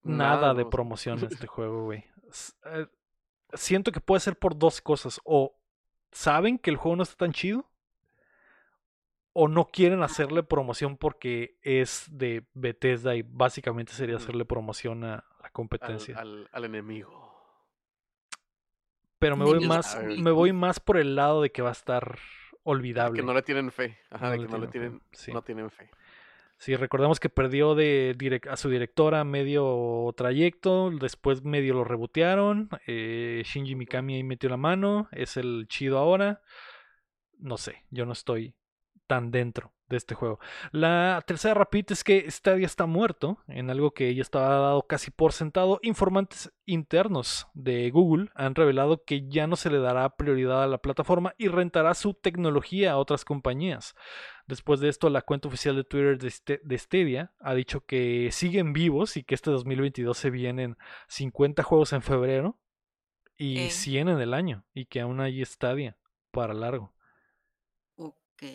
[0.03, 2.05] nada, Nada, de promoción a este juego, güey.
[2.67, 2.87] Eh,
[3.53, 5.21] Siento que puede ser por dos cosas.
[5.25, 5.57] O
[6.11, 7.71] saben que el juego no está tan chido.
[9.37, 15.25] O no quieren hacerle promoción porque es de Bethesda y básicamente sería hacerle promoción a
[15.43, 16.17] la competencia.
[16.19, 17.25] al, al, al enemigo.
[19.19, 22.13] Pero me voy más, me voy más por el lado de que va a estar
[22.15, 23.21] De olvidable.
[23.21, 23.99] que no le tienen fe.
[24.11, 25.33] Ajá, No de le que no le tienen sí.
[25.33, 25.91] no tienen fe.
[26.57, 33.43] Sí, recordemos que perdió de a su directora medio trayecto, después medio lo rebotearon, eh,
[33.45, 36.41] Shinji Mikami ahí metió la mano, es el chido ahora.
[37.39, 38.55] No sé, yo no estoy
[39.07, 40.39] tan dentro de este juego.
[40.73, 45.11] La tercera rapidita es que Stadia está muerto, en algo que ya estaba dado casi
[45.11, 45.79] por sentado.
[45.83, 50.79] Informantes internos de Google han revelado que ya no se le dará prioridad a la
[50.79, 53.95] plataforma y rentará su tecnología a otras compañías.
[54.47, 59.17] Después de esto, la cuenta oficial de Twitter de, Stadia ha dicho que siguen vivos
[59.17, 60.77] y que este 2022 se vienen
[61.09, 62.59] 50 juegos en febrero
[63.37, 63.71] y Ok.
[63.71, 65.99] 100 en el año y que aún hay Stadia
[66.31, 66.94] para largo.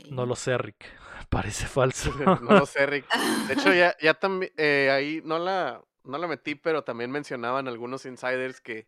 [0.09, 0.85] No lo sé, Rick.
[1.29, 2.13] Parece falso.
[2.41, 3.05] no lo sé, Rick.
[3.47, 7.67] De hecho, ya, ya también, eh, ahí no la, no la metí, pero también mencionaban
[7.67, 8.87] algunos insiders que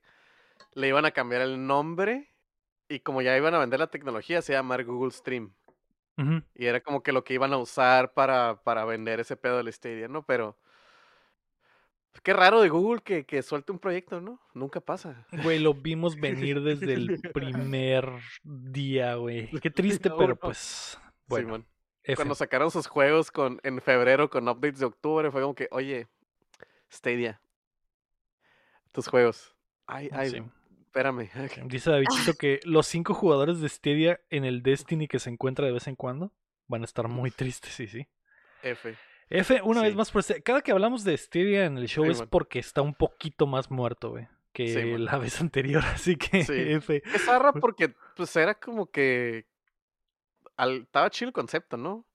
[0.73, 2.31] le iban a cambiar el nombre
[2.87, 5.53] y como ya iban a vender la tecnología, se iba a llamar Google Stream.
[6.53, 9.73] Y era como que lo que iban a usar para, para vender ese pedo del
[9.73, 10.23] Stadia, ¿no?
[10.23, 10.55] Pero
[12.23, 14.39] qué raro de Google que, que suelte un proyecto, ¿no?
[14.53, 15.25] Nunca pasa.
[15.43, 18.09] Güey, lo vimos venir desde el primer
[18.43, 19.49] día, güey.
[19.59, 20.35] Qué triste, No, pero no.
[20.37, 20.99] pues.
[21.27, 21.65] Bueno.
[22.03, 22.15] F.
[22.15, 26.07] Cuando sacaron sus juegos con, en febrero con updates de octubre, fue como que, oye,
[26.91, 27.39] Stadia,
[28.91, 29.55] tus juegos.
[29.85, 30.43] Ay, ay, Sí.
[30.87, 31.29] espérame.
[31.69, 35.73] Dice Davidito que los cinco jugadores de Stadia en el Destiny que se encuentra de
[35.73, 36.33] vez en cuando
[36.67, 38.07] van a estar muy tristes, sí, sí.
[38.63, 38.95] F.
[39.31, 42.11] F, una vez más por este- Cada que hablamos de Stadia en el show Sí,
[42.11, 44.27] es porque está un poquito más muerto, güey.
[44.53, 46.53] Que Sí, la vez anterior, así que Sí.
[46.53, 47.01] F.
[47.01, 49.45] Qué zarra porque, pues, era como que...
[50.57, 52.05] Al, estaba chido el concepto, ¿no?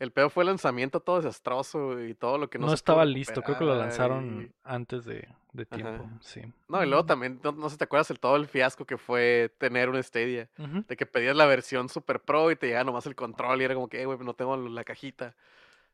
[0.00, 3.04] El pedo fue el lanzamiento todo desastroso y todo lo que no, No, se estaba
[3.04, 6.18] listo, creo que lo lanzaron y- antes de, de tiempo, Ajá.
[6.20, 6.42] sí.
[6.68, 8.98] No, y luego también, no, no sé si te acuerdas el todo el fiasco que
[8.98, 10.50] fue tener un Stadia.
[10.88, 13.74] De que pedías la versión Super Pro y te llegaba nomás el control y era
[13.74, 15.36] como que, "Eh, güey, no tengo la cajita.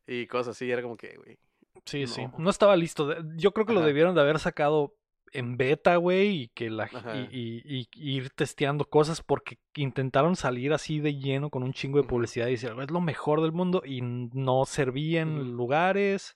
[0.07, 1.37] Y cosas así, era como que, güey.
[1.85, 2.23] Sí, sí.
[2.23, 2.33] No.
[2.37, 3.15] No estaba listo.
[3.37, 4.95] Yo creo que lo debieron de haber sacado
[5.33, 10.73] en beta, güey, y que la y, y- y- ir testeando cosas porque intentaron salir
[10.73, 13.81] así de lleno con un chingo de publicidad y decir, es lo mejor del mundo
[13.85, 15.45] y no servía en Ujú.
[15.51, 16.35] lugares,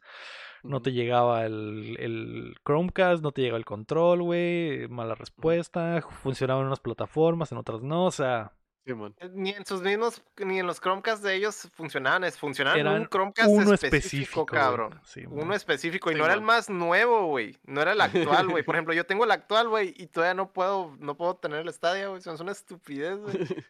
[0.64, 6.62] no te llegaba el, el Chromecast, no te llegaba el control, güey, mala respuesta, funcionaba
[6.62, 8.54] en unas plataformas, en otras no, o sea,
[8.86, 12.86] Eh, Ni en sus mismos, ni en los Chromecast de ellos funcionaban, es funcionaban en
[12.88, 15.00] eran un Chromecast uno específico, cabrón.
[15.04, 17.58] Sí, Uno específico y Sí, no era el más nuevo, güey.
[17.64, 18.64] No era el actual, güey.
[18.64, 21.68] Por ejemplo, yo tengo el actual, güey, y todavía no puedo, no puedo tener el
[21.68, 22.20] estadio, güey.
[22.20, 23.36] Es una estupidez, güey.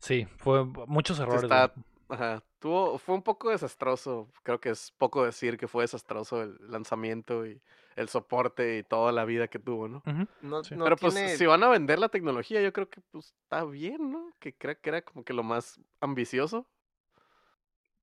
[0.00, 1.42] Sí, fue muchos errores.
[1.42, 1.72] está-.
[2.08, 2.42] Ajá.
[2.60, 4.28] Tuvo, fue un poco desastroso.
[4.44, 7.60] Creo que es poco decir que fue desastroso el lanzamiento y
[7.98, 10.02] el soporte y toda la vida que tuvo, ¿no?
[10.06, 10.26] Ujú.
[10.42, 10.74] No, Sí.
[10.76, 11.36] no Pero pues tiene...
[11.36, 14.30] si van a vender la tecnología, yo creo que pues está bien, ¿no?
[14.38, 16.66] Que creo que era como que lo más ambicioso.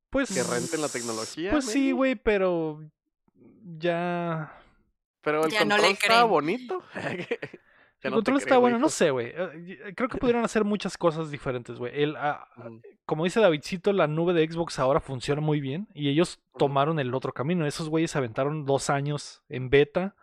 [0.10, 0.30] Pues.
[0.50, 2.82] renten la tecnología, Pues sí, güey, pero.
[3.78, 4.58] Ya.
[5.22, 6.84] Pero el Ya no control le estaba bonito.
[8.06, 9.28] El no control creo, está bueno, no sé, güey.
[9.36, 11.92] Eh, y- Creo que pudieron hacer muchas cosas diferentes, güey.
[12.02, 12.82] El, ah, Ujú.
[13.06, 15.88] como dice Davidcito, la nube de Xbox ahora funciona muy bien.
[15.94, 17.66] Y ellos tomaron el otro camino.
[17.66, 20.16] Esos güeyes se aventaron dos años en beta.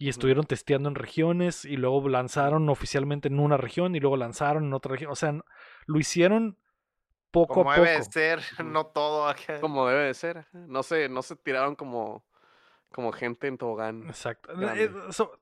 [0.00, 1.64] Y estuvieron testeando en regiones.
[1.64, 3.96] Y luego lanzaron oficialmente en una región.
[3.96, 5.10] Y luego lanzaron en otra región.
[5.10, 5.34] O sea,
[5.86, 6.56] lo hicieron
[7.30, 8.12] poco Como a debe de poco.
[8.12, 9.60] ser, no todo acá.
[9.60, 10.46] Como debe de ser.
[10.52, 12.24] No se, no se tiraron como,
[12.90, 14.04] como gente en tobogán.
[14.08, 14.52] Exacto.
[14.74, 15.38] Eh, so-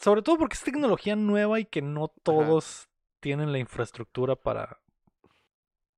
[0.00, 2.88] sobre todo porque es tecnología nueva y que no todos
[3.20, 4.78] tienen la infraestructura para,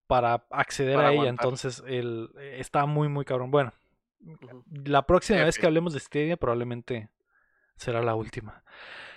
[0.06, 1.20] para acceder Para a ella.
[1.22, 1.44] aguantar.
[1.46, 3.50] Entonces, el, eh, está muy, muy cabrón.
[3.50, 3.72] Bueno,
[4.84, 7.08] la próxima vez que hablemos de Stadia probablemente
[7.76, 8.62] será la última.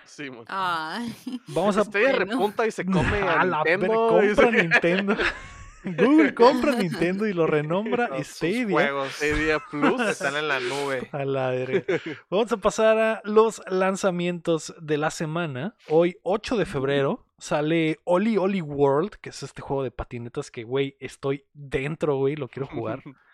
[0.06, 0.48] Sí, Vamos
[1.78, 1.84] a...
[1.84, 5.16] Stadia repunta y se come a, A la y compra se- Nintendo.
[5.86, 8.66] Google compra Nintendo y lo renombra Todos sus Stadia.
[8.70, 10.02] juegos Stadia Plus.
[10.10, 11.10] están en la nube.
[11.12, 11.84] A la verga.
[12.30, 15.76] Vamos a pasar a los lanzamientos de la semana.
[15.88, 20.64] Hoy, 8 de febrero, sale Oli Oli World, que es este juego de patinetas que,
[20.64, 23.02] güey, estoy dentro, güey, lo quiero jugar.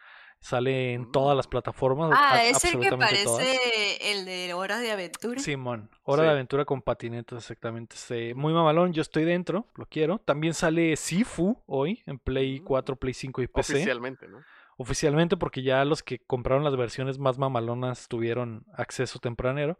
[0.43, 2.11] Sale en todas las plataformas.
[2.15, 3.09] ah, es el que todas.
[3.11, 5.39] parece el de Hora de Aventura.
[5.39, 6.31] Simón, Hora de Sí.
[6.33, 7.95] Aventura con patinetas, exactamente.
[7.95, 10.17] Este, muy mamalón, yo estoy dentro, lo quiero.
[10.17, 12.63] También sale Sifu hoy en Play Mm.
[12.63, 13.73] 4, Play 5 y PC.
[13.75, 14.39] Oficialmente, ¿no?
[14.77, 19.77] Oficialmente, porque ya los que compraron las versiones más mamalonas tuvieron acceso tempranero.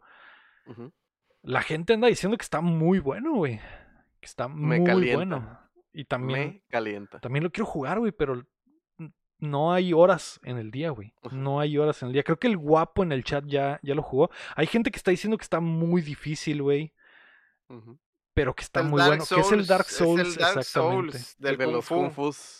[1.42, 3.58] La gente anda diciendo que está muy bueno, güey.
[4.20, 5.16] Que está Me muy calienta.
[5.16, 5.58] bueno.
[5.92, 7.18] Y también, Me calienta.
[7.18, 8.46] también lo quiero jugar, güey, pero
[9.42, 11.12] no hay horas en el día, güey.
[11.32, 12.22] No hay horas en el día.
[12.22, 14.30] Creo que el guapo en el chat ya, ya lo jugó.
[14.54, 16.92] Hay gente que está diciendo que está muy difícil, güey.
[18.34, 19.24] Pero que está El muy Dark bueno.
[19.28, 21.18] que es el Dark es Souls, el Dark exactamente.
[21.18, 21.88] Souls El del de los.
[21.88, 22.12] Kung.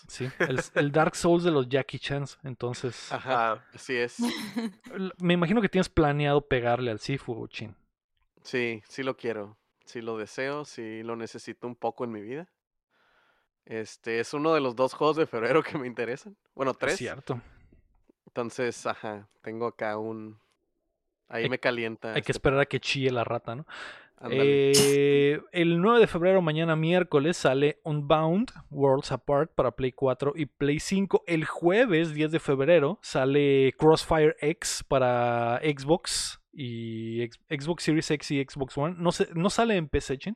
[0.08, 2.38] Sí, el, el Dark Souls de los Jackie Chans.
[2.42, 4.16] Entonces, Ajá, así es.
[5.18, 7.76] me imagino que tienes planeado pegarle al Sifu, Chin.
[8.42, 9.56] Sí, sí lo quiero.
[9.84, 12.48] Sí lo deseo, sí lo necesito un poco en mi vida.
[13.64, 16.36] Este es uno de los dos juegos de febrero que me interesan.
[16.54, 16.96] Bueno, Es tres.
[16.96, 17.40] cierto.
[18.26, 20.38] Entonces, ajá, tengo acá un.
[21.28, 22.08] Ahí Hay- me calienta.
[22.08, 23.66] Hay que este- esperar a que chille la rata, ¿no?
[24.30, 30.46] Eh, el 9 de febrero, mañana miércoles, sale Unbound Worlds Apart para Play 4 y
[30.46, 31.24] Play 5.
[31.26, 38.44] El jueves 10 de febrero sale Crossfire X para Xbox y Xbox Series X y
[38.48, 38.94] Xbox One.
[38.96, 40.14] No, se- no sale en PC.
[40.14, 40.34] Eh,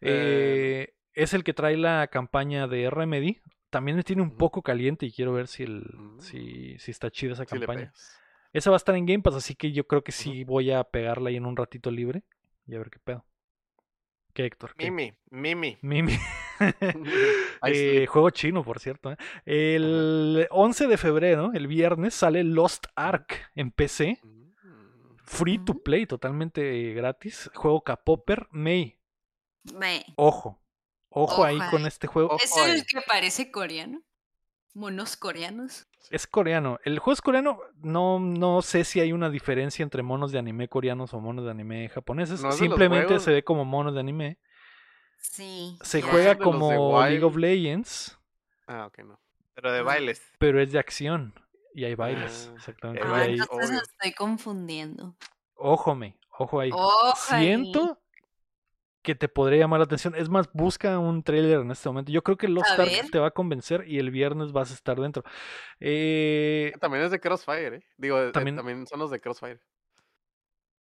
[0.00, 3.40] Eh, es el que trae la campaña de Remedy.
[3.70, 5.84] También me tiene un poco caliente y quiero ver si, el,
[6.20, 7.92] si, si está chida esa campaña.
[8.52, 10.84] Esa va a estar en Game Pass, así que yo creo que sí voy a
[10.84, 12.22] pegarla ahí en un ratito libre
[12.66, 13.24] y a ver qué pedo.
[14.32, 14.74] ¿Qué, Héctor?
[14.76, 14.90] ¿Qué?
[14.90, 15.78] Mimi, Mimi.
[15.82, 16.12] Mimi.
[17.66, 19.12] Eh, juego chino, por cierto.
[19.12, 19.16] ¿eh?
[19.44, 24.20] El 11 de febrero, el viernes, sale Lost Ark en PC.
[24.22, 24.52] Mm,
[25.24, 27.50] Free to play, totalmente gratis.
[27.54, 28.46] Juego K-Popper.
[28.52, 28.98] May,
[29.74, 30.04] Me.
[30.16, 30.60] ojo.
[31.18, 32.36] Ojo ahí con este juego.
[32.42, 34.02] ¿Es el que parece coreano?
[34.74, 35.86] Monos coreanos.
[36.10, 36.78] Es coreano.
[36.84, 37.58] El juego es coreano.
[37.78, 41.50] No, no sé si hay una diferencia entre monos de anime coreanos o monos de
[41.52, 42.42] anime japoneses.
[42.42, 44.38] No Simplemente se ve como monos de anime.
[45.18, 45.78] Sí.
[45.80, 47.36] Se juega como League of.
[47.36, 48.18] Legends,
[48.66, 49.18] Ah, ok, no.
[49.54, 50.20] Pero de bailes.
[50.38, 51.32] pero es de acción.
[51.74, 52.50] Y hay bailes.
[52.50, 53.02] Ah, exactamente.
[53.06, 55.16] Ah, hay- entonces me estoy confundiendo.
[55.54, 56.18] Ojo, me.
[56.38, 56.70] Ojo ahí.
[56.72, 57.42] Ojo ahí.
[57.46, 57.98] Siento
[59.06, 60.16] que te podría llamar la atención.
[60.16, 62.10] Es más, busca un trailer en este momento.
[62.10, 65.00] Yo creo que Lost Ark te va a convencer y el viernes vas a estar
[65.00, 65.22] dentro.
[65.78, 67.82] Eh, También es de Crossfire, ¿eh?
[67.96, 69.60] Digo, eh, También- también, son los de Crossfire.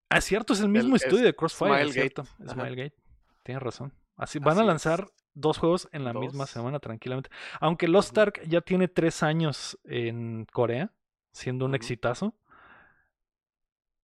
[0.10, 1.72] ah, cierto, es el mismo es estudio de Crossfire.
[1.84, 2.22] es Smilegate, cierto.
[2.44, 2.54] ajá.
[2.54, 2.96] Smilegate.
[3.44, 3.94] Tienes razón.
[4.18, 4.68] Así van a es.
[4.68, 7.30] lanzar dos juegos en la misma semana, tranquilamente.
[7.60, 8.18] Aunque Lost.
[8.18, 10.92] Ark ya tiene tres años en Corea,
[11.32, 12.34] siendo un exitazo.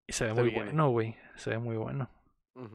[0.06, 0.66] Y se ve muy bien, ¿eh?
[0.66, 1.16] bueno, güey.
[1.38, 2.08] Se ve muy bueno.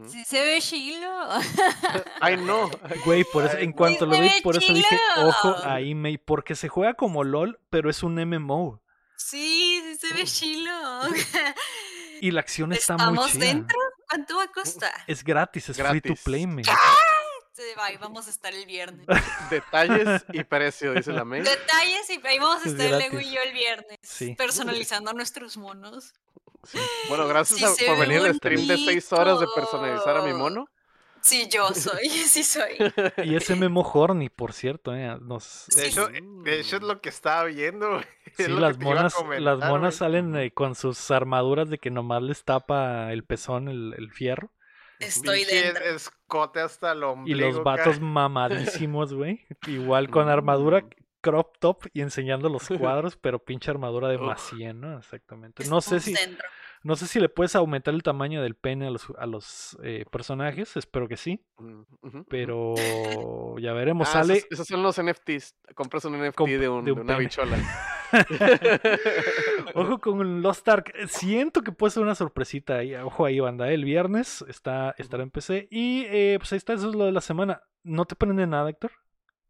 [0.09, 1.09] Sí se ve chilo.
[2.21, 2.71] Ay, no.
[3.05, 6.55] Güey, por eso, Ay, en cuanto lo vi, por eso dije, ojo ahí, May, porque
[6.55, 8.83] se juega como LOL, pero es un MMO.
[9.17, 10.73] Sí, sí se ve chilo.
[12.19, 13.45] Y la acción está muy ¿Estamos chida.
[13.45, 13.77] dentro?
[14.09, 14.91] ¿Cuánto va a costar?
[15.07, 16.65] Es gratis, es free to play, May.
[16.65, 19.07] Sí, ahí vamos a estar el viernes.
[19.51, 21.43] Detalles y precio, dice la May.
[21.43, 23.29] Detalles y ahí vamos a Es estar Lego gratis.
[23.31, 23.99] y yo el viernes.
[24.03, 24.35] Sí.
[24.35, 26.15] Personalizando a nuestros monos.
[27.09, 30.17] Bueno, gracias Sí a- se por ve venir al stream de 6 horas de personalizar
[30.17, 30.69] a mi mono.
[31.23, 32.77] Sí, yo soy, sí soy.
[33.25, 35.19] Y es MMO Horny, por cierto, eh.
[35.21, 35.67] Nos...
[35.75, 38.01] De hecho, de hecho es lo que estaba viendo.
[38.37, 39.93] Sí, las monas, las monas güey.
[39.93, 44.53] salen eh, con sus armaduras de que nomás les tapa el pezón, el, el fierro.
[44.99, 45.83] Estoy dentro.
[45.85, 47.41] escote hasta el Y ombligo.
[47.49, 49.47] los ca- vatos mamadísimos, güey.
[49.67, 50.91] Igual con armadura Mm.
[51.31, 54.23] Crop top y enseñando los cuadros, pero pinche armadura de Uf.
[54.23, 54.99] Macien, ¿no?
[54.99, 55.65] Exactamente.
[55.69, 56.15] No sé si,
[56.83, 60.05] no sé si le puedes aumentar el tamaño del pene a los, a los eh,
[60.11, 62.75] personajes, espero que sí, Mm, pero
[63.59, 64.09] ya veremos.
[64.11, 65.57] Ah, Sale, esos, esos son los NFTs.
[65.75, 67.57] Compras un NFT Comp- de, un, de de un una bichola.
[69.75, 73.85] ojo con Lost Ark, siento que puede ser una sorpresita ahí, ojo ahí, banda, el
[73.85, 77.21] viernes está, estará en PC y eh, pues ahí está, eso es lo de la
[77.21, 77.63] semana.
[77.83, 78.93] ¿No te prende nada, Héctor?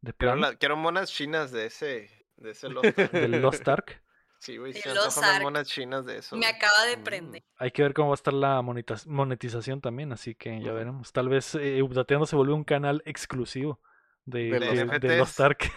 [0.06, 3.10] De Quiero, plano, la- quiero monas chinas de ese, de ese Lost Ark.
[3.12, 4.02] del Lost Ark.
[4.38, 6.36] Sí, güey, se antojan monas chinas de eso.
[6.36, 7.02] Me acaba de Mm.
[7.02, 7.44] prender.
[7.58, 11.12] Hay que ver cómo va a estar la monetiz- monetización también, así que ya veremos.
[11.12, 13.80] Tal vez eh, Updateando se vuelve un canal exclusivo
[14.24, 15.16] de, De de, los de.
[15.18, 15.72] Lost Ark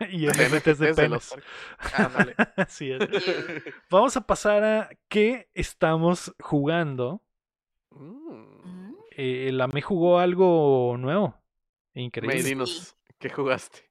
[0.10, 1.34] y NFTs de NFTs de los penes.
[1.94, 2.34] Ándale.
[2.56, 3.00] Así es.
[3.90, 7.20] Vamos a pasar a qué estamos jugando.
[7.90, 8.88] Mm.
[8.90, 8.96] Mm.
[9.16, 11.36] Eh, la me jugó algo nuevo.
[11.94, 12.34] Increíble.
[12.36, 12.48] May, Sí.
[12.48, 13.90] dinos, ¿qué jugaste?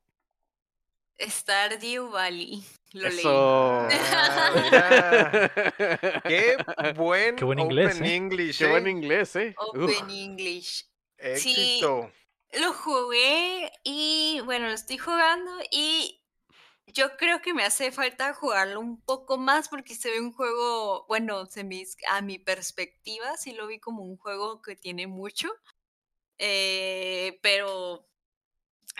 [1.19, 2.63] Stardew Valley.
[2.91, 3.23] Lo leí.
[3.25, 3.89] Ah.
[6.27, 6.55] Qué
[6.95, 8.15] buen, Qué buen inglés, Open ¿eh?
[8.15, 8.91] English, Qué buen ¿eh?
[8.91, 9.55] inglés, ¿eh?
[9.73, 9.89] Uf.
[9.89, 10.85] Open English.
[11.17, 12.11] Éxito.
[12.61, 16.21] Lo jugué y bueno, lo estoy jugando y
[16.85, 21.07] yo creo que me hace falta jugarlo un poco más porque se ve un juego,
[21.07, 25.49] bueno, se me, a mi perspectiva sí lo vi como un juego que tiene mucho,
[26.37, 28.07] eh, pero,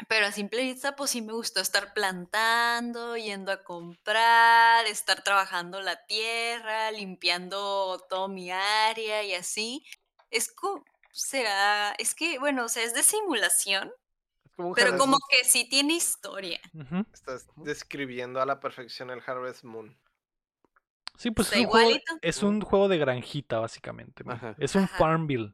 [0.07, 5.81] pero a simple vista pues sí me gustó estar plantando, yendo a comprar, estar trabajando
[5.81, 9.85] la tierra, limpiando todo mi área y así.
[10.31, 13.91] Es como, será, es que, bueno, o sea, es de simulación,
[14.45, 15.21] Es como un pero como Moon.
[15.29, 16.59] que sí tiene historia.
[17.13, 19.95] Estás describiendo a la perfección el Harvest Moon.
[21.15, 24.23] Sí, pues es un, juego, es un juego de granjita, básicamente.
[24.27, 24.55] Ajá.
[24.57, 24.97] Es un Ajá.
[24.97, 25.53] Farmville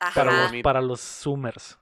[0.00, 0.14] Ajá.
[0.14, 1.78] para los, para los Zoomers.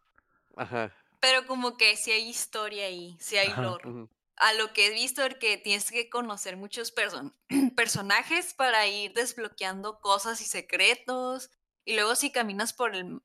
[0.56, 0.92] Ajá.
[1.20, 3.62] Pero como que sí hay historia ahí, sí hay Ajá.
[3.62, 4.08] lore.
[4.36, 7.34] A lo que he visto es que tienes que conocer muchos person-
[7.76, 11.50] personajes para ir desbloqueando cosas y secretos.
[11.84, 13.20] Y luego si caminas por el,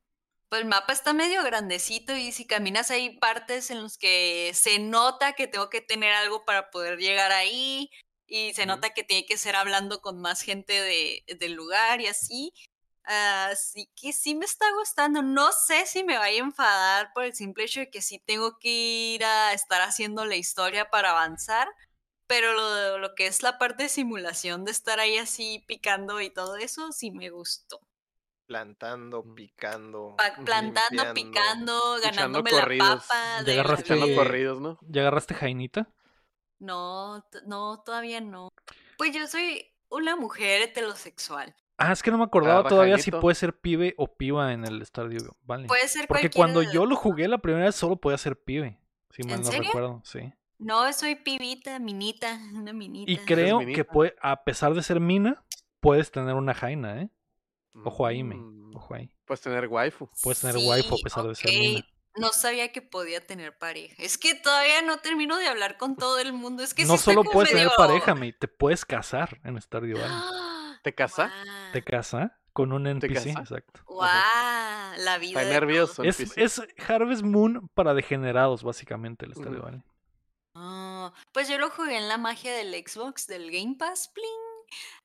[0.49, 4.79] por el mapa está medio grandecito y si caminas hay partes en los que se
[4.79, 7.89] nota que tengo que tener algo para poder llegar ahí.
[8.27, 12.07] Y se nota que tiene que ser hablando con más gente de, del lugar y
[12.07, 12.51] así.
[13.07, 15.21] Así que sí me está gustando.
[15.21, 18.57] No sé si me vaya a enfadar por el simple hecho de que sí tengo
[18.59, 21.67] que ir a estar haciendo la historia para avanzar.
[22.27, 26.31] Pero lo, lo que es la parte de simulación de estar ahí así picando y
[26.31, 27.79] todo eso, sí me gustó.
[28.47, 30.15] Plantando, picando.
[30.17, 33.05] Pa- plantando, picando, ganándome la corridos.
[33.07, 33.43] papa.
[33.45, 34.15] Ya agarraste- Echando Sí.
[34.15, 34.79] corridos, ¿no?
[34.81, 35.87] ¿Ya agarraste Jainita?
[36.59, 38.49] No, no, todavía no.
[38.97, 41.55] Pues yo soy una mujer heterosexual.
[41.77, 44.85] Ah, es que no me acordaba todavía si puede ser pibe o piba en el
[44.85, 45.67] Stardew Valley.
[45.67, 48.79] Puede ser Porque cuando de yo lo jugué la primera vez solo podía ser pibe.
[49.09, 49.63] Si mal ¿En no serio?
[49.67, 50.33] recuerdo, sí.
[50.57, 53.11] No, soy pibita, minita, una minita.
[53.11, 55.43] Y creo que puede, a pesar de ser mina,
[55.81, 57.09] puedes tener una Jaina, ¿eh?
[57.83, 58.35] Ojo ahí, me.
[58.35, 59.11] Mm, Ojo ahí.
[59.25, 60.09] Puedes tener waifu.
[60.23, 61.85] Puedes tener waifu a Sí, pesar de ser mina.
[62.17, 63.93] No sabía que podía tener pareja.
[63.97, 66.63] Es que todavía no termino de hablar con todo el mundo.
[66.63, 68.31] Es que sí no estoy solo puedes tener medio- pareja, me.
[68.31, 70.17] Te puedes casar en Stardew Valley.
[70.85, 71.33] ¿Te casa?
[71.73, 73.39] Te casa con un NPC, casa?
[73.39, 73.81] exacto.
[73.87, 74.07] guau,
[74.99, 75.41] la vida.
[75.41, 76.03] Está nervioso.
[76.03, 79.63] Es, Harvest Moon para degenerados, básicamente, el Stardew Ujú.
[79.63, 79.81] Valley.
[80.53, 84.29] Ah, pues yo lo jugué en la magia del Xbox, del Game Pass, pling.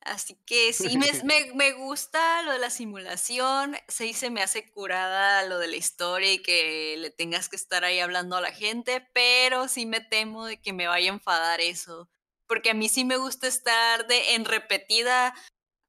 [0.01, 4.69] Así que sí, me, me, me gusta lo de la simulación, sí se me hace
[4.69, 8.51] curada lo de la historia y que le tengas que estar ahí hablando a la
[8.51, 12.07] gente, pero sí me temo de que me vaya a enfadar eso,
[12.45, 15.33] porque a mí sí me gusta estar de en repetida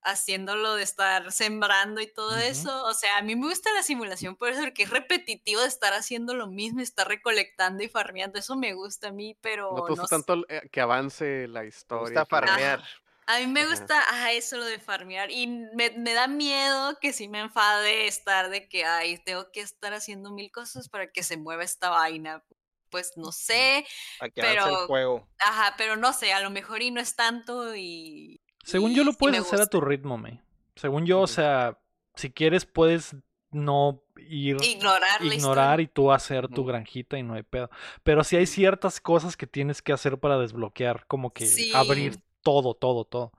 [0.05, 4.37] haciéndolo de estar sembrando y todo eso, o sea, a mí me gusta la simulación
[4.37, 8.57] por eso, porque es repetitivo de estar haciendo lo mismo, estar recolectando y farmeando, eso
[8.57, 10.15] me gusta a mí, pero No te gusta no sé.
[10.15, 12.01] tanto eh, que avance la Me historia.
[12.03, 12.85] gusta y que- farmear.
[13.25, 17.13] A mí me gusta ajá, eso lo de farmear y me, me da miedo que
[17.13, 21.23] si me enfade estar de que, ay, tengo que estar haciendo mil cosas para que
[21.23, 22.43] se mueva esta vaina.
[22.91, 23.87] Pues no sé,
[24.21, 25.29] A que avance el Pero- juego.
[25.39, 28.42] ajá, pero no sé, a lo mejor y no es tanto y...
[28.63, 30.41] Según y yo lo puedes hacer a tu ritmo, me.
[30.77, 31.79] Según yo, o sea,
[32.15, 33.17] si quieres puedes
[33.51, 37.71] no ir Ignorar ignorar y tú hacer tu granjita y no hay pedo.
[38.03, 41.71] Pero sí hay ciertas cosas que tienes que hacer para desbloquear, como que Sí.
[41.75, 43.33] abrir todo, todo, todo.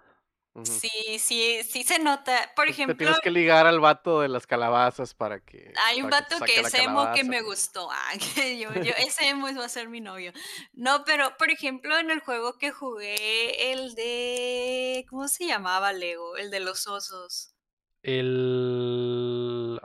[0.64, 2.52] Sí, sí, sí se nota.
[2.56, 5.74] Por Te ejemplo, tienes que ligar al vato de las calabazas para que.
[5.88, 7.46] Hay un te vato que la es emo que me pues.
[7.46, 7.90] gustó.
[7.92, 10.32] Ah, que yo, yo, ese emo va a ser mi novio.
[10.74, 15.06] No, pero por ejemplo, en el juego que jugué, el de.
[15.10, 16.38] ¿Cómo se llamaba Lego?
[16.38, 17.56] El de los osos.
[18.04, 19.80] El...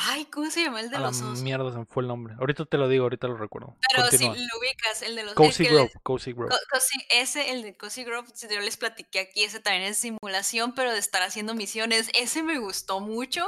[0.00, 1.42] Ay, ¿cómo se llama el de A la los osos?
[1.42, 2.34] mierda se me fue el nombre.
[2.38, 3.76] Ahorita te lo digo, ahorita lo recuerdo.
[3.90, 4.34] Pero Continúa.
[4.34, 6.50] si lo ubicas, el de los Cozy Grove, les- Cozy Grove.
[6.50, 9.98] Co- Cozy- ese, el de Cozy Grove, si yo les platiqué aquí, ese también es
[9.98, 12.10] simulación, pero de estar haciendo misiones.
[12.14, 13.46] Ese me gustó mucho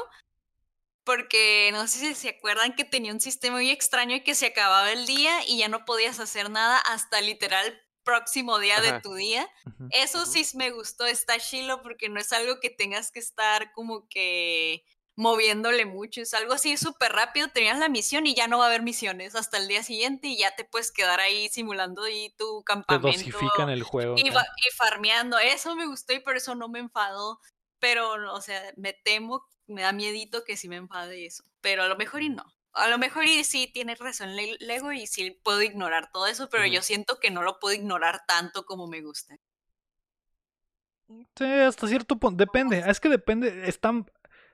[1.04, 4.46] porque no sé si se acuerdan que tenía un sistema muy extraño y que se
[4.46, 9.14] acababa el día y ya no podías hacer nada hasta literal próximo día de tu
[9.14, 9.48] día.
[9.90, 14.08] Eso sí me gustó, está chilo porque no es algo que tengas que estar como
[14.08, 14.84] que
[15.20, 16.22] moviéndole mucho.
[16.22, 19.34] Es algo así súper rápido, tenías la misión y ya no va a haber misiones
[19.34, 23.08] hasta el día siguiente y ya te puedes quedar ahí simulando ahí tu Te campamento
[23.08, 24.14] dosifican el juego.
[24.16, 24.30] y, y
[24.76, 25.38] farmeando.
[25.38, 27.38] Eso me gustó y por eso no me enfadó.
[27.78, 31.44] Pero, o sea, me temo, me da miedito que sí me enfade eso.
[31.60, 32.44] Pero a lo mejor y no.
[32.72, 36.48] A lo mejor y sí tienes razón Le- Lego y sí puedo ignorar todo eso,
[36.48, 39.36] pero yo siento que no lo puedo ignorar tanto como me gusta.
[41.36, 42.36] Sí, hasta cierto punto.
[42.36, 42.82] Depende.
[42.86, 43.68] Es que depende.
[43.68, 44.06] Es, tan-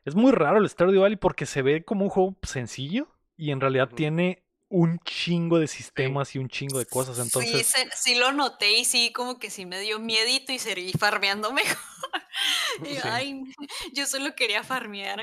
[0.07, 3.61] es muy raro el Stardew Valley porque se ve como un juego sencillo y en
[3.61, 7.17] realidad tiene un chingo de sistemas y un chingo de cosas.
[7.17, 10.59] Sí, Entonces, se- sí lo noté y sí, como que sí me dio miedito y
[10.59, 11.77] seguí farmeando mejor.
[12.85, 12.99] Y, Sí.
[13.05, 13.43] Ay,
[13.95, 15.21] yo solo quería farmear.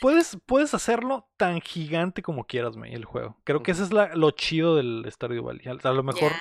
[0.00, 3.36] puedes, puedes hacerlo tan gigante como quieras, May, el juego.
[3.44, 5.66] Creo que eso es la- lo chido del Stardew Valley.
[5.68, 6.32] A, a lo mejor,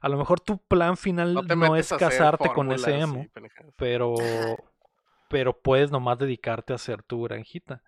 [0.00, 3.26] a lo mejor tu plan final No es casarte con ese emo.
[3.76, 4.14] pero
[5.28, 7.82] pero puedes nomás dedicarte a hacer tu granjita.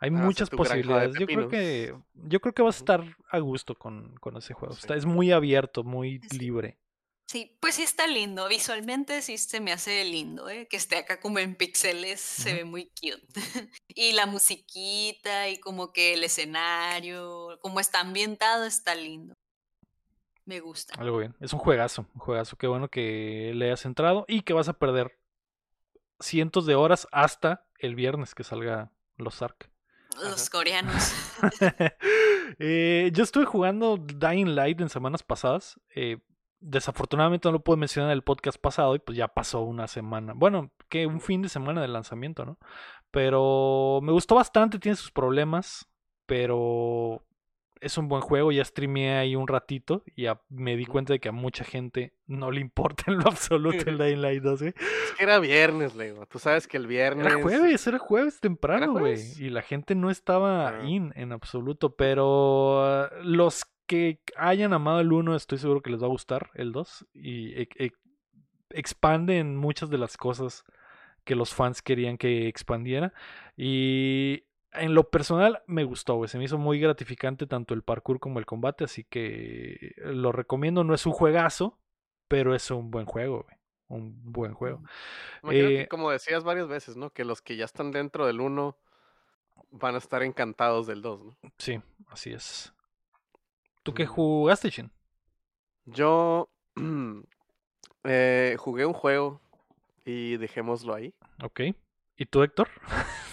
[0.00, 1.16] Hay muchas posibilidades.
[1.18, 4.74] Yo creo que yo creo que vas a estar a gusto con, con ese juego.
[4.74, 4.80] Sí.
[4.82, 6.38] Está, es muy abierto, muy Sí.
[6.38, 6.78] libre.
[7.26, 8.46] Sí, pues sí está lindo.
[8.48, 10.68] Visualmente sí se me hace lindo, ¿eh?
[10.68, 12.56] Que esté acá como en píxeles, se Ujú.
[12.58, 13.26] ve muy cute.
[13.88, 19.34] y la musiquita y como que el escenario, como está ambientado, está lindo.
[20.44, 20.94] Me gusta.
[21.00, 21.34] Algo bien.
[21.40, 22.56] Es un juegazo, un juegazo.
[22.56, 25.18] Qué bueno que le hayas entrado y que vas a perder
[26.20, 29.70] cientos de horas hasta el viernes que salga los Ark.
[30.22, 31.12] Los coreanos.
[32.58, 35.80] Eh, yo estuve jugando Dying Light en semanas pasadas.
[35.94, 36.18] eh,
[36.60, 40.32] desafortunadamente no lo pude mencionar en el podcast pasado y pues ya pasó una semana.
[40.34, 42.58] Bueno, que un fin de semana de lanzamiento, ¿no?
[43.10, 45.88] Pero me gustó bastante, tiene sus problemas,
[46.26, 47.22] pero
[47.80, 48.52] es un buen juego.
[48.52, 52.50] Ya streameé ahí un ratito y me di cuenta de que a mucha gente no
[52.50, 54.74] le importa en lo absoluto el Dying Light 2, ¿eh?
[54.76, 56.26] Es que era viernes, Lego.
[56.26, 57.26] Tú sabes que el viernes.
[57.26, 59.02] Era jueves, era jueves temprano, güey.
[59.02, 59.40] jueves?
[59.40, 61.94] Y la gente no estaba in en absoluto.
[61.96, 66.50] Pero ah, los que hayan amado el 1, estoy seguro que les va a gustar
[66.54, 67.06] el 2.
[67.14, 67.92] Y e- e-
[68.70, 70.64] expanden muchas de las cosas
[71.24, 73.12] que los fans querían que expandiera.
[73.56, 74.44] Y
[74.74, 76.28] en lo personal me gustó, güey.
[76.28, 78.84] Se me hizo muy gratificante tanto el parkour como el combate.
[78.84, 80.84] Así que lo recomiendo.
[80.84, 81.78] No es un juegazo,
[82.28, 83.56] pero es un buen juego, güey.
[83.88, 84.82] Un buen juego.
[85.50, 87.10] Eh, que, como decías varias veces, ¿no?
[87.10, 88.78] Que los que ya están dentro del 1
[89.70, 91.36] van a estar encantados del 2, ¿no?
[91.58, 92.72] Sí, así es.
[93.82, 94.90] ¿Tú qué jugaste, Shin?
[95.84, 96.48] Yo
[98.04, 99.40] eh, jugué un juego
[100.04, 101.14] y dejémoslo ahí.
[101.42, 101.60] Ok.
[102.16, 102.68] ¿Y tú, Héctor?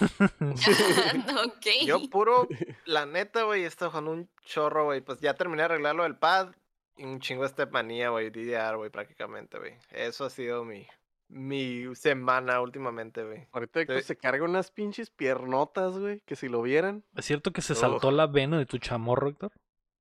[0.40, 1.66] ok.
[1.86, 2.48] Yo puro,
[2.84, 5.00] la neta, güey, estoy jugando un chorro, güey.
[5.00, 6.50] Pues ya terminé de arreglarlo del pad
[6.96, 9.74] y un chingo de Stepmanía, güey, DDR, güey, prácticamente, güey.
[9.90, 10.86] Eso ha sido mi,
[11.28, 13.46] mi semana últimamente, güey.
[13.52, 14.06] Ahorita Héctor Sí.
[14.08, 17.04] se carga unas pinches piernotas, güey, que si lo vieran.
[17.16, 19.52] ¿Es cierto que se saltó la vena de tu chamorro, Héctor?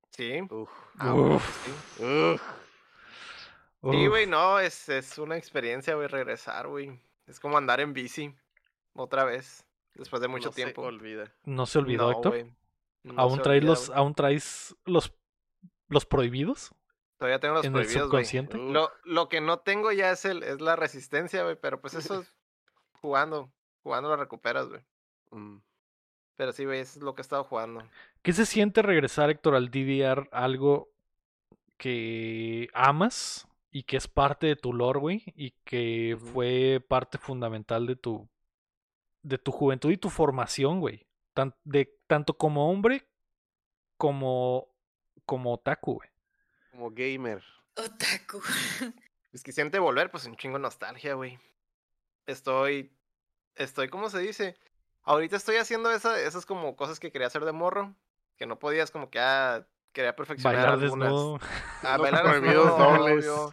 [0.09, 0.41] Sí.
[0.49, 1.65] Uf, Ah, Uf.
[1.65, 2.03] sí.
[2.03, 2.41] uf.
[3.83, 4.09] Sí, Uf.
[4.09, 6.99] güey, no, es, es una experiencia, güey, regresar, güey.
[7.27, 8.35] Es como andar en bici
[8.93, 9.65] otra vez,
[9.95, 10.81] después de mucho No se tiempo.
[10.83, 11.31] olvida.
[11.45, 12.45] ¿No se olvidó, No, Héctor?
[13.03, 13.89] no ¿Aún, se traes olvida, los.
[13.91, 15.13] ¿Aún traes los,
[15.87, 16.71] los prohibidos
[17.17, 18.25] Todavía tengo los en el prohibidos, güey.
[18.25, 18.57] subconsciente?
[18.57, 22.21] Lo, lo que no tengo ya es, el, es la resistencia, güey, pero pues eso
[22.21, 22.35] es
[22.99, 23.51] jugando.
[23.83, 24.81] Jugando lo recuperas, güey.
[25.31, 25.57] Mm.
[26.35, 27.83] Pero sí, güey, eso es lo que he estado jugando.
[28.23, 30.27] ¿Qué se siente regresar, Héctor, al DDR?
[30.31, 30.89] Algo
[31.77, 37.85] que amas y que es parte de tu lore, güey, y que fue parte fundamental
[37.87, 38.27] de tu
[39.23, 41.07] de tu juventud y tu formación, güey.
[41.33, 43.07] Tan- de, tanto como hombre
[43.97, 44.67] como
[45.25, 46.09] como otaku, güey.
[46.71, 47.43] Como gamer.
[47.75, 48.41] Otaku.
[49.31, 51.39] Es que siente volver, pues un chingo de nostalgia, güey.
[52.25, 52.91] Estoy.
[53.55, 54.57] Estoy, ¿cómo se dice?
[55.03, 57.95] Ahorita estoy haciendo esa, esas como cosas que quería hacer de morro.
[58.35, 61.09] Que no podías, como que ah, quería perfeccionar Bailar algunas.
[61.09, 61.39] desnudo.
[61.83, 63.27] Ah, Los bailar desnudo, dobles.
[63.29, 63.51] obvio.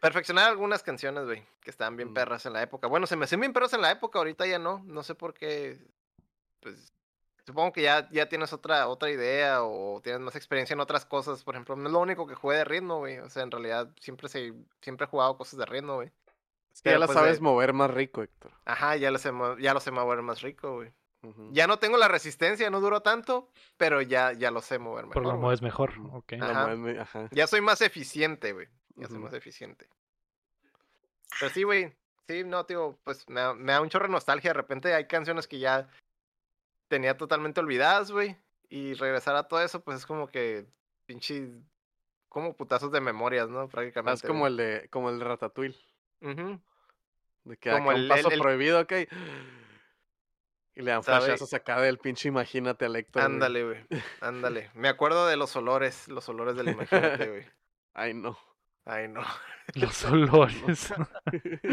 [0.00, 2.14] Perfeccionar algunas canciones, güey, que estaban bien Mm.
[2.14, 2.86] perras en la época.
[2.86, 4.82] Bueno, se me hacían bien perras en la época, ahorita ya no.
[4.86, 5.78] No sé por qué.
[6.60, 6.92] Pues
[7.46, 11.42] supongo que ya, ya tienes otra, otra idea o tienes más experiencia en otras cosas.
[11.44, 13.18] Por ejemplo, no es lo único que jugué de ritmo, güey.
[13.18, 14.52] O sea, en realidad siempre, se,
[14.82, 16.08] siempre he jugado cosas de ritmo, güey.
[16.72, 18.52] Es que ya Pero, la pues, sabes de- mover más rico, Héctor.
[18.66, 20.92] Ajá, ya lo sé, ya lo sé mover más rico, güey.
[21.50, 25.22] Ya no tengo la resistencia, no duró tanto, pero ya, ya lo sé mover mejor.
[25.22, 25.92] Pero lo mueves mejor.
[26.12, 26.34] Ok.
[26.38, 27.28] Mueves ajá.
[27.32, 28.68] Ya soy más eficiente, güey.
[28.98, 29.24] Ya soy Ujú.
[29.26, 29.88] más eficiente.
[31.40, 31.92] Pero sí, güey.
[32.26, 34.50] Sí, no, tío, pues me da, me da un chorro de nostalgia.
[34.50, 35.88] De repente hay canciones que ya
[36.88, 38.36] tenía totalmente olvidadas, güey.
[38.68, 40.66] Y regresar a todo eso, pues es como que
[41.06, 41.48] pinche.
[42.28, 43.68] Como putazos de memorias, ¿no?
[43.68, 44.10] Prácticamente.
[44.10, 45.78] Más como el de, como el de Ratatouille.
[46.20, 48.92] De que Como el- un paso el- el- prohibido, ok.
[50.74, 53.22] Y le dan flashazos acá del pinche imagínate a Héctor.
[53.22, 53.86] Ándale, güey.
[54.20, 54.70] Ándale.
[54.74, 56.90] Me acuerdo de los olores, los olores del imagínate,
[57.30, 57.46] güey.
[57.94, 58.38] Ay, no.
[58.88, 59.20] Ay, no.
[59.74, 60.92] Los olores.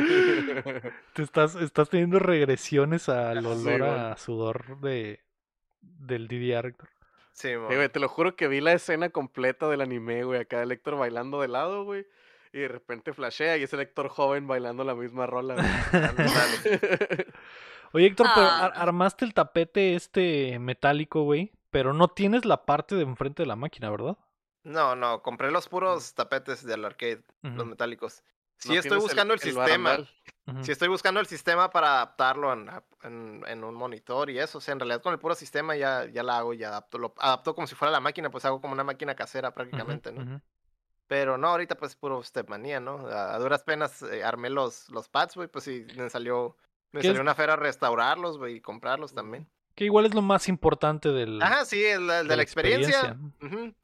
[1.14, 5.22] Te estás, estás teniendo regresiones al Sí, olor a sudor de,
[5.82, 6.90] del DDR, Héctor.
[7.32, 7.70] Sí, mo.
[7.72, 10.72] Eh, güey, te lo juro que vi la escena completa del anime, güey, acá el
[10.72, 12.06] Héctor bailando de lado, güey.
[12.54, 15.66] Y de repente flashea y es el Héctor joven bailando la misma rola, güey.
[17.94, 18.66] Oye, Héctor, pero Ah.
[18.66, 21.52] ar- armaste el tapete este metálico, güey.
[21.72, 24.18] Pero no tienes la parte de enfrente de la máquina, ¿verdad?
[24.66, 28.24] No, no, compré los puros tapetes del arcade, los metálicos.
[28.58, 29.98] Sí No estoy buscando el, sistema.
[30.62, 32.70] Sí estoy buscando el sistema para adaptarlo en,
[33.04, 34.58] en- en un monitor y eso.
[34.58, 36.98] O sea, en realidad con el puro sistema ya, ya la hago y adapto.
[36.98, 40.22] Lo adapto como si fuera la máquina, pues hago como una máquina casera prácticamente, ¿no?
[41.08, 43.08] Pero no, ahorita pues puro Stepmanía, ¿no?
[43.08, 46.58] A, a duras penas eh, armé los, los pads, güey, pues sí, me salió,
[46.92, 49.48] me salió una fera restaurarlos, güey, y comprarlos también.
[49.76, 53.18] Que igual es lo más importante del, Ajá, sí, el, el de de la experiencia.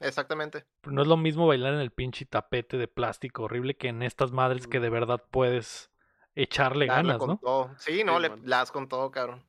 [0.00, 0.64] Exactamente.
[0.80, 4.02] Pero No es lo mismo bailar en el pinche tapete de plástico horrible que en
[4.02, 5.90] estas madres que de verdad puedes
[6.34, 7.38] echarle Darle ganas, con ¿no?
[7.38, 7.74] todo.
[7.78, 9.44] Sí, no, Sí, le las con todo, cabrón.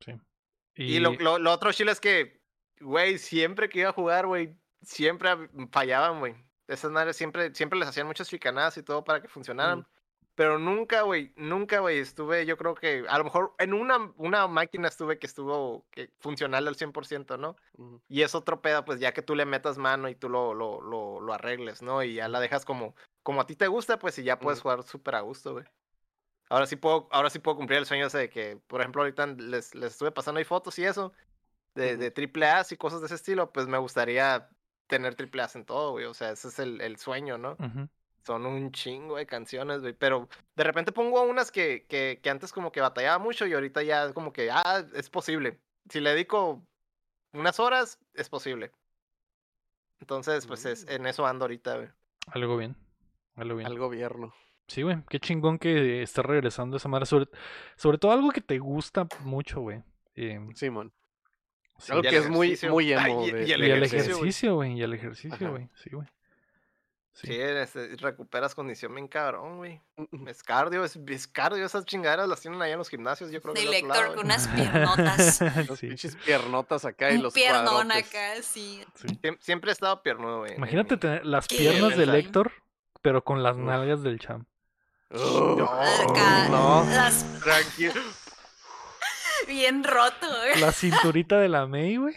[0.00, 0.12] Sí.
[0.74, 2.40] Y, lo, lo, lo otro chile es que,
[2.80, 5.30] güey, siempre que iba a jugar, güey, siempre
[5.70, 6.34] fallaban, güey.
[6.66, 9.86] Esas madres siempre, siempre les hacían muchas chicanadas y todo para que funcionaran.
[10.40, 14.48] Pero nunca, güey, nunca, güey, estuve, yo creo que, a lo mejor en una, una
[14.48, 17.56] máquina estuve que estuvo que funcional al 100%, ¿no?
[18.08, 20.80] Y es otro pedo, pues ya que tú le metas mano y tú lo, lo,
[20.80, 22.02] lo, lo arregles, ¿no?
[22.02, 24.82] Y ya la dejas como, como a ti te gusta, pues y ya puedes jugar
[24.82, 25.66] súper a gusto, güey.
[26.48, 29.26] Ahora sí puedo, ahora sí puedo cumplir el sueño ese de que, por ejemplo, ahorita
[29.26, 31.12] les, les estuve pasando ahí fotos y eso,
[31.74, 34.48] de, de triple A y cosas de ese estilo, pues me gustaría
[34.86, 36.06] tener triple A en todo, güey.
[36.06, 37.58] O sea, ese es el, el sueño, ¿no?
[38.26, 39.92] Son un chingo de canciones, güey.
[39.94, 43.82] Pero de repente pongo unas que, que, que antes como que batallaba mucho y ahorita
[43.82, 45.58] ya como que, ah, es posible.
[45.88, 46.62] Si le dedico
[47.32, 48.72] unas horas, es posible.
[50.00, 50.90] Entonces, pues es, Mm.
[50.92, 51.88] en eso ando ahorita, güey.
[52.28, 52.76] Algo bien.
[53.36, 53.66] Algo bien.
[53.66, 54.34] Al gobierno.
[54.66, 54.98] Sí, güey.
[55.08, 57.06] Qué chingón que esté regresando esa madre.
[57.06, 57.26] Sobre,
[57.76, 59.82] sobre todo algo que te gusta mucho, güey.
[60.14, 60.92] Eh, Simón.
[61.78, 61.92] sí.
[61.92, 63.26] Algo que es muy, muy Ay, emo.
[63.26, 64.74] y- y el Y el ejercicio, güey.
[64.78, 65.68] Y el ejercicio, güey.
[65.74, 66.06] Sí, güey.
[67.12, 67.26] Sí.
[67.26, 69.80] Sí, este, recuperas condición bien cabrón, güey.
[70.26, 71.66] Es cardio, es, es cardio.
[71.66, 74.24] Esas chingaderas las tienen allá en los gimnasios, yo creo que del otro lado, con
[74.26, 75.40] unas piernotas.
[75.68, 78.08] Los Sí, pinches piernotas acá y Un los piernón cuadrotes.
[78.08, 78.82] acá, sí.
[78.94, 79.06] sí.
[79.22, 80.54] Siem- Siempre he estado piernudo, güey.
[80.54, 82.16] Imagínate tener las Qué piernas vergüenza.
[82.16, 82.52] Héctor,
[83.02, 84.46] pero con las nalgas del cham.
[85.10, 85.58] Ugh.
[85.58, 86.84] No, no.
[86.90, 87.92] las tranquilo.
[89.48, 90.60] bien roto, güey.
[90.60, 92.14] La cinturita de la May, güey.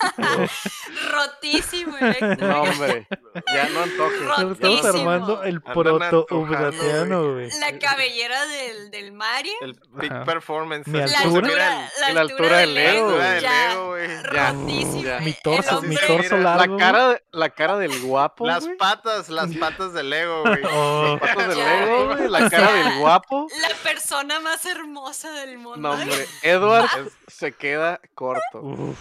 [1.12, 2.38] rotísimo el Héctor.
[2.42, 3.06] No, hombre.
[3.54, 4.20] Ya no antojes.
[4.20, 4.52] Rotísimo.
[4.52, 7.50] Estamos armando el proto güey.
[7.60, 9.52] La cabellera del, del Mario.
[9.60, 10.24] El big Ajá.
[10.24, 10.86] performance.
[10.88, 11.88] Mi La altura.
[12.12, 14.08] la altura del la Lego, altura del ya, Lego, güey.
[14.08, 14.22] Ya,
[14.52, 15.02] rotísimo.
[15.02, 15.18] ya.
[15.20, 16.76] Mi El torso, mi torso largo.
[16.76, 18.46] La cara, la cara del guapo.
[18.46, 18.76] Las güey.
[18.76, 20.60] patas, las patas del Lego, güey.
[20.72, 21.80] Oh, Las patas del Ya.
[21.84, 22.28] Lego, güey.
[22.28, 23.46] La O cara sea, del guapo.
[23.60, 25.76] La persona más hermosa del mundo.
[25.78, 26.26] No, hombre.
[26.42, 26.88] Edward
[27.28, 28.40] se queda corto.
[28.60, 28.98] uf.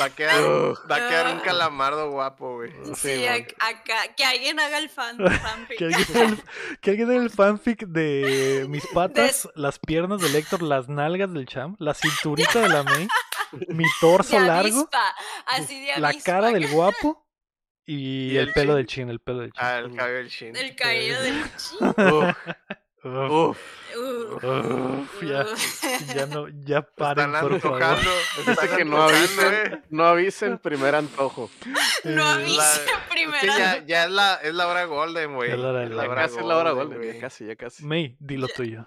[0.00, 0.42] Va a quedar,
[0.90, 2.72] va a quedar un calamardo guapo, güey.
[2.94, 5.78] Sí, acá, que alguien haga el fan, fanfic.
[5.78, 6.42] Que alguien, haga el,
[6.80, 11.46] que alguien haga el fanfic de mis patas, las piernas del Héctor, las nalgas del
[11.46, 13.08] cham, la cinturita de la May,
[13.68, 15.14] mi torso de largo, avispa,
[15.46, 17.26] así de la cara del guapo
[17.86, 18.76] y, Y el, el pelo chin.
[18.76, 19.62] del chin, el pelo del chin.
[19.64, 20.56] Ah, el cabello del chin.
[20.56, 21.78] El cabello del chin.
[23.30, 23.58] Uf,
[23.96, 25.44] Uf, ya,
[26.14, 27.98] ya no, ya paren, Están por favor.
[28.46, 29.82] están que no avisen, eh.
[29.90, 31.50] no avisen primer antojo.
[32.04, 33.40] No Eh, avise La- primero.
[33.40, 35.48] Sí, ya, ya es la, es la hora golden, güey.
[35.50, 36.08] Ya es la hora Es golden.
[36.10, 37.84] Ya casi es la hora golden, ya casi, ya casi.
[37.84, 38.84] May, di lo tuyo.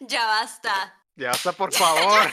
[0.00, 0.94] Ya basta.
[1.14, 2.20] Ya está, por favor.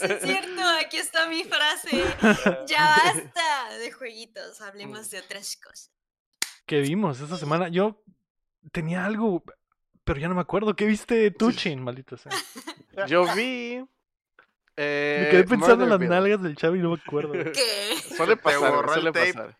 [0.00, 2.04] Sí, es cierto, aquí está mi frase.
[2.66, 5.90] Ya basta de jueguitos, hablemos de otras cosas.
[6.66, 7.68] ¿Qué vimos esta semana?
[7.68, 8.02] Yo
[8.72, 9.42] tenía algo,
[10.04, 10.74] pero ya no me acuerdo.
[10.76, 12.32] ¿Qué viste tú, Chin, maldito sea?
[13.08, 13.84] Yo vi.
[14.76, 17.32] Eh, Me quedé pensando en las nalgas del chavo y no me acuerdo.
[17.52, 17.54] ¿Qué?
[18.14, 19.58] Suele pasar, suele pasar.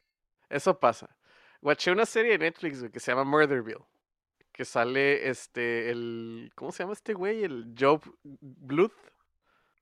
[0.49, 1.17] Eso pasa.
[1.63, 3.85] Watché una serie de Netflix güey, que se llama Murderville.
[4.53, 6.51] Que sale este, el.
[6.55, 7.45] ¿Cómo se llama este güey?
[7.45, 8.93] El Job Bluth.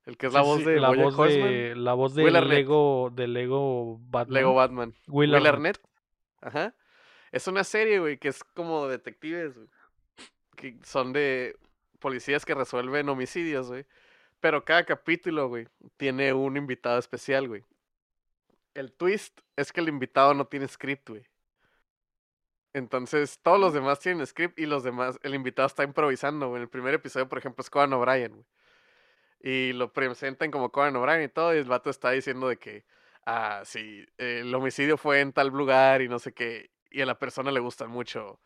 [0.05, 2.31] El que es la Sí, voz sí, de la voz de la voz de.
[2.31, 4.35] Lego de Lego Batman.
[4.35, 4.95] Lego Batman.
[5.07, 5.55] Will Will, Arnett.
[5.55, 5.81] Arnett.
[6.41, 6.75] Ajá.
[7.35, 9.69] Es una serie, güey, que es como detectives, güey.
[10.55, 11.59] Que son de
[11.99, 13.87] policías que resuelven homicidios, güey.
[14.39, 15.67] Pero cada capítulo, güey,
[15.97, 17.65] tiene un invitado especial, güey.
[18.73, 21.27] El twist es que el invitado no tiene script, güey.
[22.73, 26.59] Entonces, todos los demás tienen script y los demás, el invitado está improvisando, güey.
[26.59, 28.47] En el primer episodio, por ejemplo, es Conan O'Brien, güey.
[29.41, 32.85] Y lo presentan como Conan O'Brien y todo, y el vato está diciendo de que,
[33.27, 37.19] ah, sí, el homicidio fue en tal lugar y no sé qué, y a la
[37.19, 38.39] persona le gustan mucho.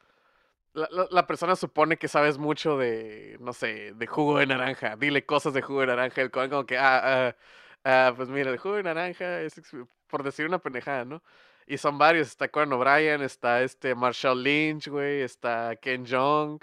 [0.75, 4.97] La, la- la persona supone que sabes mucho de, no sé, de jugo de naranja.
[4.97, 6.21] Dile cosas de jugo de naranja.
[6.23, 7.37] El Conan como que, ah, ah,
[7.85, 9.61] ah, pues mira, el jugo de naranja es,
[10.09, 11.23] por decir una pendejada, ¿no?
[11.67, 12.29] Y son varios.
[12.29, 16.61] Está Conan O'Brien, está este Marshall Lynch, güey, está Ken Jeong.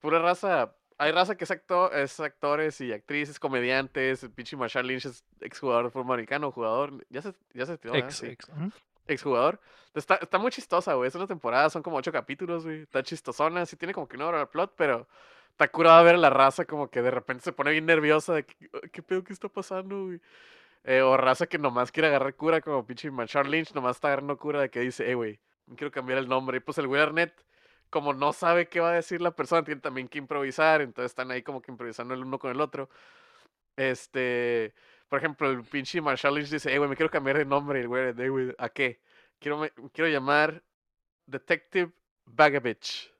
[0.00, 0.74] Pura raza.
[1.00, 4.24] Hay raza que es, actor, es actores y actrices, comediantes.
[4.24, 7.06] El pinche Marshall Lynch es exjugador de fútbol americano, jugador.
[7.08, 7.98] Ya se, ya se ¿verdad?
[7.98, 8.70] Ex, ujú.
[9.08, 9.60] Exjugador.
[9.94, 11.08] Está, está muy chistosa, güey.
[11.08, 12.82] Es una temporada, son como ocho capítulos, güey.
[12.82, 15.08] Está chistosona, sí tiene como que una hora de plot, pero
[15.50, 18.46] está curada ver a la raza como que de repente se pone bien nerviosa de
[18.82, 20.20] "Ay, ¿qué pedo que está pasando, güey?
[20.84, 24.38] Eh, o raza que nomás quiere agarrar cura, como pinche Marshall Lynch, nomás está agarrando
[24.38, 25.40] cura de que dice, eh, güey,
[25.76, 26.58] quiero cambiar el nombre.
[26.58, 27.34] Y pues el Will Arnett,
[27.90, 31.30] como no sabe qué va a decir la persona, tiene también que improvisar, entonces están
[31.30, 32.88] ahí como que improvisando el uno con el otro.
[33.76, 34.74] Este,
[35.08, 37.86] por ejemplo, el pinche Marshall Lynch dice, eh, güey, me quiero cambiar de nombre.
[37.86, 39.00] Güey, "Eh, güey, ¿a qué?
[39.38, 40.62] Quiero, me- quiero llamar
[41.26, 41.92] Detective
[42.26, 43.12] Bagavich.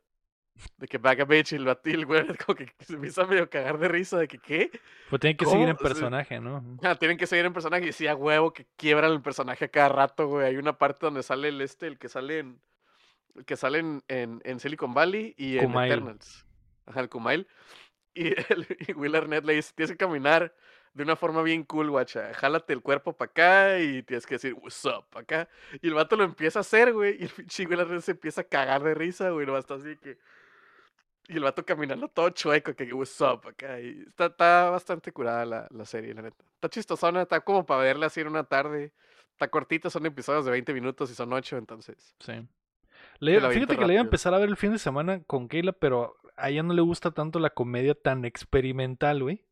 [0.77, 3.87] De que Bagavich y el batil, güey, como que se empieza a medio cagar de
[3.89, 4.71] risa de que, ¿qué?
[5.09, 5.89] Pues tiene que seguir en ¿Cómo?
[5.89, 6.65] Personaje, ¿no?
[6.83, 9.69] Ah, tienen que seguir en personaje y sí, a huevo que quiebran el personaje a
[9.69, 10.47] cada rato, güey.
[10.47, 12.61] Hay una parte donde sale el este, el que sale en,
[13.37, 15.93] el que sale en, en, en Silicon Valley y en Kumail.
[15.93, 16.45] Eternals.
[16.87, 17.47] Ajá, el Kumail.
[18.15, 20.53] Y, el, y Will Arnett le dice, tienes que caminar
[20.95, 22.33] de una forma bien cool, guacha.
[22.35, 25.49] Jálate el cuerpo para acá y tienes que decir, what's up, acá.
[25.81, 27.17] Y el vato lo empieza a hacer, güey.
[27.21, 29.47] Y el pinche Arnett se empieza a cagar de risa, güey.
[29.47, 30.19] Lo está así que...
[31.29, 33.79] Y el vato caminando todo chueco, que what's up, acá.
[33.81, 36.43] Y está, está bastante curada la, la serie, la neta.
[36.55, 38.93] Está chistosona, está como para verla así en una tarde.
[39.33, 42.15] Está cortita, son episodios de 20 minutos y son 8, entonces.
[42.19, 42.33] Sí.
[43.21, 45.73] Le- fíjate que le iba a empezar a ver el fin de semana con Keila,
[45.73, 49.45] pero a ella no le gusta tanto la comedia tan experimental, güey.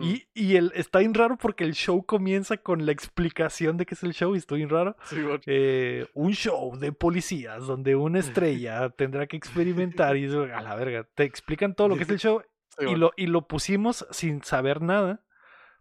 [0.00, 3.94] Y, y el, está bien raro porque el show comienza con la explicación de qué
[3.94, 4.96] es el show y está bien raro.
[5.04, 5.16] Sí.
[5.46, 10.74] Eh, un show de policías donde una estrella tendrá que experimentar y eso, a la
[10.74, 12.42] verga, te explican todo lo que es el show
[12.78, 15.24] Sí, y lo, y lo pusimos sin saber nada,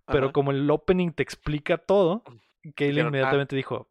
[0.05, 0.33] pero Ajá.
[0.33, 2.23] como el opening te explica todo,
[2.61, 3.07] Dijeron, "Ah".
[3.07, 3.89] inmediatamente dijo,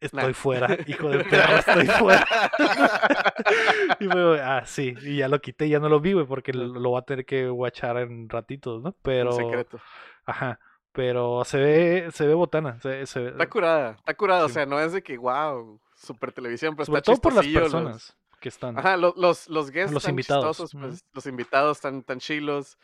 [0.00, 0.32] estoy Nah.
[0.34, 2.26] fuera, hijo de perra, estoy fuera.
[4.00, 6.66] y fue, ah, sí, y ya lo quité, ya no lo vi, güey, porque lo,
[6.66, 8.88] lo voy a tener que watchar en ratitos, ¿no?
[8.90, 9.78] En Pero, secreto.
[10.24, 10.58] ajá,
[10.92, 14.44] pero se ve, se ve botana, se, se ve- Está curada, está curada.
[14.44, 17.46] O sea, no es de que, wow, super televisión, pero sobre está todo por las
[17.46, 18.78] los- personas que están.
[18.78, 22.78] Ajá, lo- los, los guests Los están invitados, chistosos, pues los invitados están tan chilos.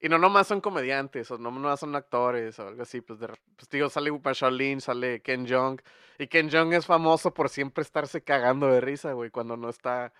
[0.00, 3.02] Y no nomás son comediantes, o no nomás son actores o algo así.
[3.02, 4.10] Pues, de, pues digo, sale
[4.50, 5.80] Lynch, sale Ken Jeong.
[6.18, 10.12] Y Ken Jeong es famoso por siempre estarse cagando de risa, güey, cuando no está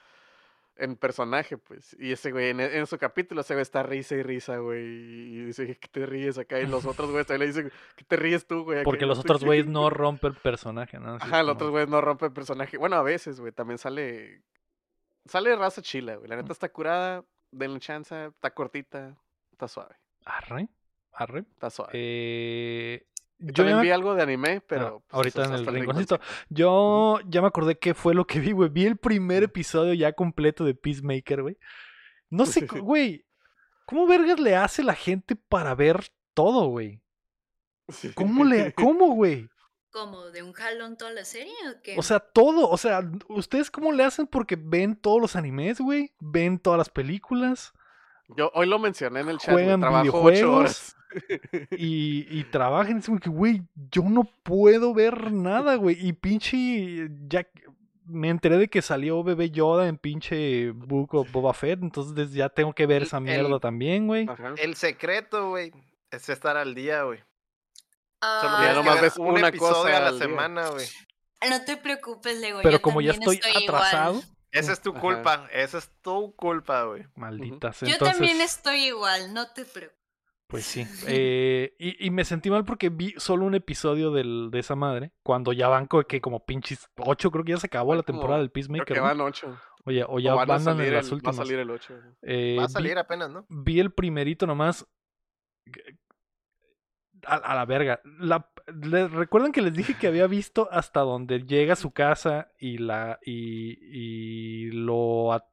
[0.77, 1.97] en personaje, pues.
[1.99, 4.85] Y ese güey, en, en su capítulo, ese güey está risa y risa, güey.
[4.85, 6.61] Y dice, ¿qué te ríes acá?
[6.61, 8.83] Y los otros güeyes también le dicen, ¿qué te ríes tú, güey?
[8.83, 11.15] Porque los otros güeyes no rompen personaje, ¿no?
[11.15, 12.77] Así Ajá, los otros güeyes no rompen personaje.
[12.77, 14.43] Bueno, a veces, güey, también sale.
[15.27, 16.29] Sale raza chila, güey.
[16.29, 19.17] La neta está curada, denle chance, está cortita,
[19.61, 20.69] está suave, Arre,
[21.13, 21.41] arre.
[21.41, 21.91] está suave.
[21.93, 23.07] Eh,
[23.39, 24.87] yo también ya vi algo de anime, pero.
[24.87, 26.21] Ah, pues, ahorita en el rinconcito.
[26.49, 28.71] Yo ya me acordé qué fue lo que vi, güey.
[28.71, 31.59] Vi el primer episodio ya completo de Peacemaker, güey.
[32.31, 33.27] No sé, güey.
[33.85, 37.03] ¿Cómo vergas le hace la gente para ver todo, güey?
[38.15, 39.49] ¿Cómo le, cómo, güey?
[39.91, 41.97] ¿Como de un jalón toda la serie o qué?
[41.99, 42.71] O sea, todo.
[42.71, 44.27] O sea, ¿ustedes cómo le hacen?
[44.27, 46.15] Porque ven todos los animes, güey.
[46.19, 47.75] Ven todas las películas.
[48.37, 49.53] Yo hoy lo mencioné en el chat.
[49.53, 50.39] Juegan Trabajo videojuegos.
[50.39, 50.97] ocho horas.
[51.73, 52.99] y, y trabajan.
[52.99, 55.97] Es como que, güey, yo no puedo ver nada, güey.
[56.01, 57.09] Y pinche.
[57.29, 57.47] Ya
[58.07, 61.81] me enteré de que salió Bebé Yoda en pinche Book of Boba Fett.
[61.83, 64.27] Entonces ya tengo que ver El- esa el- mierda también, güey.
[64.29, 64.55] Ajá.
[64.59, 65.73] El secreto, güey,
[66.11, 67.21] es estar al día, güey.
[68.23, 70.19] Ah, Ya nomás ves un una episodio cosa a la día.
[70.21, 70.87] semana, güey.
[71.49, 72.61] no te preocupes, Lego.
[72.63, 74.21] Pero yo como ya estoy igual.
[74.53, 75.01] Esa es tu Ajá.
[75.01, 77.07] culpa, esa es tu culpa, güey.
[77.15, 77.81] malditas.
[77.81, 79.99] Yo Entonces, también estoy igual, no te preocupes.
[80.49, 80.85] Pues sí.
[81.09, 85.13] Eh, y, y me sentí mal porque vi solo un episodio del, de esa madre.
[85.23, 88.41] Cuando ya van que como pinches ocho, creo que ya se acabó la como- temporada
[88.41, 88.95] del Creo Peacemaker.
[88.95, 89.07] que ¿no?
[89.07, 89.57] van ocho.
[89.85, 91.37] Oye, o O ya van a salir en las el, va a últimas.
[91.37, 91.95] salir el ocho.
[92.23, 93.47] Eh, Va a vi- salir apenas, ¿no?
[93.49, 94.85] vi el primerito nomás.
[97.27, 98.01] A, a la verga.
[98.19, 98.51] La,
[98.83, 102.79] le- ¿Recuerdan que les dije que había visto hasta donde llega a su casa y
[102.79, 105.45] la y, y lo a-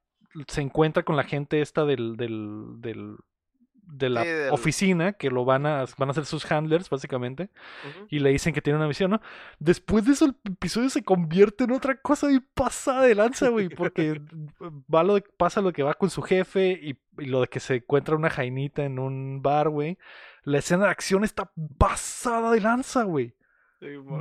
[0.47, 3.15] se encuentra con la gente esta del, del, del
[3.89, 7.49] de la Sí, del- oficina que lo van a, van a ser sus handlers, básicamente,
[8.09, 9.21] y le dicen que tiene una misión, ¿no?
[9.59, 13.69] Después de eso, el episodio se convierte en otra cosa y pasada de lanza, güey,
[13.69, 14.19] porque
[14.93, 17.61] va lo de- pasa lo que va con su jefe y, y lo de que
[17.61, 19.97] se encuentra una jainita en un bar, güey.
[20.47, 23.35] La escena de acción está pasada de lanza, güey.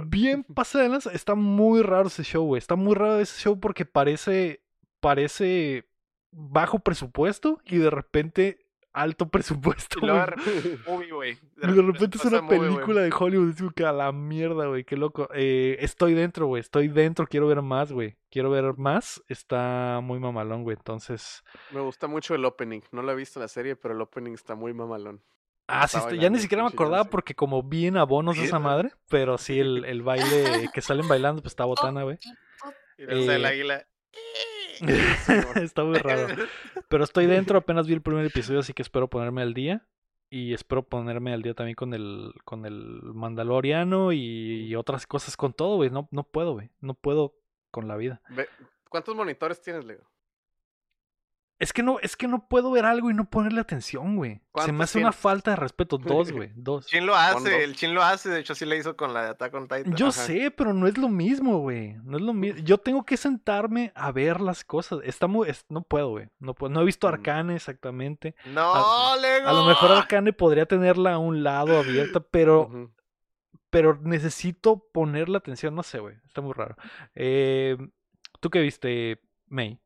[0.06, 1.12] Bien pasada de lanza.
[1.12, 2.58] Está muy raro ese show, güey.
[2.58, 4.60] Está muy raro ese show porque parece,
[4.98, 5.88] parece
[6.32, 10.00] bajo presupuesto y de repente alto presupuesto.
[10.02, 11.38] Y luego de repente, movie, güey.
[11.62, 13.50] Y de repente es una movie, película de Hollywood.
[13.50, 14.82] Es como que a la mierda, güey.
[14.82, 15.28] Qué loco.
[15.32, 16.58] Eh, estoy dentro, güey.
[16.58, 17.28] Estoy dentro.
[17.28, 18.18] Quiero ver más, güey.
[18.30, 19.22] Quiero ver más.
[19.28, 20.76] Está muy mamalón, güey.
[20.76, 21.44] Entonces.
[21.70, 22.80] Me gusta mucho el opening.
[22.90, 25.22] No lo he visto en la serie, pero el opening está muy mamalón.
[25.68, 28.92] Ah, sí, ya ni siquiera me acordaba porque como vi en abonos de esa madre.
[29.08, 32.18] Pero sí, el, el baile que salen bailando, pues está botana, güey.
[32.98, 33.86] Y el Eh, águila.
[35.56, 36.28] está muy raro.
[36.88, 39.86] Pero estoy dentro, apenas vi el primer episodio, así que espero ponerme al día.
[40.28, 45.52] Y espero ponerme al día también con el, con el Mandaloriano y, otras cosas con
[45.52, 45.90] todo, güey.
[45.90, 46.70] No, no puedo, güey.
[46.80, 47.34] No puedo
[47.70, 48.20] con la vida.
[48.88, 50.00] ¿Cuántos monitores tienes, Leo?
[51.58, 54.32] Es que no, es que no puedo ver algo y no ponerle atención, güey.
[54.32, 55.96] Se me ¿Cuántos hace una falta de respeto.
[55.96, 56.50] Dos, güey.
[56.54, 56.84] Dos.
[56.86, 59.28] Chin lo hace, el Chin lo hace, de hecho sí le hizo con la de
[59.30, 59.94] Attack on Titan.
[59.96, 60.20] Yo Ajá.
[60.20, 61.94] sé, pero no es lo mismo, güey.
[62.04, 62.60] No es lo mismo.
[62.62, 65.00] Yo tengo que sentarme a ver las cosas.
[65.04, 66.28] Está muy, es- no puedo, güey.
[66.40, 66.72] No puedo.
[66.74, 67.12] No he visto Mm.
[67.14, 68.34] Arcane exactamente.
[68.46, 69.48] No, Lego.
[69.48, 72.90] A lo mejor Arcane podría tenerla a un lado abierta, pero
[73.70, 76.76] pero necesito ponerle atención, no sé, güey, está muy raro.
[77.14, 77.76] Eh,
[78.40, 79.78] ¿Tú qué viste, May?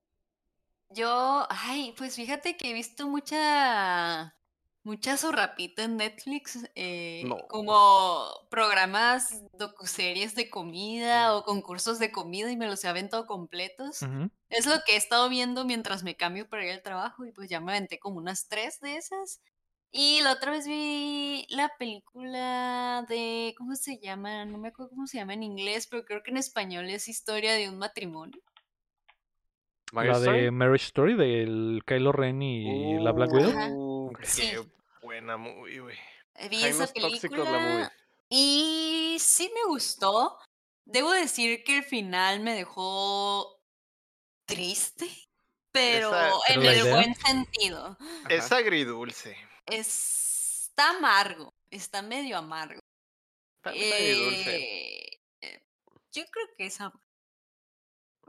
[0.92, 4.36] Yo, ay, pues fíjate que he visto mucha,
[4.82, 7.46] mucha zorrapita en Netflix, eh, No.
[7.46, 14.08] como programas, docuseries de comida o concursos de comida y me los he aventado completos.
[14.48, 17.48] Es lo que he estado viendo mientras me cambio para ir al trabajo y pues
[17.48, 19.40] ya me aventé como unas tres de esas.
[19.92, 24.44] Y la otra vez vi la película de, ¿cómo se llama?
[24.44, 27.52] No me acuerdo cómo se llama en inglés, pero creo que en español es historia
[27.54, 28.40] de un matrimonio.
[29.92, 30.40] La Story.
[30.42, 33.52] de Marriage Story del Kylo Ren y la Black Widow.
[33.72, 34.42] Uh, Sí.
[34.50, 34.60] Qué
[35.02, 35.96] buena movie, güey.
[36.36, 37.60] Eh, Vi esa Tóxicos, la movie.
[37.60, 37.92] película
[38.28, 40.38] y sí me gustó.
[40.84, 43.60] Debo decir que el final me dejó
[44.46, 45.08] triste,
[45.72, 46.94] pero Esa- en ¿Pero la el idea?
[46.94, 47.96] buen sentido.
[48.28, 49.36] Es agridulce.
[49.66, 52.80] Está amargo, está medio amargo.
[53.62, 54.56] Para mí es agridulce.
[54.56, 55.62] Eh, eh,
[56.12, 57.00] yo creo que es amargo.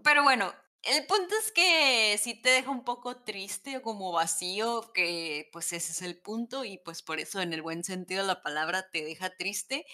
[0.03, 4.91] Pero bueno, el punto es que sí te deja un poco triste o como vacío,
[4.93, 8.27] que pues ese es el punto y pues por eso en el buen sentido de
[8.27, 9.85] la palabra te deja triste.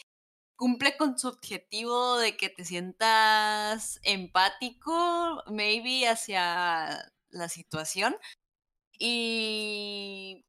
[0.55, 8.17] Cumple con su objetivo de que te sientas empático, maybe hacia la situación.
[8.99, 10.45] Y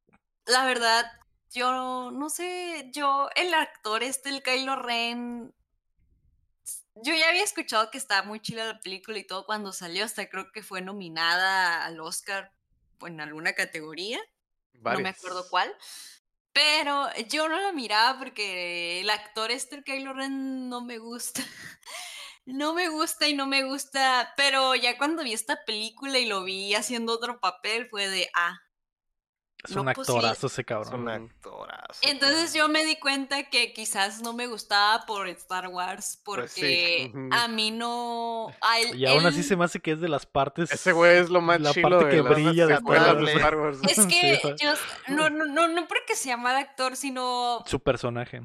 [0.47, 1.05] la verdad,
[1.51, 5.55] yo no sé, yo, el actor este, el Kylo Ren,
[7.03, 10.29] yo ya había escuchado que estaba muy chila la película y todo cuando salió, hasta
[10.29, 12.53] creo que fue nominada al Oscar
[13.01, 14.19] en alguna categoría,
[14.73, 15.75] no me acuerdo cuál.
[16.53, 21.43] Pero yo no la miraba porque el actor este, Kylo Ren, no me gusta.
[22.51, 26.45] No me gusta y no me gusta, pero ya cuando vi esta película y lo
[26.45, 28.59] vi haciendo otro papel fue de, ah,
[29.65, 30.13] Es no, un pues sí.
[30.13, 30.95] actorazo ese Es cabrón.
[31.01, 31.25] un Ujú.
[31.35, 32.01] actorazo.
[32.03, 36.61] Entonces yo me di cuenta que quizás no me gustaba por Star Wars, Pues sí.
[36.61, 38.49] porque a mí no...
[38.61, 40.71] a él- Y aún así él- se me hace que es de las partes.
[40.71, 43.33] Ese güey es lo más la chilo parte de que las brilla de Star de
[43.33, 43.79] Star Wars.
[43.83, 44.73] Es que Sí, yo...
[45.09, 47.63] No, no, no, no porque sea mal actor, sino...
[47.67, 48.43] Su personaje.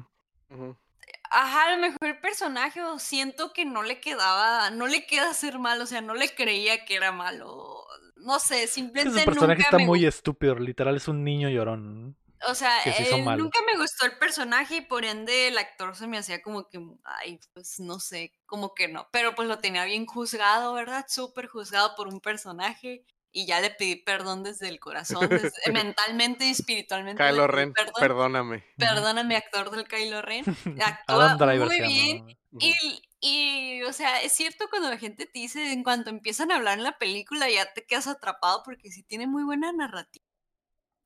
[1.30, 5.32] Ajá, a lo mejor el personaje o siento que no le quedaba, no le queda
[5.34, 7.84] ser malo, o sea, no le creía que era malo.
[8.24, 12.16] No sé, simplemente su personaje nunca está me muy estúpido, literal es un niño llorón.
[12.48, 16.06] O sea, se eh, nunca me gustó el personaje y por ende el actor se
[16.06, 19.08] me hacía como que, ay, pues no sé, como que no.
[19.12, 21.06] Pero pues lo tenía bien juzgado, ¿verdad?
[21.08, 26.46] Súper juzgado por un personaje y ya le pedí perdón desde el corazón, desde- mentalmente
[26.46, 27.22] y espiritualmente.
[27.22, 27.94] Kylo Ren, perdón.
[27.98, 28.64] perdóname.
[28.76, 30.44] Perdóname, actor del Kylo Ren.
[30.84, 32.38] Actúa Adam Driver muy se llama, bien.
[32.60, 36.56] Y, y, o sea, es cierto cuando la gente te dice, en cuanto empiezan a
[36.56, 40.24] hablar en la película, ya te quedas atrapado porque sí tiene muy buena narrativa.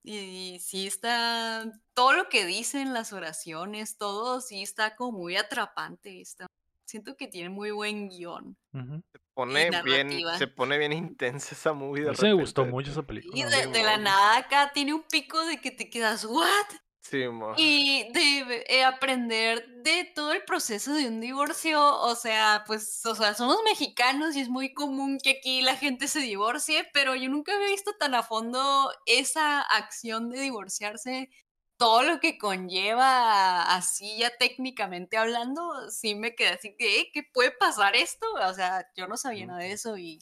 [0.05, 6.21] Y sí está, todo lo que dicen, las oraciones, todo sí está como muy atrapante.
[6.21, 6.47] Está,
[6.87, 8.57] siento que tiene muy buen guion.
[8.73, 9.03] Ujú.
[9.35, 12.09] Pone bien, se pone bien intensa esa movie.
[12.09, 13.37] A De mí me gustó mucho esa película.
[13.37, 16.67] Y de, de la nada acá tiene un pico de que te quedas, ¿what?
[17.11, 17.25] Sí.
[17.55, 23.15] Y de eh, aprender de todo el proceso de un divorcio, o sea, pues, o
[23.17, 27.29] sea, somos mexicanos y es muy común que aquí la gente se divorcie, pero yo
[27.29, 31.31] nunca había visto tan a fondo esa acción de divorciarse
[31.79, 37.23] todo lo que conlleva así ya técnicamente hablando, sí me quedé así que, "Eh, ¿qué
[37.33, 38.27] puede pasar esto?
[38.49, 40.21] O sea, yo no sabía nada de eso y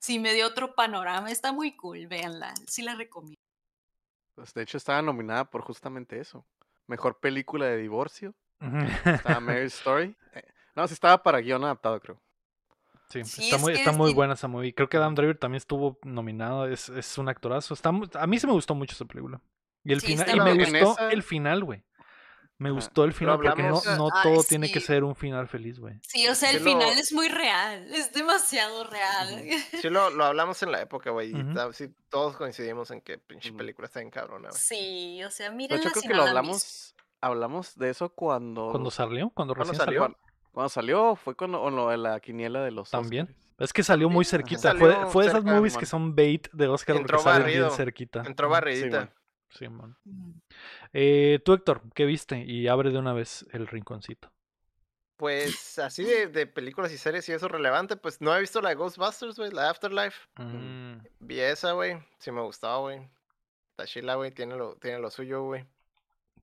[0.00, 1.30] sí me dio otro panorama.
[1.32, 3.36] Está muy cool, véanla, sí la recomiendo.
[4.36, 6.46] Pues de hecho estaba nominada por justamente eso.
[6.86, 8.34] Mejor película de divorcio.
[9.04, 10.16] Estaba Marriage Story.
[10.32, 10.42] Eh,
[10.76, 12.20] no, sí estaba para guion adaptado, creo.
[13.08, 14.74] Sí, Sí, está es muy, está es muy buena esa movie.
[14.74, 16.66] Creo que Adam Driver también estuvo nominado.
[16.66, 17.74] Es, es un actorazo.
[17.74, 19.40] Está, a mí sí me gustó mucho esa película.
[19.84, 21.84] Y el Sí, final, y me gustó esa- el final, güey.
[22.58, 25.78] Me gustó el final porque no, no Ay, todo tiene que ser un final feliz,
[25.78, 25.98] güey.
[26.02, 29.44] Sí, o sea, el Sí lo- final es muy real, es demasiado real.
[29.82, 31.34] Sí, lo, lo hablamos en la época, güey.
[31.74, 34.60] sí, todos coincidimos en que pinche película está en cabrona, güey.
[34.60, 38.70] Sí, o sea, De mírenla hecho, creo si que lo hablamos, hablamos de eso cuando,
[38.70, 40.02] Cuando salió, cuando ¿Cuándo recién salió.
[40.02, 40.16] salió?
[40.52, 43.36] cuando, salió, fue con lo, lo de la quiniela de los También.
[43.58, 44.60] Es que salió muy Sí, cerquita.
[44.62, 47.70] salió fue fue de esas movies que son bait de Oscar Entró porque salen bien
[47.70, 48.22] cerquita.
[48.26, 49.10] Entró barridita.
[49.50, 49.96] Sí, man.
[50.04, 50.32] Mm.
[50.92, 52.38] Eh, tú, Héctor, ¿qué viste?
[52.44, 54.30] Y abre de una vez el rinconcito.
[55.16, 58.68] Pues así de, de películas y series y eso relevante, pues no he visto la
[58.68, 60.18] de Ghostbusters, güey, la Afterlife.
[60.36, 61.96] Mm, Vi esa, güey.
[62.18, 63.08] Sí me gustaba, güey.
[63.78, 65.64] La Sheila, güey, tiene lo, tiene lo suyo, güey.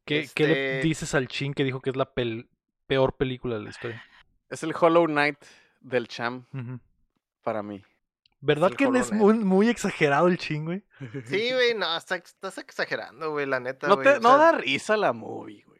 [0.05, 2.47] ¿Qué, qué le Este- dices al Chin que dijo que es la pel-
[2.88, 4.03] peor película de la historia?
[4.49, 5.38] Es el Hollow Knight
[5.81, 6.45] del Cham
[7.43, 7.84] para mí.
[8.45, 10.84] ¿Verdad el que es muy, muy exagerado el Chin, güey?
[11.26, 14.03] Sí, güey, no, está- estás exagerando, güey, la neta, No, güey.
[14.06, 15.74] te, o no sea, da risa la movie, güey.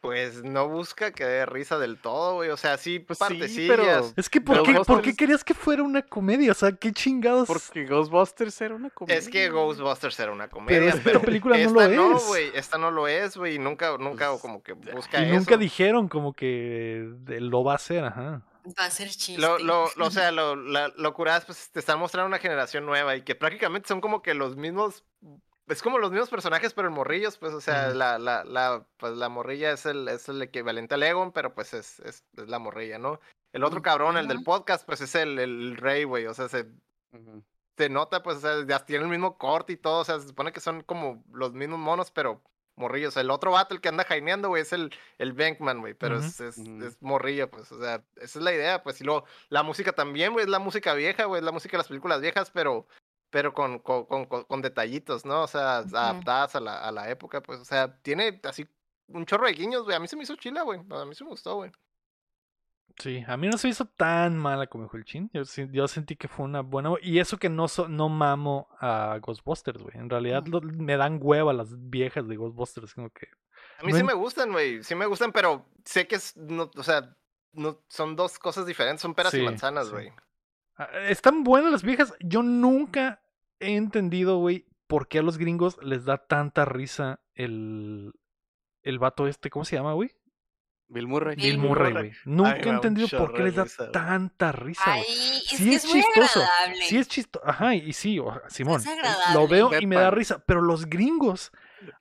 [0.00, 2.48] Pues no busca que dé risa del todo, güey.
[2.48, 3.18] O sea, sí, Pues
[3.50, 3.84] sí, pero-
[4.16, 6.52] Es que, ¿por Pero qué, ¿por qué Ghostbusters- querías que fuera una comedia?
[6.52, 7.46] O sea, ¿qué chingados?
[7.46, 9.18] Porque Ghostbusters era una comedia.
[9.18, 9.50] Es que.
[9.50, 12.26] Ghostbusters era una comedia, esta pero, película no esta lo no, es.
[12.28, 12.50] güey.
[12.54, 13.56] Esta no lo es, güey.
[13.56, 15.34] y Nunca, nunca Pues, como que busca Y eso.
[15.34, 18.42] nunca dijeron como que lo va a hacer, ajá.
[18.78, 19.40] Va a ser chiste.
[19.40, 22.86] Lo, lo, lo- o sea, lo, la, lo curadas, pues te están mostrando una generación
[22.86, 25.04] nueva y que prácticamente son como que los mismos.
[25.66, 29.12] Es como los mismos personajes, pero en morrillos, pues, o sea, la, la, la, pues,
[29.16, 32.58] la morrilla es el, es el equivalente al Egon, pero pues es, es, es la
[32.58, 33.20] morrilla, ¿no?
[33.52, 36.26] El otro cabrón, el del podcast, pues es el, el rey, güey.
[36.26, 36.66] O sea, se,
[37.76, 40.00] se nota, pues, o sea, ya tiene el mismo corte y todo.
[40.00, 42.42] O sea, se supone que son como los mismos monos, pero
[42.80, 43.16] morrillos.
[43.16, 45.94] El otro vato, el que anda jaineando, güey, es el, el Bankman, güey.
[45.94, 47.70] Pero es, es, es morrillo, pues.
[47.70, 49.00] O sea, esa es la idea, pues.
[49.00, 51.38] Y luego, la música también, güey, es la música vieja, güey.
[51.40, 52.86] Es la música de las películas viejas, pero
[53.32, 55.42] pero con, con, con, con- detallitos, ¿no?
[55.44, 57.60] O sea, adaptadas a la, a la época, pues.
[57.60, 58.66] O sea, tiene así
[59.06, 59.94] un chorro de guiños, güey.
[59.96, 60.80] A mí se me hizo chila, güey.
[60.90, 61.70] A mí se me gustó, güey.
[63.00, 65.30] Sí, a mí no se me hizo tan mala como dijo el Chin.
[65.32, 66.90] Yo, yo sentí que fue una buena.
[67.02, 69.96] Y eso que no, so- no mamo a Ghostbusters, güey.
[69.96, 72.94] En realidad lo- me dan hueva las viejas de Ghostbusters.
[72.94, 73.26] Como que.
[73.78, 74.82] A mí No sí en- me gustan, güey.
[74.84, 77.16] Sí me gustan, pero sé que es, no, o sea,
[77.52, 79.00] no, son dos cosas diferentes.
[79.02, 80.12] Son peras Sí, y manzanas, güey.
[80.76, 82.14] Ah, Están buenas las viejas.
[82.20, 83.22] Yo nunca
[83.58, 88.12] he entendido, güey, por qué a los gringos les da tanta risa el.
[88.82, 90.10] El vato este, ¿cómo se llama, güey?
[90.92, 91.36] Bill Murray.
[91.36, 92.12] Bill Murray, güey.
[92.24, 95.04] Nunca he entendido por qué de les da risa, tanta risa, güey.
[95.08, 96.40] Ay, es Sí que es es, muy chistoso.
[96.42, 96.84] agradable.
[96.86, 97.48] Sí es chistoso.
[97.48, 98.80] Ajá, y sí, o- Simón.
[98.80, 99.46] Es Lo agradable.
[99.48, 100.42] veo y me da risa.
[100.44, 101.52] Pero los gringos,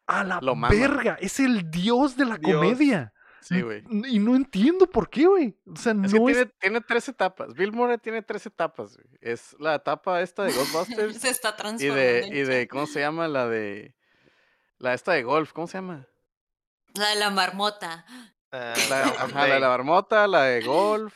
[0.07, 2.55] a la Lo verga, es el dios de la Dios.
[2.57, 3.13] comedia.
[3.41, 3.83] Sí, güey.
[4.09, 5.57] Y no entiendo por qué, güey.
[5.65, 6.37] O sea, Es no que es.
[6.37, 7.53] tiene, tiene tres etapas.
[7.53, 9.07] Bill Murray tiene tres etapas, güey.
[9.21, 11.95] Es la etapa esta de Ghostbusters Se está y transformando.
[11.95, 12.67] de, en y de.
[12.67, 13.27] ¿cómo se llama?
[13.27, 13.95] La de,
[14.77, 16.07] la esta de golf, ¿cómo se llama?
[16.95, 18.05] La de la marmota.
[18.51, 21.13] La, ajá, la de la marmota, la de golf.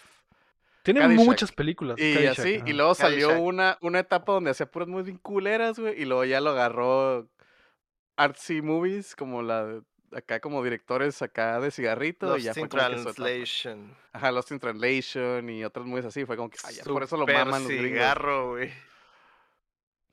[0.83, 1.25] Tiene Caddyshack.
[1.25, 1.97] muchas películas.
[1.99, 2.69] Y Caddyshack, así, ajá.
[2.69, 3.47] y luego salió Caddyshack.
[3.47, 7.27] una, una etapa donde hacía puras muy bien culeras, güey, y luego ya lo agarró
[8.17, 9.81] artsy movies, como la de-
[10.15, 12.89] acá como directores acá de cigarrito, y Lost ya fue in como que.
[12.95, 13.97] Translation.
[14.11, 17.25] Ajá, Lost in Translation y otras movies así, fue como que, ay, por eso lo
[17.25, 17.87] maman los gringos.
[17.89, 18.71] cigarro, güey.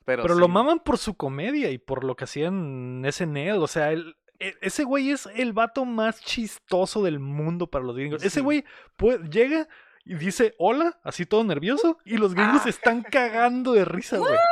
[0.06, 3.58] Pero, Pero lo maman por su comedia y por lo que hacían en SNL.
[3.62, 4.14] O sea, el- e-
[4.60, 8.22] ese güey es el vato más chistoso del mundo para los gringos.
[8.24, 8.64] Ese güey
[8.96, 9.68] puede- llega
[10.04, 14.34] y dice hola, así todo nervioso, y los gringos se están cagando de risa, güey.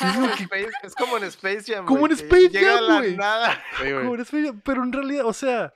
[0.00, 1.86] Es como, Space- es como en Space Jam.
[1.86, 3.16] Como en Space Jam, güey.
[3.16, 3.60] nada.
[3.78, 4.02] sí, güey.
[4.02, 5.72] Como eres feo, Pero en realidad, o sea,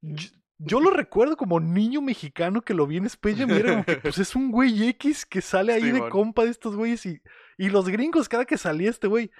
[0.00, 0.28] yo,
[0.58, 3.84] yo lo recuerdo como niño mexicano que lo vi en Space Jam y era como
[3.84, 7.20] que, pues es un güey X que sale ahí de compa de estos güeyes y,
[7.58, 9.30] y los gringos, cada que salía este güey,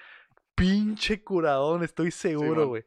[0.55, 2.85] pinche curadón, estoy seguro, güey.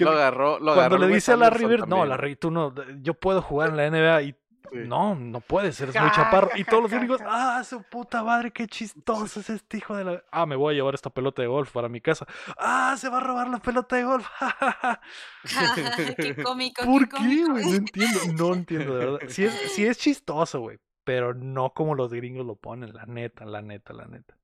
[0.00, 2.04] Que lo agarró, lo cuando agarró le dice a Larry Bird, no.
[2.04, 4.34] Larry, tú no, yo puedo jugar en la NBA y
[4.72, 4.78] Sí.
[4.86, 6.50] no, no puedes, eres muy chaparro.
[6.54, 10.22] Y todos los gringos, ah, su puta madre, qué chistoso es este hijo de la.
[10.30, 12.24] Ah, me voy a llevar esta pelota de golf para mi casa.
[12.56, 14.28] Ah, se va a robar la pelota de golf.
[16.16, 16.84] qué cómico.
[16.84, 17.64] ¿Por qué güey?
[17.64, 19.18] No entiendo, no entiendo, de verdad.
[19.28, 20.78] Sí es, sí es chistoso, güey.
[21.02, 24.36] Pero no como los gringos lo ponen, la neta, la neta, la neta.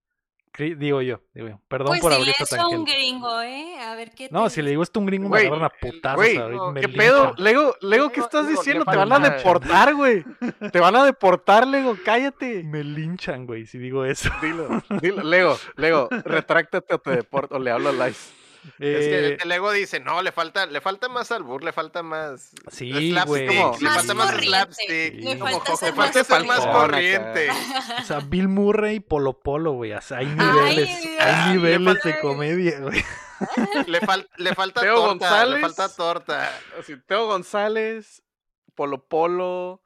[0.58, 1.60] Digo yo, digo yo.
[1.68, 2.92] Perdón Pues por dile abrir esta a un tangente.
[2.94, 3.78] gringo, ¿eh?
[3.80, 5.64] A ver qué No, te si le digo esto a un gringo me Güey, agarran
[5.64, 6.16] a putazos.
[6.16, 6.38] Güey,
[6.72, 7.34] me ¿Qué pedo?
[7.36, 8.84] Lego, Lego, ¿qué estás Lego, diciendo?
[8.84, 10.24] Te van a deportar, güey.
[10.72, 12.62] Te van a deportar, Lego, cállate.
[12.64, 14.30] Me linchan, güey, si digo eso.
[14.40, 15.22] Dilo, dilo.
[15.22, 18.32] Lego, Lego, retráctate o te deporto o le hablo a Lice.
[18.66, 22.02] Es que Eh, el ego dice, no, le falta, le falta más albur, le falta
[22.02, 22.50] más.
[22.70, 23.46] Sí, güey.
[23.46, 24.88] Le Más falta más slapstick.
[24.88, 25.10] Sí.
[25.22, 26.78] Le Como falta ser más falta ser más falsón acá.
[26.80, 27.48] corriente.
[28.00, 29.92] o sea, Bill Murray y Polo Polo, güey.
[29.92, 30.88] o sea, hay Ay, niveles,
[31.20, 33.04] hay Le niveles de comedia, güey.
[33.86, 35.54] Le, fal- le falta Teo torta, González.
[35.56, 36.50] le falta torta.
[36.80, 38.22] Así, Teo González,
[38.74, 39.82] Polo Polo.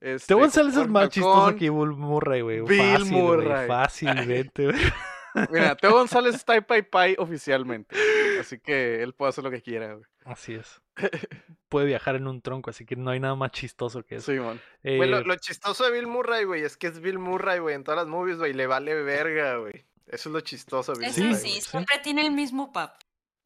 [0.00, 2.60] Este, Teo González es más chistoso que Bill Murray, güey.
[2.62, 3.66] Bill Murray.
[3.68, 4.76] Fácilmente, güey.
[5.50, 7.96] Mira, Teo González está en Pai Pai oficialmente.
[8.40, 10.04] Así que él puede hacer lo que quiera, güey.
[10.24, 10.80] Así es.
[11.68, 14.32] Puede viajar en un tronco, así que no hay nada más chistoso que eso.
[14.32, 14.60] Sí, man.
[14.82, 17.74] Eh, Güey, lo, lo chistoso de Bill Murray, güey, es que es Bill Murray, güey,
[17.74, 19.84] en todas las movies, güey, le vale verga, güey.
[20.06, 21.34] Eso es lo chistoso Bill Eso Sí, Murray.
[21.36, 21.60] sí, güey.
[21.60, 21.68] sí.
[21.70, 22.94] siempre tiene el mismo pap.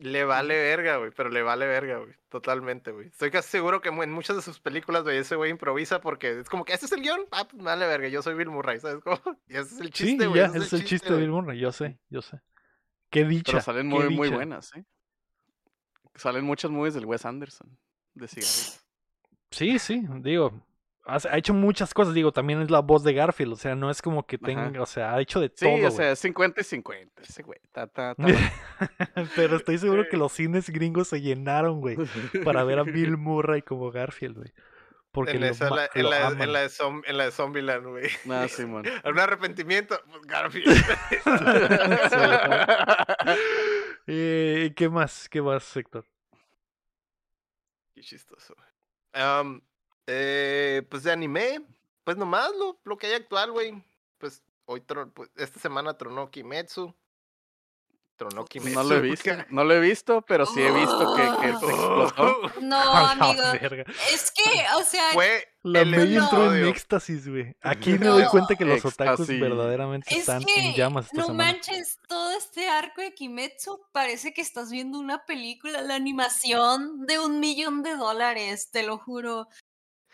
[0.01, 2.15] Le vale verga, güey, pero le vale verga, güey.
[2.31, 3.09] Totalmente, güey.
[3.09, 6.49] Estoy casi seguro que en muchas de sus películas, güey, ese güey improvisa porque es
[6.49, 7.21] como que, ¿este es el guion?
[7.31, 9.21] Ah, pues me vale verga, yo soy Bill Murray, ¿sabes cómo?
[9.47, 10.41] Y ese es el sí, chiste, güey.
[10.41, 11.21] ya, ese es el chiste de.
[11.21, 12.41] Bill Murray, yo sé, yo sé.
[13.11, 13.53] Qué dicha.
[13.53, 14.87] Pero salen muy, buenas, ¿eh?
[16.15, 17.79] Salen muchas movies del Wes Anderson.
[18.15, 18.81] De cigarrillo.
[19.51, 20.67] Sí, sí, digo,
[21.07, 24.01] ha hecho muchas cosas, digo, también es la voz de Garfield, o sea, no es
[24.03, 24.83] como que tenga, Ajá.
[24.83, 25.91] o sea, ha hecho de Sí, todo, o güey.
[25.93, 27.23] sea, 50 y 50.
[27.23, 27.59] Ese güey.
[27.73, 28.25] Ta, ta, ta,
[29.37, 31.97] Pero estoy seguro que los cines gringos se llenaron, güey,
[32.45, 34.53] para ver a Bill Murray como Garfield, güey.
[35.13, 38.09] Porque En, esa, la, en, la, en, la de Zom- en la de Zombieland, güey.
[38.27, 38.85] Nah, sí, man.
[39.03, 40.01] ¿Algún arrepentimiento?
[40.09, 40.71] Pues Garfield.
[44.07, 45.29] Eh, ¿Qué más?
[45.29, 46.05] ¿Qué más, Héctor?
[47.95, 48.55] Qué chistoso.
[48.55, 49.61] güey.
[50.13, 51.63] Eh, pues de anime,
[52.03, 53.81] pues nomás lo, lo que hay actual, güey.
[54.19, 54.83] Pues hoy,
[55.15, 56.93] pues, esta semana tronó Kimetsu.
[58.17, 58.75] Tronó Kimetsu.
[58.75, 61.67] No lo he visto, no lo he visto, pero sí he visto que, que se
[61.67, 62.37] explotó.
[62.61, 63.43] No, amigo.
[64.13, 67.55] Es que, o sea, Fue La el May entró en éxtasis, güey.
[67.63, 71.27] Aquí me doy cuenta que los otakus verdaderamente es están que en llamas esta no
[71.29, 71.53] semana.
[71.53, 77.21] manches, todo este arco de Kimetsu parece que estás viendo una película, la animación de
[77.21, 79.47] un millón de dólares, te lo juro.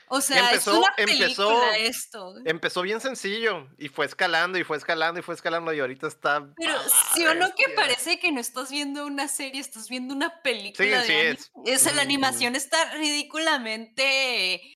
[0.08, 2.34] O sea, empezó- es una empezó- película esto.
[2.44, 6.48] Empezó bien sencillo y fue escalando y fue escalando y fue escalando y ahorita está.
[6.56, 10.14] Pero la sí o no que parece que no estás viendo una serie, estás viendo
[10.14, 11.50] una película Sí, sí es.
[11.64, 12.02] Esa, la Ujú.
[12.02, 14.74] animación está ridículamente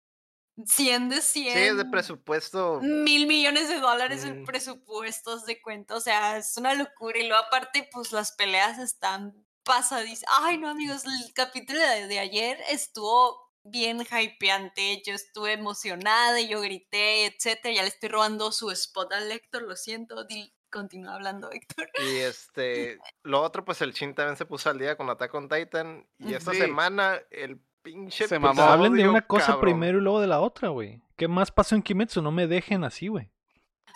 [0.67, 1.53] 100 de 100.
[1.55, 2.81] Sí, es de presupuesto.
[2.83, 4.29] Mil millones de dólares Mm.
[4.29, 5.95] en presupuestos de cuenta.
[5.97, 7.19] O sea, es una locura.
[7.19, 9.33] Y luego aparte, pues las peleas están
[9.63, 10.35] pasadísimas.
[10.41, 15.03] Ay, no, amigos, el capítulo de, de ayer estuvo bien hypeante.
[15.07, 17.75] Yo estuve emocionada y yo grité, etcétera.
[17.75, 20.27] Ya le estoy robando su spot al Héctor, lo siento.
[20.71, 21.89] Continúa hablando, Héctor.
[22.05, 25.49] Y este, lo otro, pues el Chin también se puso al día con Attack on
[25.49, 26.07] Titan.
[26.19, 26.59] Y esta Sí.
[26.59, 28.29] semana, el pinche.
[28.29, 28.63] Se mamó.
[28.63, 29.63] hablen de una cosa cabrón.
[29.63, 31.03] primero y luego de la otra, güey.
[31.17, 32.23] ¿Qué más pasó en Kimetsu?
[32.23, 33.31] No me dejen así, güey.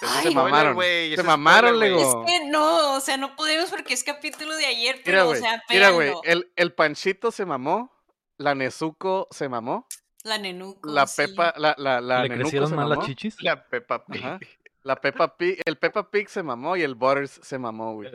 [0.00, 0.74] Ay, Se mamaron.
[0.74, 1.78] güey, Se mamaron.
[1.78, 2.24] Lego.
[2.26, 5.28] Es que no, o sea, no podemos porque es capítulo de ayer, pero, Mira, o
[5.28, 5.40] güey.
[5.40, 6.12] sea, Mira, güey.
[6.24, 7.93] El, el Panchito se mamó.
[8.38, 9.86] La Nezuko se mamó.
[10.24, 10.90] La Nenuco.
[10.90, 11.22] La sí.
[11.22, 13.42] Pepa, la, la, la ¿Le Nenuko crecieron se más las chichis?
[13.42, 14.24] La Peppa Pig.
[14.24, 14.38] Ajá.
[14.82, 18.10] La Peppa Pig, el Peppa Pig se mamó y el Butters se mamó, güey.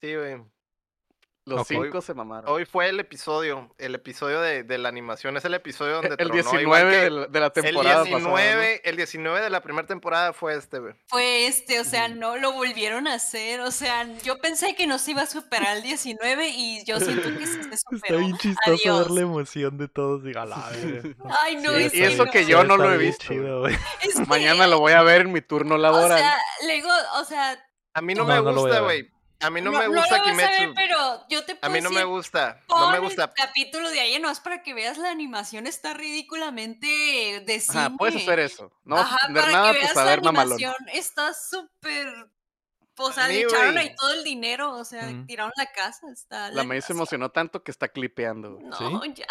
[0.00, 0.42] Sí, güey.
[1.44, 2.48] Los cinco se mamaron.
[2.48, 6.28] Hoy fue el episodio, el episodio de, de la animación, es el episodio donde el
[6.28, 9.60] tronó, 19 igual que de la, de la el temporada 19, el 19 de la
[9.60, 10.94] primera temporada fue este, güey.
[11.08, 14.98] Fue este, o sea, no lo volvieron a hacer, o sea, yo pensé que no
[14.98, 18.18] se iba a superar el 19 y yo siento que se Está superó.
[18.18, 18.98] bien chistoso Adiós.
[19.00, 20.22] ver la emoción de todos.
[20.22, 20.64] Diga, la.
[21.42, 22.30] Ay, no, Sí, es y eso no.
[22.30, 23.66] que yo no lo Está he visto, chido.
[23.66, 23.78] Es
[24.16, 26.18] que, Mañana lo voy a ver en mi turno O laboral.
[26.18, 26.36] sea,
[26.66, 26.88] luego,
[27.20, 27.58] o sea,
[27.94, 29.10] A mí no, No, me gusta, güey.
[29.42, 30.74] A mí no, no, me no gusta vas a ver, Kimetsu.
[30.74, 33.32] pero yo te A puedo mí no me gusta, no me el gusta.
[33.34, 37.78] capítulo de ayer, no es para que veas la animación, está ridículamente de cine.
[37.80, 38.72] Ajá, puedes hacer eso.
[38.84, 40.52] No Ajá, para nada, que pues veas a la mamalón.
[40.52, 42.06] animación, está súper...
[42.98, 46.50] O sea, mí, le echaron ahí todo el dinero, o sea, tiraron la casa, está...
[46.50, 48.58] La May se emocionó tanto que está clipeando.
[48.60, 49.14] No, ¿Sí?
[49.14, 49.26] ya,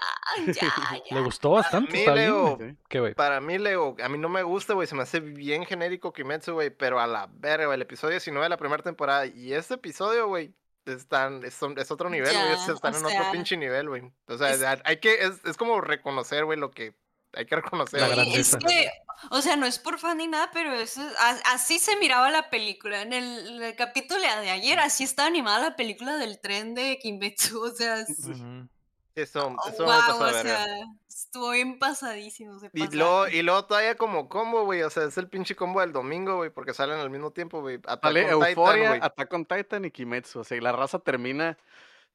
[0.48, 0.54] ya,
[1.10, 1.16] ya.
[1.16, 1.92] Le gustó bastante.
[1.94, 3.16] mí, Está bien, Leo.
[3.16, 4.88] Para mí, Leo, a mí no me gusta, güey.
[4.88, 6.72] Se me hace bien genérico Kimetsu, güey.
[6.72, 7.76] Pero a la verga, güey.
[7.76, 10.54] El episodio 19 de la primera temporada y este episodio, güey,
[10.86, 12.54] están, es, son- es otro nivel, güey.
[12.54, 14.12] Están en sea, otro pinche nivel, güey.
[14.28, 16.96] O sea, es- hay que, es, es como reconocer, güey, lo que
[17.34, 17.99] hay que reconocer.
[18.02, 18.91] La es que,
[19.30, 21.02] o sea, no es por fan ni nada, pero eso,
[21.45, 23.02] así se miraba la película.
[23.02, 27.62] En el, el capítulo de ayer, así estaba animada la película del tren de Kimetsu.
[27.64, 28.68] O sea, es- Ujú.
[29.14, 30.66] Eso, eso me pasó wow, o sea,
[31.10, 32.58] estuvo bien pasadísimo.
[32.60, 34.84] se Y luego, y luego todavía como combo, güey.
[34.84, 37.78] O sea, es el pinche combo del domingo, güey, porque salen al mismo tiempo, güey.
[37.80, 38.99] Titan, Euforia.
[39.02, 40.40] Attack on Titan y Kimetsu.
[40.40, 41.58] O sea, y la raza termina.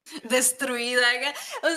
[0.25, 1.07] Destruida.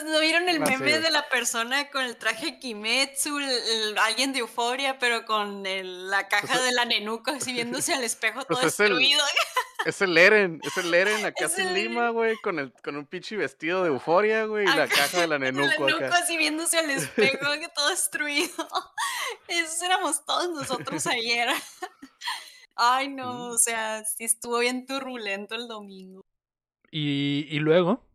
[0.06, 4.39] ¿No vieron el meme de la persona con el traje Kimetsu, el- el- alguien de
[4.39, 8.60] euforia, pero con el- la caja Pues, de la nenuco así viéndose al espejo pues
[8.60, 9.23] todo es el- destruido?
[9.85, 12.97] Es el Eren, es el Eren acá Es sin el Lima, güey, con el con
[12.97, 16.18] un pinche vestido de euforia, güey, y la caja de la El nenuco nenuco acá.
[16.18, 18.68] así viéndose al espejo, todo destruido.
[19.47, 21.49] Esos éramos todos nosotros ayer.
[22.76, 26.26] Ay, no, o sea, sí estuvo bien turbulento el domingo.
[26.91, 28.09] Y, y luego,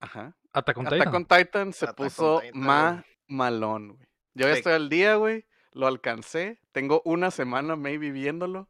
[0.00, 0.36] Ajá.
[0.52, 1.00] Attack on Titan.
[1.00, 3.04] Attack on Titan se Attack puso Titan, güey.
[3.28, 4.08] malón, güey.
[4.34, 4.58] Yo ya Sí.
[4.58, 5.46] estoy al día, güey.
[5.72, 6.60] Lo alcancé.
[6.72, 8.68] Tengo una semana maybe viéndolo.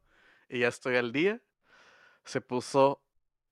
[0.48, 1.40] Y ya estoy al día.
[2.24, 3.02] Se puso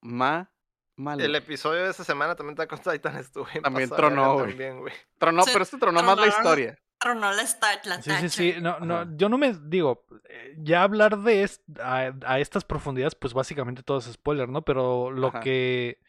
[0.01, 0.51] ma
[0.97, 1.25] malón.
[1.25, 4.57] El episodio de esa semana también Attack on Titan estuvo También tronó, güey.
[5.19, 6.79] Tronó, pero este tronó más la historia.
[6.99, 8.29] Tronó la, sta- la Sí, sí, tacha.
[8.31, 8.55] sí.
[8.61, 13.15] No, no, yo no me digo, eh, ya hablar de est- a, a estas profundidades,
[13.15, 14.63] pues básicamente todo es spoiler, ¿no?
[14.63, 15.41] Pero lo Ajá.
[15.41, 16.01] que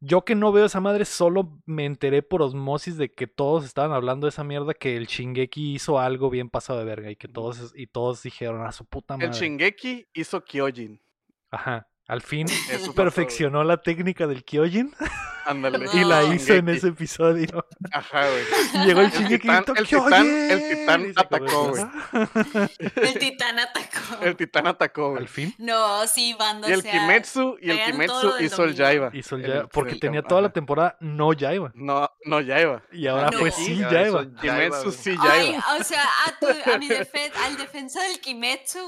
[0.00, 3.92] yo que no veo esa madre, solo me enteré por osmosis de que todos estaban
[3.92, 7.28] hablando de esa mierda, que el Shingeki hizo algo bien pasado de verga y que
[7.28, 9.28] todos y todos dijeron a su puta madre.
[9.28, 11.00] El Shingeki hizo Kyojin.
[11.50, 11.89] Ajá.
[12.10, 15.10] Al fin Eso pasó, perfeccionó la técnica del Kyojin güey.
[15.46, 15.86] Ándale.
[15.94, 17.66] y la hizo en ese episodio.
[17.92, 18.44] Ajá, güey.
[18.74, 21.90] Y llegó el El Shingeki titán- y gritó, el titán- el titán atacó, eso.
[22.96, 24.22] El titán atacó.
[24.22, 25.22] El titán atacó, güey.
[25.22, 26.68] Al fin No, sí, banda.
[26.68, 28.76] Y el Kimetsu, y el Kimetsu hizo el.
[28.76, 29.10] Jaiba.
[29.14, 31.72] hizo el en porque el tenía toda la temporada no ya iba.
[31.74, 32.82] No, no Jaiba.
[32.92, 33.38] Y ahora No.
[33.38, 33.80] pues Sí.
[33.82, 34.96] Jaiba, Kimetsu güey.
[34.96, 35.64] sí Jaiba.
[35.80, 36.86] o sea, a, tu- a mi
[37.46, 38.78] al defensa del Kimetsu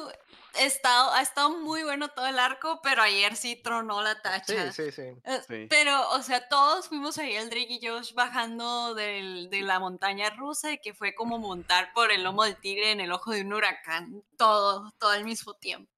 [0.55, 4.70] ha estado, ha estado muy bueno todo el arco, pero ayer sí tronó la tacha.
[4.73, 5.03] sí, sí.
[5.24, 5.66] Eh, Sí.
[5.70, 10.31] Pero, o sea, todos fuimos ahí, el Drake y Josh, bajando del- de la montaña
[10.31, 13.43] rusa, y que fue como montar por el lomo del tigre en el ojo de
[13.43, 14.23] un huracán.
[14.37, 15.91] Todo, todo al mismo tiempo.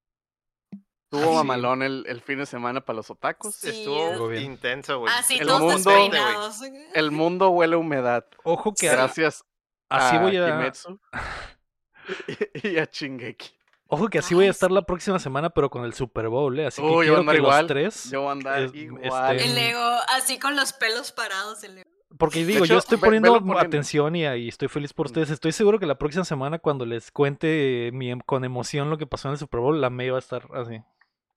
[1.09, 1.35] Tuvo Sí.
[1.35, 3.55] mamalón el, el fin de semana para los otacos.
[3.55, 5.13] Sí, Estuvo Estuvo intenso, güey.
[5.13, 6.59] Así, El todos mundo- despeinados.
[6.93, 8.25] El mundo huele a humedad.
[8.43, 9.43] Ojo que Gracias
[9.87, 10.99] así a voy a Kimetsu
[12.63, 13.54] y, a Shingeki.
[13.87, 16.67] Ojo que así voy a estar la próxima semana, pero con el Super Bowl, ¿eh?
[16.67, 17.61] Así que yo quiero andar que igual.
[17.61, 19.35] los tres, Yo voy a andar es- igual.
[19.37, 21.63] este, El ego, así con los pelos parados.
[21.63, 21.89] El ego.
[22.17, 25.09] porque digo, hecho, yo estoy poniendo atención y, ahí estoy feliz por Mm.
[25.09, 25.29] ustedes.
[25.31, 29.05] Estoy seguro que la próxima semana cuando les cuente mi em- con emoción lo que
[29.05, 30.81] pasó en el Super Bowl, la May va a estar así.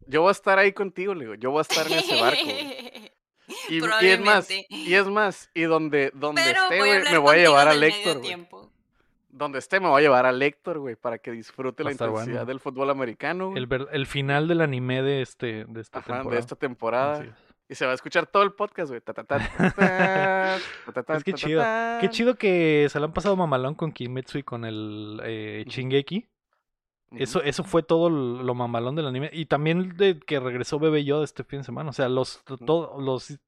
[0.06, 1.34] Yo voy a estar ahí contigo, le digo.
[1.34, 2.40] Yo voy a estar en ese barco.
[3.70, 3.80] Y, y es
[4.20, 4.66] más, Probablemente.
[4.68, 7.80] y es más, y donde, donde Pero esté, voy me voy a llevar a del
[7.80, 8.20] medio Héctor.
[9.30, 12.24] Donde esté, me voy a llevar a Héctor, güey, para que disfrute Va la intensidad
[12.24, 12.46] bueno.
[12.46, 13.52] del fútbol americano.
[13.55, 16.34] El, el final del anime de este de esta Ajá, temporada.
[16.34, 17.26] de esta temporada.
[17.70, 19.02] Y se va a escuchar todo el podcast, güey.
[21.09, 21.62] Es que chido.
[22.00, 25.64] Qué chido que se lo han pasado mamalón con Kimetsu y con el eh.
[25.66, 26.26] Shingeki.
[27.12, 29.30] Eso, eso fue todo lo mamalón del anime.
[29.32, 31.90] Y también de que regresó Bebe Yoda este fin de semana.
[31.90, 33.38] O sea, los, todos los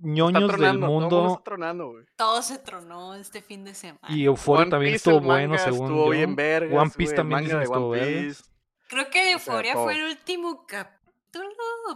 [0.00, 1.94] ñoños del tronando, todo el mundo tronando.
[2.16, 4.00] Todo se tronó este fin de semana.
[4.08, 6.10] y Euphoria One también Piece, estuvo bueno, manga según estuvo yo.
[6.10, 8.50] bien vergas, One Piece el también dicen estuvo vergas.
[8.88, 10.98] Creo que Euforia fue el último capítulo.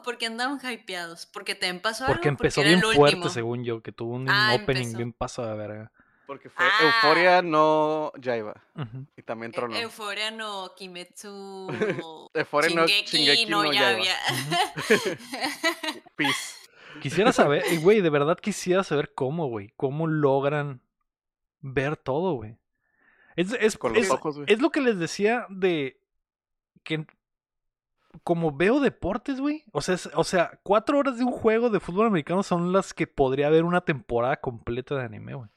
[0.04, 1.24] porque andaban hypeados?
[1.26, 2.38] Porque te pasó Porque algo.
[2.40, 3.28] empezó era bien el fuerte, último.
[3.30, 4.96] según yo, que tuvo un Ah, opening empezó.
[4.98, 5.92] bien pasado de verga.
[6.26, 6.70] Porque fue Ah.
[7.02, 8.54] Euforia, no Jaiba.
[8.76, 9.06] Ujú.
[9.16, 9.74] Y también E- tronó.
[9.76, 11.66] Euforia no, Kimetsu.
[12.34, 14.14] Euforia no, Shingeki, Shingeki no, no ya Yaiba.
[16.16, 16.56] Peace.
[17.00, 19.72] Quisiera saber, eh, güey, de verdad quisiera saber cómo, güey.
[19.76, 20.80] Cómo logran
[21.60, 22.56] ver todo, güey.
[23.36, 24.46] Es, es, Con los es- ojos, güey.
[24.52, 25.98] es lo que les decía de
[26.82, 27.06] que
[28.24, 29.64] como veo deportes, güey.
[29.72, 32.92] O sea, es- o sea, cuatro horas de un juego de fútbol americano son las
[32.92, 35.48] que podría haber una temporada completa de anime, güey.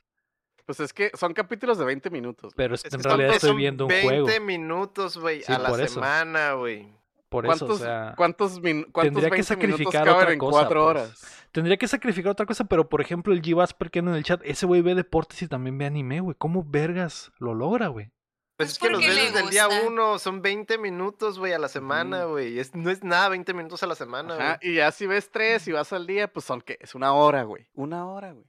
[0.65, 2.53] Pues es que son capítulos de 20 minutos.
[2.53, 2.65] güey.
[2.65, 4.45] Pero es- Es en que realidad son- estoy son viendo un 20 juego.
[4.45, 5.93] minutos, güey, Sí, a la eso.
[5.95, 6.87] semana, güey.
[7.35, 10.33] Por eso, o ¿Cuántos, sea, cuántos, min- cuántos tendría que 20 minutos sacrificar caben otra
[10.33, 10.89] en cosa, cuatro pues.
[10.89, 11.45] horas?
[11.51, 13.55] tendría que sacrificar otra cosa, pero por ejemplo, el G.
[13.55, 16.35] Vasper que anda en el chat, ese güey ve deportes y también ve anime, güey.
[16.37, 18.11] ¿Cómo vergas lo logra, güey?
[18.57, 21.59] Pues Pues es que los ves desde el día uno, son 20 minutos, güey, a
[21.59, 22.57] la semana, güey.
[22.57, 24.47] Es, no es nada 20 minutos a la semana, güey.
[24.61, 27.43] y ya si ves tres y vas al día, pues son que es una hora,
[27.43, 27.67] güey.
[27.73, 28.45] Una hora, güey.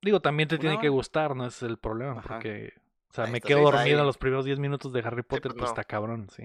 [0.00, 2.34] Digo, también te Una tiene que gustar, no ese es el problema, Ajá.
[2.34, 2.72] porque,
[3.10, 3.92] o sea, me quedo dormido ahí.
[3.92, 5.66] en los primeros 10 minutos de Harry Potter, pues, pues no.
[5.68, 6.44] está cabrón, sí.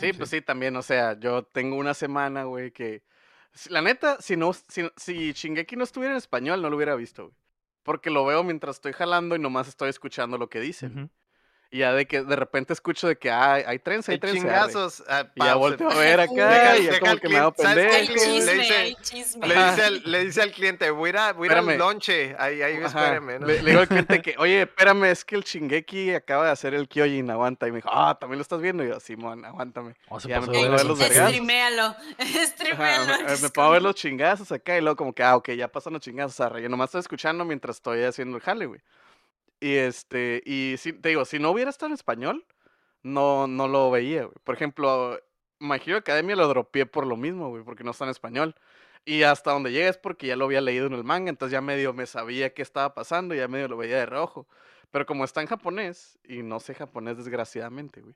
[0.00, 3.02] Sí, pues sí, también, o sea, yo tengo una semana, güey, que...
[3.68, 7.24] La neta, si no, si, si Shingeki no estuviera en español, no lo hubiera visto,
[7.24, 7.36] güey.
[7.82, 10.92] Porque lo veo mientras estoy jalando y nomás estoy escuchando lo que dicen.
[10.92, 11.10] Ujú.
[11.72, 14.40] Y ya de que de repente escucho de que ah, hay trenza, hay Hay trenza.
[14.40, 14.66] arre.
[14.72, 15.04] chingazos.
[15.08, 17.38] ah, Y ya volteo a ver acá Deja- y ya como que me.
[17.38, 17.92] Hay pendejo.
[17.92, 19.46] Le chisme, dice- hay chisme.
[19.46, 19.70] Le Ajá.
[19.70, 22.34] dice, al, le dice al cliente, voy a ir, a- voy a ir al lonche.
[22.40, 22.86] Ahí, ahí, Ajá.
[23.14, 23.38] espérame.
[23.40, 23.46] ¿no?
[23.46, 26.74] Le, le digo al cliente que, oye, espérame, es que el Shingeki acaba de hacer
[26.74, 27.68] el Kyojin, aguanta.
[27.68, 28.82] Y me dijo, ah, ¿también lo estás viendo?
[28.82, 29.94] Y yo, Simón, aguántame.
[30.08, 31.28] Oh, se Ya pasó me pongo a ver los vergazos.
[31.28, 31.82] Streamealo.
[31.84, 33.06] Ajá, Streamealo.
[33.06, 35.50] me, antes me pongo a ver los chingazos acá y luego como que, ah, ok,
[35.52, 36.62] ya pasan los chingazos, arre.
[36.62, 38.80] Yo nomás estoy escuchando mientras estoy haciendo el jale, güey.
[39.60, 42.46] Y este, y si, te digo, si no hubiera estado en español,
[43.02, 44.36] no, no lo veía, güey.
[44.42, 45.20] Por ejemplo,
[45.58, 48.54] My Hero Academia lo dropeé por lo mismo, güey, porque no está en español.
[49.04, 51.60] Y hasta donde llega es porque ya lo había leído en el manga, entonces ya
[51.60, 54.46] medio me sabía qué estaba pasando, ya medio lo veía de rojo.
[54.90, 58.14] Pero como está en japonés, y no sé japonés desgraciadamente, güey.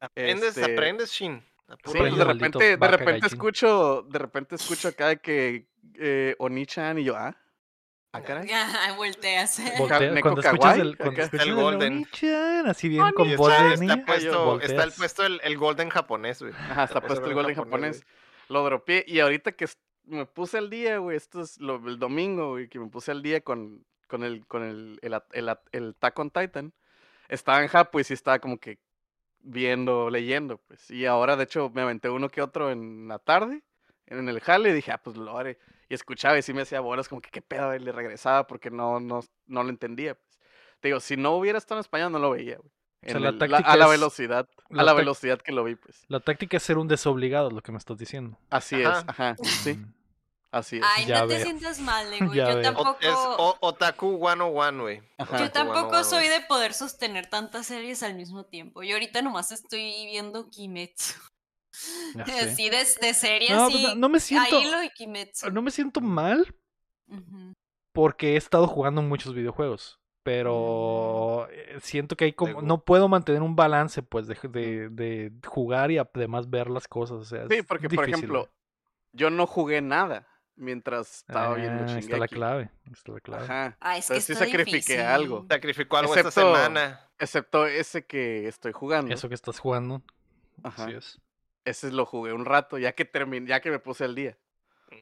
[0.00, 1.42] Aprendes, este- aprendes, Shin.
[1.84, 5.66] Sí, pues de repente, de repente escucho, de repente escucho acá de que
[6.00, 7.36] eh, Oni-chan y yo, ah,
[8.18, 8.48] ah, caray.
[8.48, 9.60] Ya, volteas.
[9.78, 12.06] Voltea- Neko cuando escuchas Kawaii, el, cuando escuchas El Golden.
[12.66, 15.88] Así bien con voz está, de está niña, puesto, está el puesto el, el golden
[15.90, 16.52] japonés, güey.
[16.54, 18.06] Ajá, está puesto el en gol en japonés, japonés.
[18.48, 19.66] Lo dropeé y ahorita que
[20.04, 23.22] me puse al día, güey, esto es lo, el domingo, güey, que me puse al
[23.22, 26.72] día con, con el, con el, el, el, el Attack on Titan.
[27.28, 28.78] Estaba en Japo y sí estaba como que
[29.40, 30.90] viendo, leyendo, pues.
[30.90, 33.62] Y ahora, de hecho, me aventé uno que otro en la tarde,
[34.06, 35.58] en el jale, y dije, ah, pues lo haré.
[35.88, 38.70] Y escuchaba y sí me hacía bolas como que qué pedo, y le regresaba porque
[38.70, 40.38] no, no, no lo entendía, pues.
[40.80, 42.70] Te digo, si no hubiera estado en español, no lo veía, güey.
[43.02, 45.76] sea, En la el- táctica a la velocidad, la a la velocidad que lo vi,
[45.76, 46.04] pues.
[46.08, 48.36] La táctica es ser un desobligado, es lo que me estás diciendo.
[48.50, 48.98] Así Ajá.
[48.98, 49.94] es, ajá, sí, Mm.
[50.50, 50.84] así es.
[50.96, 52.34] Ay, Ya no te sientas mal, Lego.
[52.34, 52.62] Ya Yo veo.
[52.62, 52.90] tampoco.
[52.90, 54.98] O- es o- Otaku 101, güey.
[55.18, 56.40] Yo tampoco 101, soy güey.
[56.40, 58.82] de poder sostener tantas series al mismo tiempo.
[58.82, 61.14] Yo ahorita nomás estoy viendo Kimetsu.
[62.26, 62.40] Sé.
[62.40, 63.50] Así de, de series.
[63.50, 63.82] No, sí.
[63.84, 65.50] pues, no me siento, Ahí lo de Kimetsu.
[65.50, 66.54] no me siento mal
[67.92, 69.98] porque he estado jugando muchos videojuegos.
[70.22, 72.60] Pero eh, siento que hay como.
[72.60, 77.16] No puedo mantener un balance, pues, de, de, de jugar y además ver las cosas.
[77.18, 78.50] O sea, Sí, es porque, por difícil, ejemplo,
[79.12, 82.04] yo no jugué nada mientras estaba viendo Ah, Shingeki.
[82.06, 82.70] Está la clave.
[82.92, 83.44] Está la clave.
[83.44, 83.76] Ajá.
[83.80, 85.00] Ah, es que sí sacrifiqué difícil.
[85.00, 85.46] algo.
[85.48, 87.08] Sacrificó algo esta semana.
[87.18, 89.14] Excepto ese que estoy jugando.
[89.14, 90.02] Eso que estás jugando.
[90.62, 90.84] Ajá.
[90.84, 91.20] Así es.
[91.68, 94.36] Ese lo jugué un rato, ya que terminé, ya que me puse al día.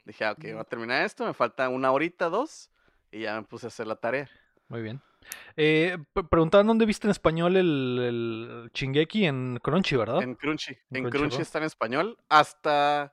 [0.05, 2.71] Dije, ah, ok, voy a terminar esto, me falta una horita, dos,
[3.13, 4.29] y ya me puse a hacer la tarea.
[4.69, 5.01] Muy bien.
[5.57, 5.97] Eh,
[6.31, 10.23] preguntaban dónde viste en español el, el Shingeki en Crunchy, ¿verdad?
[10.23, 10.77] En Crunchy.
[10.91, 11.09] En.
[11.09, 12.19] Crunchy está en español.
[12.29, 13.13] Hasta.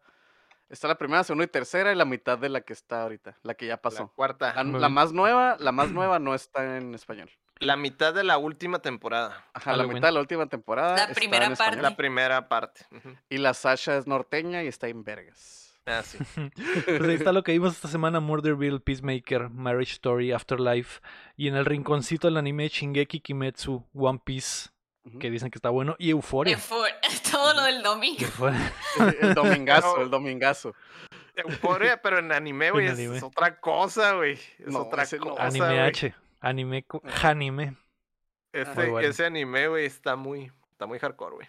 [0.69, 3.53] Está la primera, segunda y tercera y la mitad de la que está ahorita, la
[3.53, 4.11] que ya La pasó.
[4.15, 4.63] cuarta.
[4.63, 7.29] La, más nueva, la más nueva no está en español.
[7.59, 9.45] La mitad de la última temporada.
[9.53, 10.95] Ajá, la mitad de la última temporada.
[10.95, 11.81] La está primera en parte.
[11.81, 12.85] La primera parte.
[13.29, 15.73] Y la Sasha es norteña y está en vergas.
[15.85, 16.17] Ah, sí.
[16.85, 21.01] Pues ahí está lo que vimos esta semana: Murderville, Peacemaker, Marriage Story, Afterlife.
[21.35, 24.69] Y en el rinconcito del anime Shingeki, Kimetsu, One Piece,
[25.19, 26.57] que dicen que está bueno, y Euphoria.
[26.57, 26.89] Eufor-
[27.31, 28.25] Todo lo del domingo.
[29.21, 30.75] El domingazo, el domingazo.
[31.35, 34.33] Euforia, pero en anime, güey, es, otra cosa, güey.
[34.33, 35.43] Es No, otra cosa.
[35.43, 35.81] Anime.
[35.81, 36.13] H.
[36.43, 36.85] Anime.
[37.21, 37.77] Hanime.
[38.51, 38.99] Ese, bueno.
[38.99, 41.47] ese anime, güey, está muy, está muy hardcore, güey.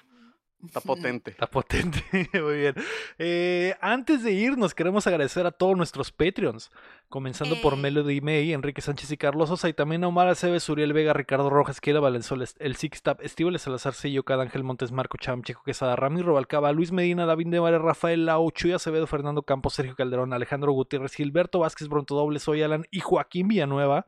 [0.65, 1.33] Está potente.
[1.33, 2.03] Está potente.
[2.43, 2.75] Muy bien.
[3.19, 6.71] Eh, antes de irnos, queremos agradecer a todos nuestros Patreons.
[7.11, 7.77] Comenzando por Eh.
[7.77, 9.69] Melody May, Enrique Sánchez y Carlos Sosa.
[9.69, 13.61] Y también a Omar Aceves, Uriel Vega, Ricardo Rojas, Kiela Valenzuela, El Six Tap, Estíbales
[13.61, 17.59] Salazar, Sello, Cada Ángel Montes, Marco Cham, Checo Quesada, Rami Robalcaba, Luis Medina, David de
[17.59, 22.39] Valle, Rafael Lau, Chuy Acevedo, Fernando Campos, Sergio Calderón, Alejandro Gutiérrez, Gilberto Vázquez, Bronto Doble,
[22.39, 24.07] Soy Alan y Joaquín Villanueva.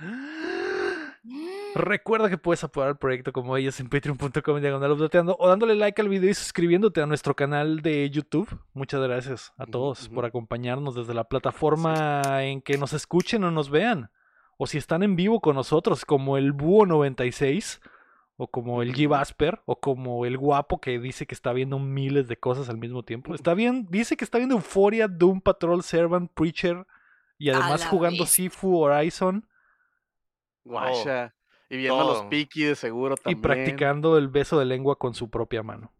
[1.74, 6.08] Recuerda que puedes apoyar el proyecto como ellos en patreon.com diagonal o dándole like al
[6.08, 8.48] video y suscribiéndote a nuestro canal de YouTube.
[8.74, 13.70] Muchas gracias a todos por acompañarnos desde la plataforma en que nos escuchen o nos
[13.70, 14.10] vean.
[14.56, 17.80] O si están en vivo con nosotros, como el Búho 96,
[18.36, 19.60] o como el G.
[19.66, 23.34] O como el Guapo que dice que está viendo miles de cosas al mismo tiempo.
[23.34, 26.86] Está bien, dice que está viendo Euphoria, Doom Patrol, Servant, Preacher
[27.38, 28.30] y además jugando vez.
[28.30, 29.46] Sifu Horizon.
[30.70, 31.34] Guacha.
[31.68, 32.22] Y viendo los.
[32.24, 33.42] Piki de seguro y también.
[33.42, 35.92] practicando el beso de lengua con su propia mano.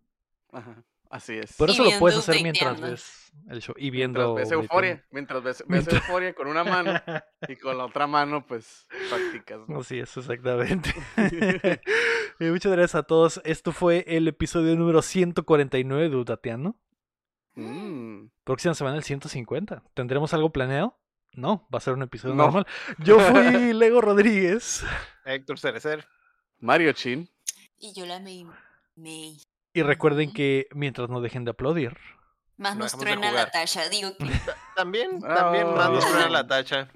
[0.52, 1.58] Ajá, así es.
[1.60, 3.74] Y eso lo puedes hacer mientras ves el show.
[3.78, 4.34] Y Mientras viendo.
[4.34, 6.92] ves euforia, mientras ves, ves Mientras- euforia con una mano
[7.48, 9.60] y con la otra mano, pues practicas.
[9.68, 9.78] ¿no?
[9.78, 10.92] Así es, exactamente.
[12.40, 13.40] Y muchas gracias a todos.
[13.44, 16.74] Esto fue el episodio número 149 de Utateando.
[17.54, 18.28] Mm.
[18.44, 19.82] Próxima semana el 150.
[19.94, 20.98] ¿Tendremos algo planeado?
[21.32, 22.44] No, va a ser un episodio No.
[22.44, 22.66] normal.
[22.98, 24.82] Yo fui Lego Rodríguez.
[25.24, 26.06] Héctor Cerecer.
[26.58, 27.28] Mario Chin.
[27.78, 28.46] Y yo la me-
[29.72, 31.96] Y recuerden que mientras no dejen de aplaudir,
[32.56, 33.88] Más No nos truena la talla.
[33.88, 34.26] Digo que.
[34.76, 36.08] También, también más nos Oh.
[36.08, 36.88] truena la tacha.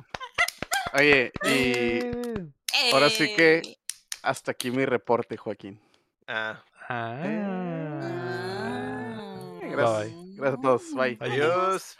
[0.93, 3.79] Oye, y Eh, Ahora sí que-.
[4.23, 5.81] Hasta aquí mi reporte, Joaquín.
[6.27, 7.21] Ah, Ah.
[7.25, 7.45] Eh,
[8.65, 9.59] Ah.
[9.63, 10.35] Gracias, Bye.
[10.37, 10.83] gracias a todos.
[10.95, 11.17] Bye.
[11.17, 11.31] Bye.
[11.33, 11.97] adiós.